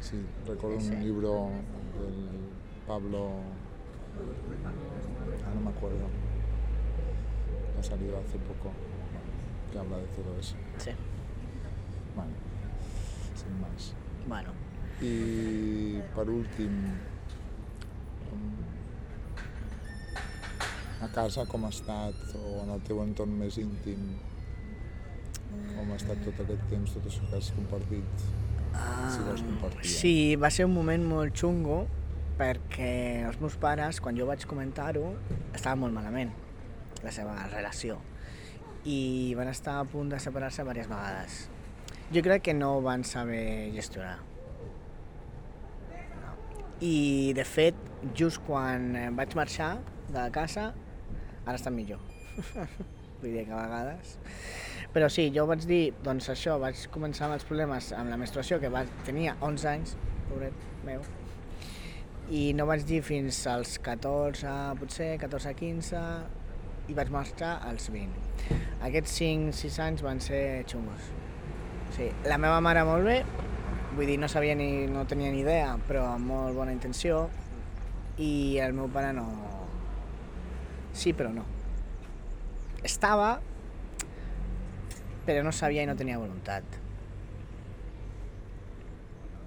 Sí, 0.00 0.22
recuerdo 0.46 0.78
Sí. 0.80 0.94
un 0.94 1.02
libro 1.02 1.34
del 1.98 2.50
Pablo, 2.86 3.40
ah, 4.64 5.54
no 5.54 5.60
me 5.60 5.70
acuerdo, 5.70 6.06
ha 7.80 7.82
salido 7.82 8.18
hace 8.18 8.38
poco, 8.44 8.72
que 9.72 9.78
habla 9.78 9.96
de 9.98 10.06
todo 10.16 10.38
eso. 10.38 10.54
Sí. 10.78 10.90
Bueno, 12.14 12.32
sin 13.36 13.60
más. 13.60 13.92
Bueno, 14.28 14.52
I 15.00 16.02
per 16.14 16.28
últim, 16.28 16.74
a 21.00 21.08
casa 21.08 21.46
com 21.48 21.64
ha 21.64 21.70
estat, 21.72 22.18
o 22.36 22.58
en 22.64 22.74
el 22.74 22.82
teu 22.84 23.00
entorn 23.00 23.32
més 23.40 23.56
íntim, 23.62 24.02
com 25.72 25.88
ha 25.94 25.96
estat 25.96 26.20
tot 26.26 26.42
aquest 26.44 26.66
temps, 26.68 26.92
tot 26.98 27.08
això 27.08 27.24
que 27.30 27.40
has 27.40 27.48
compartit, 27.56 28.26
si 29.14 29.24
vols 29.24 29.40
compartir. 29.46 29.86
eh? 29.88 29.94
Sí, 29.94 30.14
va 30.36 30.52
ser 30.52 30.68
un 30.68 30.76
moment 30.76 31.06
molt 31.08 31.32
xungo 31.40 31.86
perquè 32.40 33.24
els 33.28 33.40
meus 33.40 33.56
pares, 33.60 34.00
quan 34.04 34.16
jo 34.20 34.28
vaig 34.28 34.44
comentar-ho, 34.48 35.14
estaven 35.56 35.80
molt 35.86 35.96
malament, 35.96 36.30
la 37.04 37.12
seva 37.14 37.36
relació. 37.50 37.98
I 38.88 39.34
van 39.36 39.50
estar 39.50 39.78
a 39.80 39.86
punt 39.88 40.12
de 40.12 40.20
separar-se 40.22 40.64
diverses 40.64 40.88
vegades. 40.90 41.40
Jo 42.10 42.22
crec 42.26 42.48
que 42.48 42.54
no 42.56 42.76
ho 42.76 42.82
van 42.82 43.04
saber 43.04 43.70
gestionar. 43.74 44.18
I, 46.80 47.32
de 47.36 47.44
fet, 47.44 47.76
just 48.16 48.40
quan 48.46 48.94
eh, 48.96 49.08
vaig 49.12 49.36
marxar 49.36 49.74
de 50.08 50.24
casa, 50.32 50.70
ara 51.44 51.58
estan 51.58 51.76
millor. 51.76 52.00
Vull 53.20 53.34
dir 53.36 53.44
que 53.44 53.52
a 53.52 53.66
vegades... 53.66 54.16
Però 54.90 55.06
sí, 55.12 55.28
jo 55.30 55.44
vaig 55.46 55.62
dir, 55.70 55.92
doncs 56.02 56.26
això, 56.32 56.56
vaig 56.58 56.80
començar 56.90 57.28
amb 57.28 57.36
els 57.36 57.44
problemes 57.46 57.92
amb 57.94 58.10
la 58.10 58.16
menstruació, 58.18 58.58
que 58.58 58.72
va, 58.74 58.82
tenia 59.06 59.36
11 59.46 59.68
anys, 59.70 59.92
pobret 60.26 60.64
meu, 60.82 61.04
i 62.30 62.40
no 62.58 62.66
vaig 62.66 62.82
dir 62.86 62.98
fins 63.06 63.38
als 63.50 63.76
14, 63.82 64.50
potser 64.80 65.12
14-15, 65.22 66.00
i 66.90 66.96
vaig 66.96 67.10
marxar 67.14 67.56
als 67.68 67.86
20. 67.94 68.56
Aquests 68.86 69.20
5-6 69.22 69.78
anys 69.84 70.02
van 70.02 70.20
ser 70.24 70.42
xungos. 70.70 71.10
Sí, 71.94 72.08
la 72.26 72.38
meva 72.42 72.58
mare 72.64 72.82
molt 72.86 73.06
bé, 73.06 73.20
vull 73.94 74.08
dir, 74.10 74.18
no 74.22 74.28
sabia 74.30 74.56
ni, 74.58 74.86
no 74.90 75.06
tenia 75.10 75.30
ni 75.30 75.42
idea, 75.44 75.74
però 75.86 76.06
amb 76.14 76.30
molt 76.30 76.58
bona 76.58 76.74
intenció, 76.74 77.28
i 78.18 78.58
el 78.62 78.74
meu 78.76 78.90
pare 78.92 79.12
no... 79.16 79.26
Sí, 80.92 81.14
però 81.14 81.30
no. 81.34 81.46
Estava, 82.86 83.32
però 85.26 85.42
no 85.46 85.52
sabia 85.54 85.84
i 85.84 85.90
no 85.90 85.96
tenia 85.98 86.18
voluntat. 86.18 86.78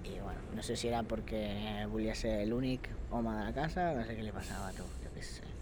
I 0.08 0.20
bueno, 0.20 0.40
no 0.56 0.64
sé 0.64 0.78
si 0.80 0.92
era 0.92 1.04
perquè 1.08 1.88
volia 1.92 2.16
ser 2.16 2.38
l'únic 2.48 2.92
home 3.12 3.36
de 3.36 3.50
la 3.50 3.56
casa, 3.56 3.92
no 3.98 4.06
sé 4.08 4.16
què 4.18 4.24
li 4.26 4.36
passava 4.36 4.72
a 4.72 4.78
tu, 4.78 4.88
jo 5.04 5.12
què 5.16 5.26
sé. 5.28 5.54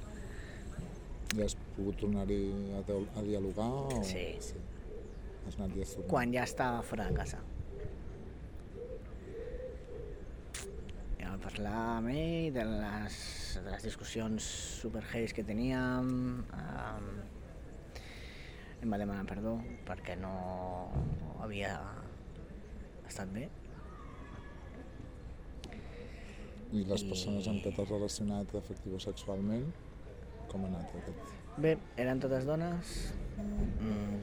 Ja 1.32 1.46
has 1.48 1.56
pogut 1.82 1.98
tornar-hi 2.06 2.42
a, 2.78 2.84
a 3.18 3.24
dialogar? 3.26 3.72
O... 3.90 4.04
Sí. 4.06 4.28
Has 5.48 5.58
anat 5.58 5.74
ja 5.74 5.88
tornant? 5.90 6.10
Quan 6.14 6.36
ja 6.36 6.46
estava 6.46 6.84
fora 6.86 7.10
de 7.10 7.18
casa. 7.18 7.42
I 11.18 11.26
vam 11.26 11.42
parlar 11.42 11.78
amb 11.98 12.14
ell 12.14 12.52
de 12.54 12.66
les, 12.70 13.18
de 13.58 13.70
les 13.70 13.88
discussions 13.90 14.52
super 14.84 15.02
heavies 15.10 15.34
que 15.34 15.46
teníem, 15.48 16.12
um, 16.46 17.10
em 18.82 18.94
va 18.94 19.02
demanar 19.02 19.26
perdó 19.30 19.58
perquè 19.90 20.18
no 20.22 20.36
havia 21.42 21.74
estat 23.10 23.34
bé. 23.34 23.50
I 26.72 26.86
les 26.88 27.04
persones 27.04 27.50
amb 27.52 27.60
què 27.66 27.74
t'has 27.76 27.90
relacionat 27.92 28.54
afectivo-sexualment, 28.62 29.72
com 30.54 30.64
ha 30.64 30.72
anat 30.72 31.00
aquest? 31.02 31.41
Bé, 31.58 31.76
eren 32.00 32.20
totes 32.24 32.46
dones. 32.48 32.92
Mm. 33.82 34.20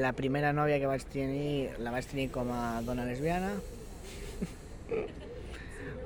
La 0.00 0.12
primera 0.16 0.54
nòvia 0.56 0.78
que 0.80 0.88
vaig 0.88 1.04
tenir, 1.12 1.72
la 1.84 1.92
vaig 1.92 2.08
tenir 2.08 2.30
com 2.32 2.48
a 2.52 2.80
dona 2.86 3.04
lesbiana. 3.08 3.52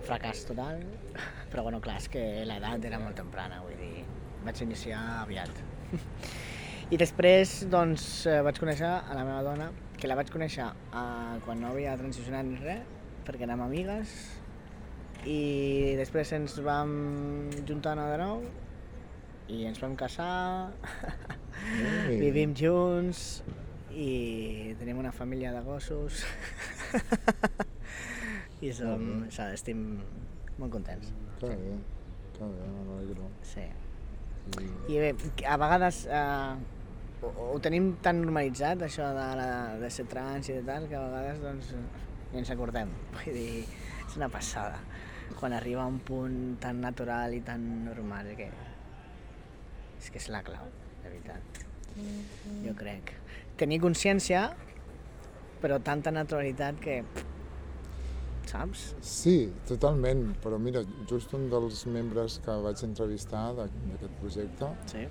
Fracàs 0.09 0.43
total. 0.49 0.83
Però 1.53 1.63
bueno, 1.63 1.81
clar, 1.83 2.01
és 2.03 2.11
que 2.11 2.25
l'edat 2.49 2.87
era 2.91 2.99
molt 3.03 3.15
temprana, 3.19 3.61
vull 3.63 3.79
dir, 3.79 4.03
vaig 4.43 4.65
iniciar 4.67 5.01
aviat. 5.21 5.63
I 6.95 6.99
després, 7.01 7.61
doncs, 7.71 8.27
eh, 8.27 8.41
vaig 8.45 8.59
conèixer 8.61 8.91
a 8.91 9.15
la 9.15 9.23
meva 9.23 9.43
dona, 9.47 9.71
que 9.97 10.11
la 10.11 10.19
vaig 10.19 10.35
conèixer 10.35 10.67
eh, 10.67 11.39
quan 11.47 11.63
no 11.63 11.71
havia 11.71 11.95
transicionat 12.01 12.51
ni 12.51 12.59
res, 12.59 12.83
perquè 13.25 13.47
érem 13.47 13.63
amigues, 13.65 14.19
i 15.25 15.95
després 15.97 16.35
ens 16.37 16.59
vam 16.61 16.91
juntar 17.65 17.95
de 17.97 18.19
nou 18.21 18.43
i 19.49 19.65
ens 19.69 19.81
vam 19.83 19.97
casar, 19.97 20.73
Ui. 22.09 22.17
vivim 22.21 22.55
junts 22.57 23.43
i 23.95 24.75
tenim 24.81 24.99
una 24.99 25.13
família 25.15 25.53
de 25.55 25.61
gossos 25.67 26.25
i 28.65 28.73
som, 28.73 29.03
o 29.27 29.31
sigui, 29.31 29.55
estem 29.55 29.83
molt 30.59 30.73
contents. 30.73 31.11
Que 31.41 31.51
bé, 31.51 31.75
que 32.37 32.49
bé, 32.49 32.69
m'alegro. 32.89 33.29
Sí. 33.45 33.67
I... 34.61 34.71
I 34.95 35.03
bé, 35.03 35.11
a 35.49 35.59
vegades 35.61 36.05
eh, 36.09 36.55
ho, 37.25 37.33
ho 37.55 37.59
tenim 37.65 37.95
tan 38.05 38.21
normalitzat, 38.23 38.85
això 38.87 39.11
de, 39.17 39.29
la, 39.41 39.49
de 39.81 39.91
ser 39.93 40.07
trans 40.11 40.51
i 40.51 40.59
de 40.59 40.67
tal, 40.67 40.89
que 40.91 40.99
a 40.99 41.07
vegades 41.07 41.43
doncs, 41.45 41.73
ni 42.33 42.43
ens 42.43 42.53
acordem. 42.55 42.93
Vull 43.17 43.37
dir, 43.37 43.65
és 44.05 44.17
una 44.21 44.31
passada. 44.33 44.81
Quan 45.39 45.55
arriba 45.57 45.85
a 45.85 45.91
un 45.91 46.01
punt 46.05 46.39
tan 46.63 46.81
natural 46.85 47.35
i 47.37 47.41
tan 47.45 47.65
normal 47.87 48.33
que 48.39 48.49
és 50.05 50.11
que 50.13 50.21
és 50.21 50.29
la 50.33 50.43
clau, 50.47 50.67
de 51.03 51.09
veritat. 51.11 51.63
Jo 52.65 52.75
crec. 52.77 53.13
Tenir 53.57 53.79
consciència, 53.81 54.49
però 55.63 55.81
tanta 55.83 56.13
naturalitat 56.13 56.81
que... 56.83 56.99
Saps? 58.45 58.91
Sí, 59.01 59.49
totalment, 59.67 60.35
però 60.45 60.59
mira, 60.61 60.83
just 61.09 61.33
un 61.35 61.47
dels 61.51 61.87
membres 61.91 62.37
que 62.45 62.55
vaig 62.67 62.83
entrevistar 62.85 63.47
de- 63.57 63.71
d'aquest 63.89 64.19
projecte 64.21 64.69
Sí. 64.93 65.07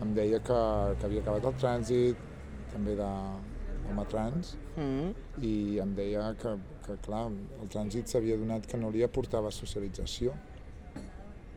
em 0.00 0.12
deia 0.14 0.38
que, 0.38 0.58
que 1.00 1.06
havia 1.08 1.20
acabat 1.24 1.44
el 1.50 1.56
trànsit, 1.58 2.16
també 2.72 2.94
d'home 2.96 4.04
trans, 4.12 4.54
Mm 4.76 5.10
i 5.42 5.78
em 5.82 5.92
deia 5.94 6.32
que, 6.38 6.52
que 6.86 6.96
clar, 7.04 7.26
el 7.62 7.68
trànsit 7.70 8.06
s'havia 8.10 8.36
donat 8.38 8.64
que 8.66 8.76
no 8.78 8.88
li 8.90 9.02
aportava 9.06 9.50
socialització. 9.54 10.32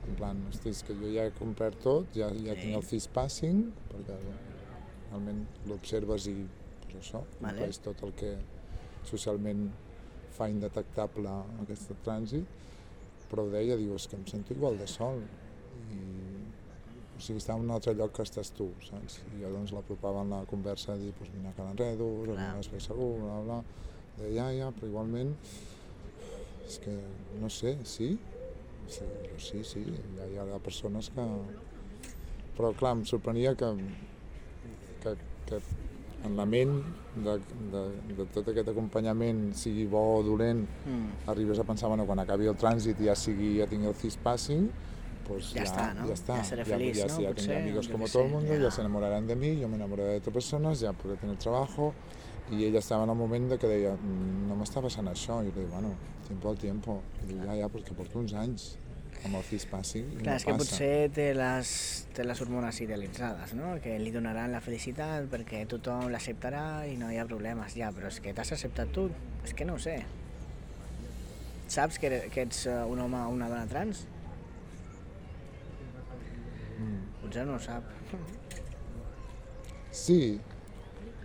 En 0.10 0.18
plan, 0.18 0.40
hosti, 0.50 0.72
és 0.74 0.82
que 0.86 0.96
jo 0.98 1.12
ja 1.14 1.28
he 1.30 1.34
complert 1.38 1.78
tot, 1.84 2.10
ja, 2.18 2.32
ja 2.46 2.56
tinc 2.58 2.78
el 2.80 2.86
cis 2.88 3.06
passing, 3.14 3.68
perquè 3.92 4.18
realment 5.12 5.44
l'observes 5.70 6.26
i 6.32 6.36
pues 6.88 6.98
això, 7.04 7.22
Vale. 7.38 7.54
compleix 7.54 7.80
tot 7.86 8.02
el 8.08 8.16
que 8.18 8.32
socialment 9.08 9.68
fa 10.36 10.48
indetectable 10.52 11.32
aquest 11.64 11.94
trànsit, 12.06 12.58
però 13.32 13.46
deia, 13.52 13.78
diu, 13.80 13.94
és 13.96 14.08
que 14.10 14.18
em 14.20 14.26
sento 14.28 14.56
igual 14.56 14.80
de 14.80 14.88
sol. 14.90 15.22
I, 15.94 16.02
o 17.16 17.22
sigui, 17.22 17.40
està 17.40 17.56
en 17.56 17.68
un 17.68 17.72
altre 17.76 17.94
lloc 17.96 18.16
que 18.18 18.26
estàs 18.26 18.52
tu, 18.58 18.68
saps? 18.88 19.20
I 19.36 19.44
jo 19.44 19.52
doncs 19.54 19.72
l'apropava 19.76 20.26
en 20.26 20.34
la 20.34 20.42
conversa 20.50 20.98
dir, 21.00 21.14
doncs 21.20 21.32
vine 21.36 21.52
a 21.52 21.56
Can 21.58 21.72
Enredo, 21.72 22.10
a 22.26 22.36
un 22.56 22.64
espai 22.64 22.84
segur, 22.84 23.14
bla, 23.22 23.40
bla. 23.48 23.62
Deia, 24.18 24.34
ja, 24.42 24.48
ja, 24.58 24.72
però 24.76 24.90
igualment, 24.90 25.32
és 26.68 26.80
que, 26.84 26.98
no 27.40 27.50
sé, 27.52 27.78
sí? 27.88 28.14
Sí, 28.92 29.06
sí, 29.40 29.64
sí, 29.64 29.80
hi 29.88 30.20
ha, 30.38 30.46
hi 30.46 30.52
ha 30.52 30.60
persones 30.60 31.10
que... 31.16 31.26
Però 32.58 32.74
clar, 32.78 32.92
em 32.98 33.06
sorprenia 33.08 33.54
que, 33.56 33.70
que, 35.02 35.14
que 35.48 35.60
en 36.28 36.36
la 36.38 36.46
ment 36.46 36.74
de, 37.16 37.38
de, 37.72 37.84
de 38.18 38.26
tot 38.36 38.50
aquest 38.52 38.68
acompanyament, 38.74 39.54
sigui 39.58 39.88
bo 39.90 40.02
o 40.20 40.24
dolent, 40.28 40.66
Mm. 40.86 41.30
arribes 41.32 41.60
a 41.60 41.64
pensar, 41.64 41.88
bueno, 41.90 42.06
quan 42.06 42.20
acabi 42.20 42.46
el 42.52 42.58
trànsit 42.60 43.00
ja 43.02 43.16
sigui, 43.16 43.56
ja 43.62 43.68
tingui 43.72 43.88
el 43.88 43.96
CIS 43.96 44.18
passing, 44.22 44.68
pues 45.28 45.54
Ya 45.54 45.62
ya, 45.62 45.64
está, 45.64 45.94
¿no? 45.94 46.08
ya 46.08 46.14
está. 46.14 46.36
Ya 46.38 46.44
seré 46.44 46.66
feliz, 46.66 46.98
ya, 46.98 47.08
¿no? 47.08 47.16
sí, 47.16 47.22
ya 47.24 47.30
Potser, 47.30 47.46
tendré 47.46 47.62
amigos 47.64 47.88
como 47.88 48.06
qué 48.06 48.12
todo 48.12 48.24
el 48.24 48.30
sé, 48.30 48.36
mundo, 48.36 48.54
ya. 48.56 48.62
ya 48.64 48.72
se 48.72 48.82
enamorarán 48.82 49.28
de 49.28 49.36
mí, 49.36 49.58
yo 49.60 49.68
me 49.70 49.76
enamoraré 49.78 50.10
de 50.12 50.18
otras 50.18 50.34
personas, 50.34 50.80
ya 50.82 50.92
podré 50.94 51.18
tener 51.18 51.38
trabajo. 51.38 51.94
I 52.52 52.66
ella 52.66 52.80
estava 52.80 53.06
en 53.06 53.10
el 53.12 53.16
moment 53.16 53.50
de 53.50 53.58
que 53.58 53.68
deia, 53.68 53.94
"Mm, 53.96 54.50
no 54.50 54.56
m'està 54.60 54.82
passant 54.82 55.08
això, 55.08 55.40
i 55.42 55.48
jo 55.50 55.54
li 55.56 55.62
dic, 55.62 55.70
bueno, 55.72 55.94
tiempo 56.28 56.50
al 56.50 56.58
tiempo. 56.58 57.02
I 57.30 57.34
ja, 57.46 57.56
ja, 57.56 57.68
perquè 57.70 57.94
porto 57.96 58.20
uns 58.20 58.34
anys 58.34 58.76
amb 59.26 59.38
el 59.38 59.44
CIS 59.46 59.68
passing 59.70 60.08
i 60.16 60.22
Clar, 60.22 60.32
no 60.32 60.38
és 60.40 60.46
que 60.48 60.54
passa. 60.56 60.64
potser 60.64 60.94
té 61.14 61.28
les, 61.38 61.74
té 62.16 62.24
les 62.26 62.42
hormones 62.42 62.80
idealitzades, 62.82 63.54
no? 63.58 63.76
Que 63.84 63.98
li 64.02 64.14
donaran 64.14 64.52
la 64.54 64.62
felicitat 64.66 65.28
perquè 65.32 65.62
tothom 65.70 66.08
l'acceptarà 66.14 66.88
i 66.90 66.98
no 66.98 67.12
hi 67.12 67.20
ha 67.22 67.28
problemes. 67.30 67.76
Ja, 67.78 67.92
però 67.94 68.10
és 68.10 68.18
que 68.24 68.34
t'has 68.34 68.52
acceptat 68.58 68.94
tu? 68.96 69.10
És 69.46 69.54
que 69.54 69.68
no 69.68 69.78
ho 69.78 69.82
sé. 69.82 70.00
Saps 71.72 72.02
que, 72.02 72.10
que 72.34 72.48
ets 72.48 72.66
eh, 72.68 72.82
un 72.84 73.00
home 73.00 73.22
o 73.22 73.30
una 73.36 73.48
dona 73.52 73.68
trans? 73.70 74.06
Mm. 76.80 76.98
Potser 77.22 77.46
no 77.48 77.56
ho 77.56 77.62
sap. 77.64 77.86
Sí, 79.92 80.40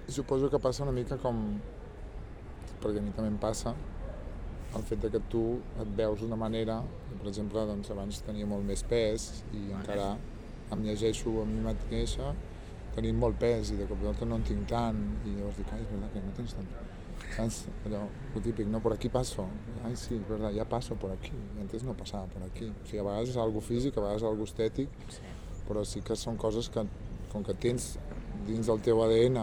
suposo 0.09 0.51
que 0.51 0.59
passa 0.63 0.85
una 0.85 0.93
mica 0.95 1.17
com, 1.23 1.41
perquè 2.83 3.01
a 3.01 3.03
mi 3.03 3.15
també 3.17 3.33
em 3.33 3.39
passa, 3.43 3.73
el 4.77 4.83
fet 4.87 5.01
de 5.03 5.11
que 5.15 5.21
tu 5.33 5.43
et 5.83 5.91
veus 5.99 6.21
d'una 6.21 6.37
manera, 6.37 6.81
per 7.19 7.29
exemple, 7.31 7.63
doncs 7.69 7.91
abans 7.95 8.21
tenia 8.27 8.47
molt 8.47 8.65
més 8.69 8.83
pes 8.85 9.31
i 9.55 9.71
encara 9.73 10.17
em 10.75 10.83
llegeixo 10.85 11.31
a 11.43 11.47
mi 11.47 11.61
mateixa 11.65 12.33
tenint 12.97 13.19
molt 13.21 13.37
pes 13.39 13.71
i 13.75 13.77
de 13.77 13.87
cop 13.87 14.01
volta 14.03 14.25
no 14.29 14.39
en 14.41 14.45
tinc 14.49 14.67
tant 14.71 14.99
i 15.27 15.35
llavors 15.37 15.59
dic, 15.61 15.73
ai, 15.73 15.83
és 15.85 15.89
veritat 15.91 16.13
que 16.15 16.23
no 16.25 16.33
tens 16.39 16.55
tant. 16.57 16.69
Saps? 17.37 17.59
Allò, 17.89 18.03
el 18.35 18.43
típic, 18.45 18.69
no, 18.73 18.81
por 18.81 18.93
aquí 18.95 19.09
paso. 19.13 19.45
Ai, 19.85 19.95
sí, 19.97 20.15
és 20.17 20.25
veritat, 20.29 20.55
ja 20.57 20.65
paso 20.69 20.97
por 21.01 21.11
aquí. 21.13 21.33
I 21.57 21.61
antes 21.65 21.85
no 21.85 21.95
passava 21.97 22.27
por 22.33 22.43
aquí. 22.47 22.69
O 22.71 22.87
sigui, 22.87 23.01
a 23.03 23.07
vegades 23.09 23.33
és 23.35 23.37
algo 23.41 23.61
físic, 23.65 23.97
a 23.97 24.05
vegades 24.05 24.23
és 24.23 24.29
algo 24.31 24.45
estètic, 24.49 24.89
Sí. 25.13 25.21
però 25.69 25.85
sí 25.85 26.01
que 26.01 26.17
són 26.17 26.37
coses 26.37 26.69
que, 26.73 26.85
com 27.33 27.45
que 27.45 27.55
tens 27.55 27.99
dins 28.47 28.67
del 28.67 28.81
teu 28.81 29.03
ADN 29.03 29.37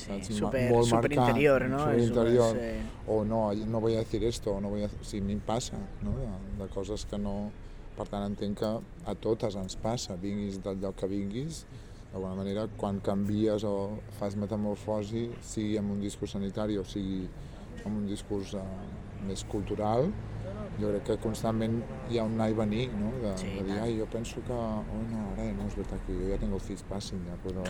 Sí, 0.00 0.34
super- 0.34 0.70
molt 0.70 0.88
superinterior, 0.88 1.66
marcat, 1.68 1.86
no? 1.86 1.92
És 1.92 2.08
superinterior, 2.08 2.48
super- 2.54 2.70
sí. 2.74 3.02
o 3.06 3.24
no, 3.24 3.40
no 3.74 3.80
voy 3.80 3.94
a 3.94 3.98
decir 4.04 4.24
esto, 4.24 4.54
o 4.56 4.60
no 4.60 4.70
voy 4.70 4.84
a... 4.84 4.86
O 4.86 5.04
sigui, 5.04 5.22
a 5.24 5.26
mi 5.26 5.32
em 5.38 5.40
passa, 5.40 5.76
no? 6.02 6.16
de, 6.18 6.26
de 6.62 6.68
coses 6.74 7.04
que 7.06 7.18
no... 7.18 7.50
Per 7.96 8.06
tant, 8.08 8.24
entenc 8.30 8.58
que 8.62 8.68
a 9.10 9.14
totes 9.18 9.56
ens 9.60 9.74
passa, 9.76 10.14
vinguis 10.16 10.60
del 10.64 10.78
lloc 10.80 10.96
que 10.96 11.08
vinguis, 11.10 11.64
d'alguna 12.12 12.34
manera, 12.38 12.64
quan 12.80 13.00
canvies 13.04 13.64
o 13.68 13.74
fas 14.18 14.36
metamorfosi, 14.40 15.26
sigui 15.44 15.76
amb 15.78 15.92
un 15.92 16.00
discurs 16.00 16.32
sanitari 16.38 16.78
o 16.80 16.84
sigui 16.88 17.26
amb 17.84 17.98
un 17.98 18.06
discurs 18.08 18.54
uh, 18.56 18.62
més 19.28 19.44
cultural, 19.52 20.08
jo 20.80 20.88
crec 20.94 21.04
que 21.10 21.16
constantment 21.20 21.76
hi 22.08 22.18
ha 22.18 22.24
un 22.24 22.38
anar 22.38 22.48
i 22.54 22.56
venir, 22.56 22.86
no? 22.96 23.12
De, 23.20 23.34
Sí, 23.42 23.52
de 23.58 23.66
dir, 23.68 23.78
ai, 23.82 23.98
jo 23.98 24.06
penso 24.10 24.40
que... 24.46 24.56
Oh, 24.56 25.02
no, 25.10 25.26
ara 25.34 25.50
no, 25.58 25.66
és 25.68 25.76
veritat 25.76 26.00
que 26.06 26.16
jo 26.16 26.30
ja 26.32 26.38
tengo 26.40 26.56
el 26.56 26.64
CIS 26.64 26.86
passing, 26.88 27.20
ja 27.28 27.36
puedo 27.44 27.66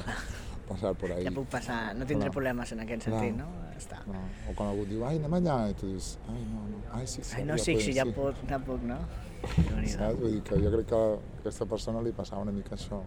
passar 0.70 0.94
por 0.94 1.12
ahí. 1.12 1.26
Ja 1.26 1.32
puc 1.34 1.48
passar, 1.52 1.80
no 1.96 2.06
tindré 2.06 2.28
Clar. 2.28 2.36
problemes 2.38 2.72
en 2.76 2.84
aquest 2.86 3.08
sentit, 3.08 3.34
no? 3.38 3.48
Ja 3.64 3.70
Està. 3.80 3.98
No. 4.06 4.20
O 4.50 4.54
quan 4.56 4.70
algú 4.70 4.84
diu, 4.88 5.02
ai, 5.08 5.16
anem 5.16 5.38
allà, 5.40 5.56
i 5.72 5.76
tu 5.80 5.88
dius, 5.88 6.12
ai, 6.28 6.40
no, 6.50 6.66
no, 6.68 6.82
ai, 6.98 7.06
sí, 7.08 7.24
sí. 7.24 7.38
Ai, 7.38 7.46
no, 7.48 7.56
ja 7.56 7.64
sí, 7.64 7.76
sí, 7.80 7.94
ja 7.96 8.04
puc, 8.04 8.42
ja 8.50 8.60
puc, 8.66 8.84
no? 8.86 9.00
Saps? 9.40 10.18
Vull 10.20 10.36
dir 10.36 10.42
que 10.44 10.58
jo 10.60 10.72
crec 10.74 10.90
que 10.90 11.00
a 11.00 11.18
aquesta 11.40 11.66
persona 11.68 12.02
li 12.04 12.12
passava 12.16 12.44
una 12.44 12.52
mica 12.52 12.76
això. 12.76 13.00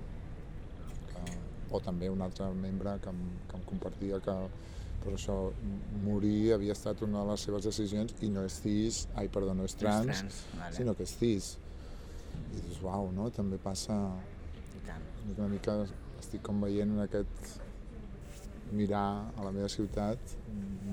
Que, 1.11 1.38
o 1.70 1.82
també 1.86 2.09
un 2.09 2.26
altre 2.26 2.49
membre 2.57 2.97
que 3.03 3.14
em, 3.14 3.24
que 3.49 3.59
em 3.59 3.66
compartia 3.70 4.22
que 4.26 4.38
pues 5.03 5.18
això, 5.20 5.36
morir 6.05 6.53
havia 6.55 6.74
estat 6.74 7.01
una 7.05 7.22
de 7.22 7.34
les 7.34 7.45
seves 7.45 7.68
decisions 7.68 8.16
i 8.24 8.30
no 8.32 8.45
és 8.47 8.55
cis, 8.64 9.03
ai, 9.20 9.28
perdó, 9.28 9.53
no 9.57 9.68
és 9.68 9.76
trans, 9.76 10.07
trans, 10.09 10.39
vale. 10.55 10.76
sinó 10.78 10.95
que 10.97 11.05
és 11.05 11.18
cis. 11.20 11.49
I 12.34 12.61
dius, 12.61 12.80
uau, 12.82 13.11
no? 13.14 13.28
També 13.36 13.59
passa 13.61 13.97
I 14.80 14.86
tant. 14.88 15.03
una 15.36 15.49
mica 15.51 15.84
estic 16.24 16.41
com 16.45 16.61
veient 16.63 16.91
en 16.95 17.03
aquest 17.03 17.59
mirar 18.74 19.30
a 19.38 19.43
la 19.45 19.51
meva 19.53 19.69
ciutat 19.69 20.17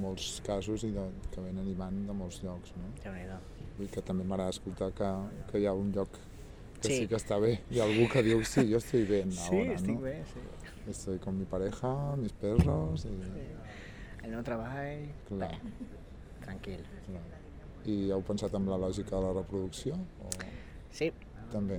molts 0.01 0.41
casos 0.45 0.83
i 0.85 0.91
de, 0.93 1.05
que 1.33 1.41
venen 1.45 1.69
i 1.71 1.77
van 1.79 2.03
de 2.09 2.17
molts 2.17 2.43
llocs, 2.45 2.75
no? 2.77 2.91
Vull 3.79 3.89
que 3.93 4.03
també 4.05 4.27
m'agrada 4.29 4.53
escoltar 4.53 4.91
que, 4.97 5.09
que 5.51 5.63
hi 5.63 5.69
ha 5.71 5.73
un 5.77 5.93
lloc 5.95 6.11
que 6.81 6.89
sí. 6.89 6.93
Sí. 6.93 6.99
sí 7.03 7.09
que 7.09 7.17
està 7.21 7.39
bé. 7.41 7.55
Hi 7.73 7.81
ha 7.81 7.87
algú 7.87 8.07
que 8.13 8.23
diu, 8.27 8.43
sí, 8.49 8.67
jo 8.71 8.79
estoy 8.81 9.05
bien 9.09 9.33
Sí, 9.33 9.57
ahora, 9.57 9.77
estic 9.79 9.95
¿no? 9.95 10.01
bé, 10.05 10.15
sí. 10.33 10.45
Estoy 10.91 11.19
con 11.21 11.39
mi 11.39 11.45
pareja, 11.49 11.91
mis 12.17 12.33
perros 12.33 13.05
i... 13.09 13.15
El 14.25 14.35
meu 14.35 14.43
treball, 14.45 15.07
Clar. 15.29 15.51
bé, 15.55 15.75
tranquil. 16.45 16.85
Clar. 17.07 17.25
I 17.89 17.97
heu 18.13 18.21
pensat 18.29 18.53
en 18.59 18.69
la 18.69 18.77
lògica 18.81 19.17
de 19.17 19.23
la 19.25 19.33
reproducció? 19.41 19.97
O 20.25 20.33
Sí, 20.93 21.13
també? 21.53 21.79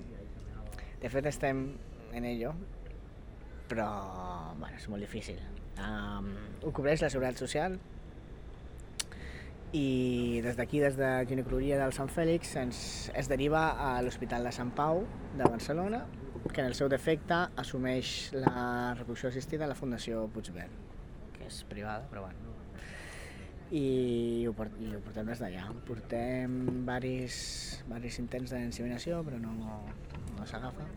de 1.01 1.09
fet 1.09 1.25
estem 1.29 1.65
en 2.13 2.25
ello, 2.29 2.53
però 3.71 3.87
bueno, 4.59 4.75
és 4.75 4.87
molt 4.91 5.03
difícil. 5.05 5.39
Um, 5.79 6.31
ho 6.61 6.73
cobreix 6.75 7.01
la 7.01 7.09
Seguretat 7.09 7.39
Social 7.39 7.77
i 9.71 10.41
des 10.43 10.57
d'aquí, 10.59 10.81
des 10.83 10.97
de 10.99 11.09
ginecologia 11.29 11.77
del 11.79 11.95
Sant 11.95 12.11
Fèlix, 12.11 12.57
ens, 12.59 12.81
es 13.15 13.31
deriva 13.31 13.69
a 13.79 13.93
l'Hospital 14.03 14.43
de 14.43 14.51
Sant 14.55 14.73
Pau 14.75 15.05
de 15.39 15.47
Barcelona, 15.47 16.03
que 16.51 16.59
en 16.59 16.67
el 16.67 16.75
seu 16.75 16.89
defecte 16.91 17.37
assumeix 17.61 18.31
la 18.35 18.93
reproducció 18.97 19.31
assistida 19.31 19.63
a 19.63 19.71
la 19.71 19.77
Fundació 19.79 20.25
Puigverd, 20.35 20.73
que 21.37 21.47
és 21.47 21.63
privada, 21.71 22.03
però 22.11 22.27
bueno. 22.27 22.49
I 23.71 24.43
ho, 24.49 24.51
port, 24.51 24.73
i 24.83 24.89
ho 24.91 24.99
portem 24.99 25.29
des 25.31 25.39
d'allà. 25.39 25.69
Portem 25.87 26.57
varis, 26.83 27.37
varis 27.87 28.19
intents 28.19 28.51
d'inseminació, 28.51 29.21
però 29.23 29.39
no, 29.39 29.53
no 29.55 30.49
s'agafa. 30.49 30.89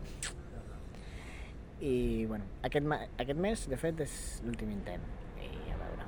I 1.81 2.25
bueno, 2.25 2.45
aquest, 2.63 2.85
aquest 3.19 3.39
mes, 3.39 3.65
de 3.69 3.77
fet, 3.77 3.99
és 4.05 4.41
l'últim 4.45 4.71
intent. 4.71 5.01
I 5.41 5.49
a 5.73 5.77
veure, 5.81 6.05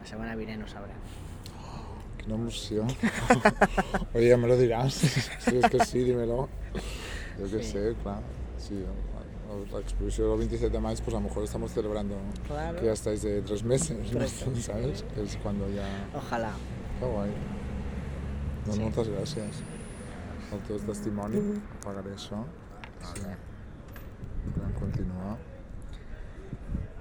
la 0.00 0.06
setmana 0.06 0.34
vinent 0.36 0.62
ho 0.62 0.68
sabrem. 0.68 0.98
Quina 2.18 2.34
emoció. 2.36 2.84
Oye, 4.14 4.36
me 4.36 4.48
lo 4.48 4.56
dirás. 4.56 4.94
Si 5.40 5.56
es 5.56 5.70
que 5.70 5.84
sí, 5.84 6.04
dímelo. 6.04 6.48
Yo 7.38 7.44
qué 7.50 7.62
Sí. 7.62 7.72
sé, 7.72 7.94
claro. 8.02 8.22
Sí, 8.58 8.84
la 9.72 9.78
exposición 9.80 10.28
del 10.28 10.38
27 10.40 10.70
de 10.72 10.80
mayo, 10.80 11.00
pues 11.02 11.16
a 11.16 11.20
lo 11.20 11.28
mejor 11.28 11.44
estamos 11.44 11.72
celebrando 11.72 12.16
Claro. 12.46 12.78
que 12.78 12.86
ya 12.86 12.92
estáis 12.92 13.22
de 13.22 13.40
tres 13.42 13.62
meses, 13.64 14.12
¿no? 14.12 14.26
¿sabes? 14.60 15.04
Que 15.14 15.22
es 15.22 15.36
cuando 15.38 15.68
ya... 15.70 15.86
Ojalà. 16.14 16.52
Que 17.00 17.06
guai. 17.06 17.30
Doncs 18.66 18.76
Sí. 18.76 18.82
moltes 18.82 19.08
gràcies 19.08 19.62
pel 20.50 20.60
teu 20.68 20.78
testimoni. 20.84 21.40
Pagaré 21.84 22.12
això. 22.12 22.42
Sí. 23.14 23.22
on 24.64 24.72
continua. 24.78 25.38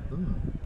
Hum. 0.10 0.57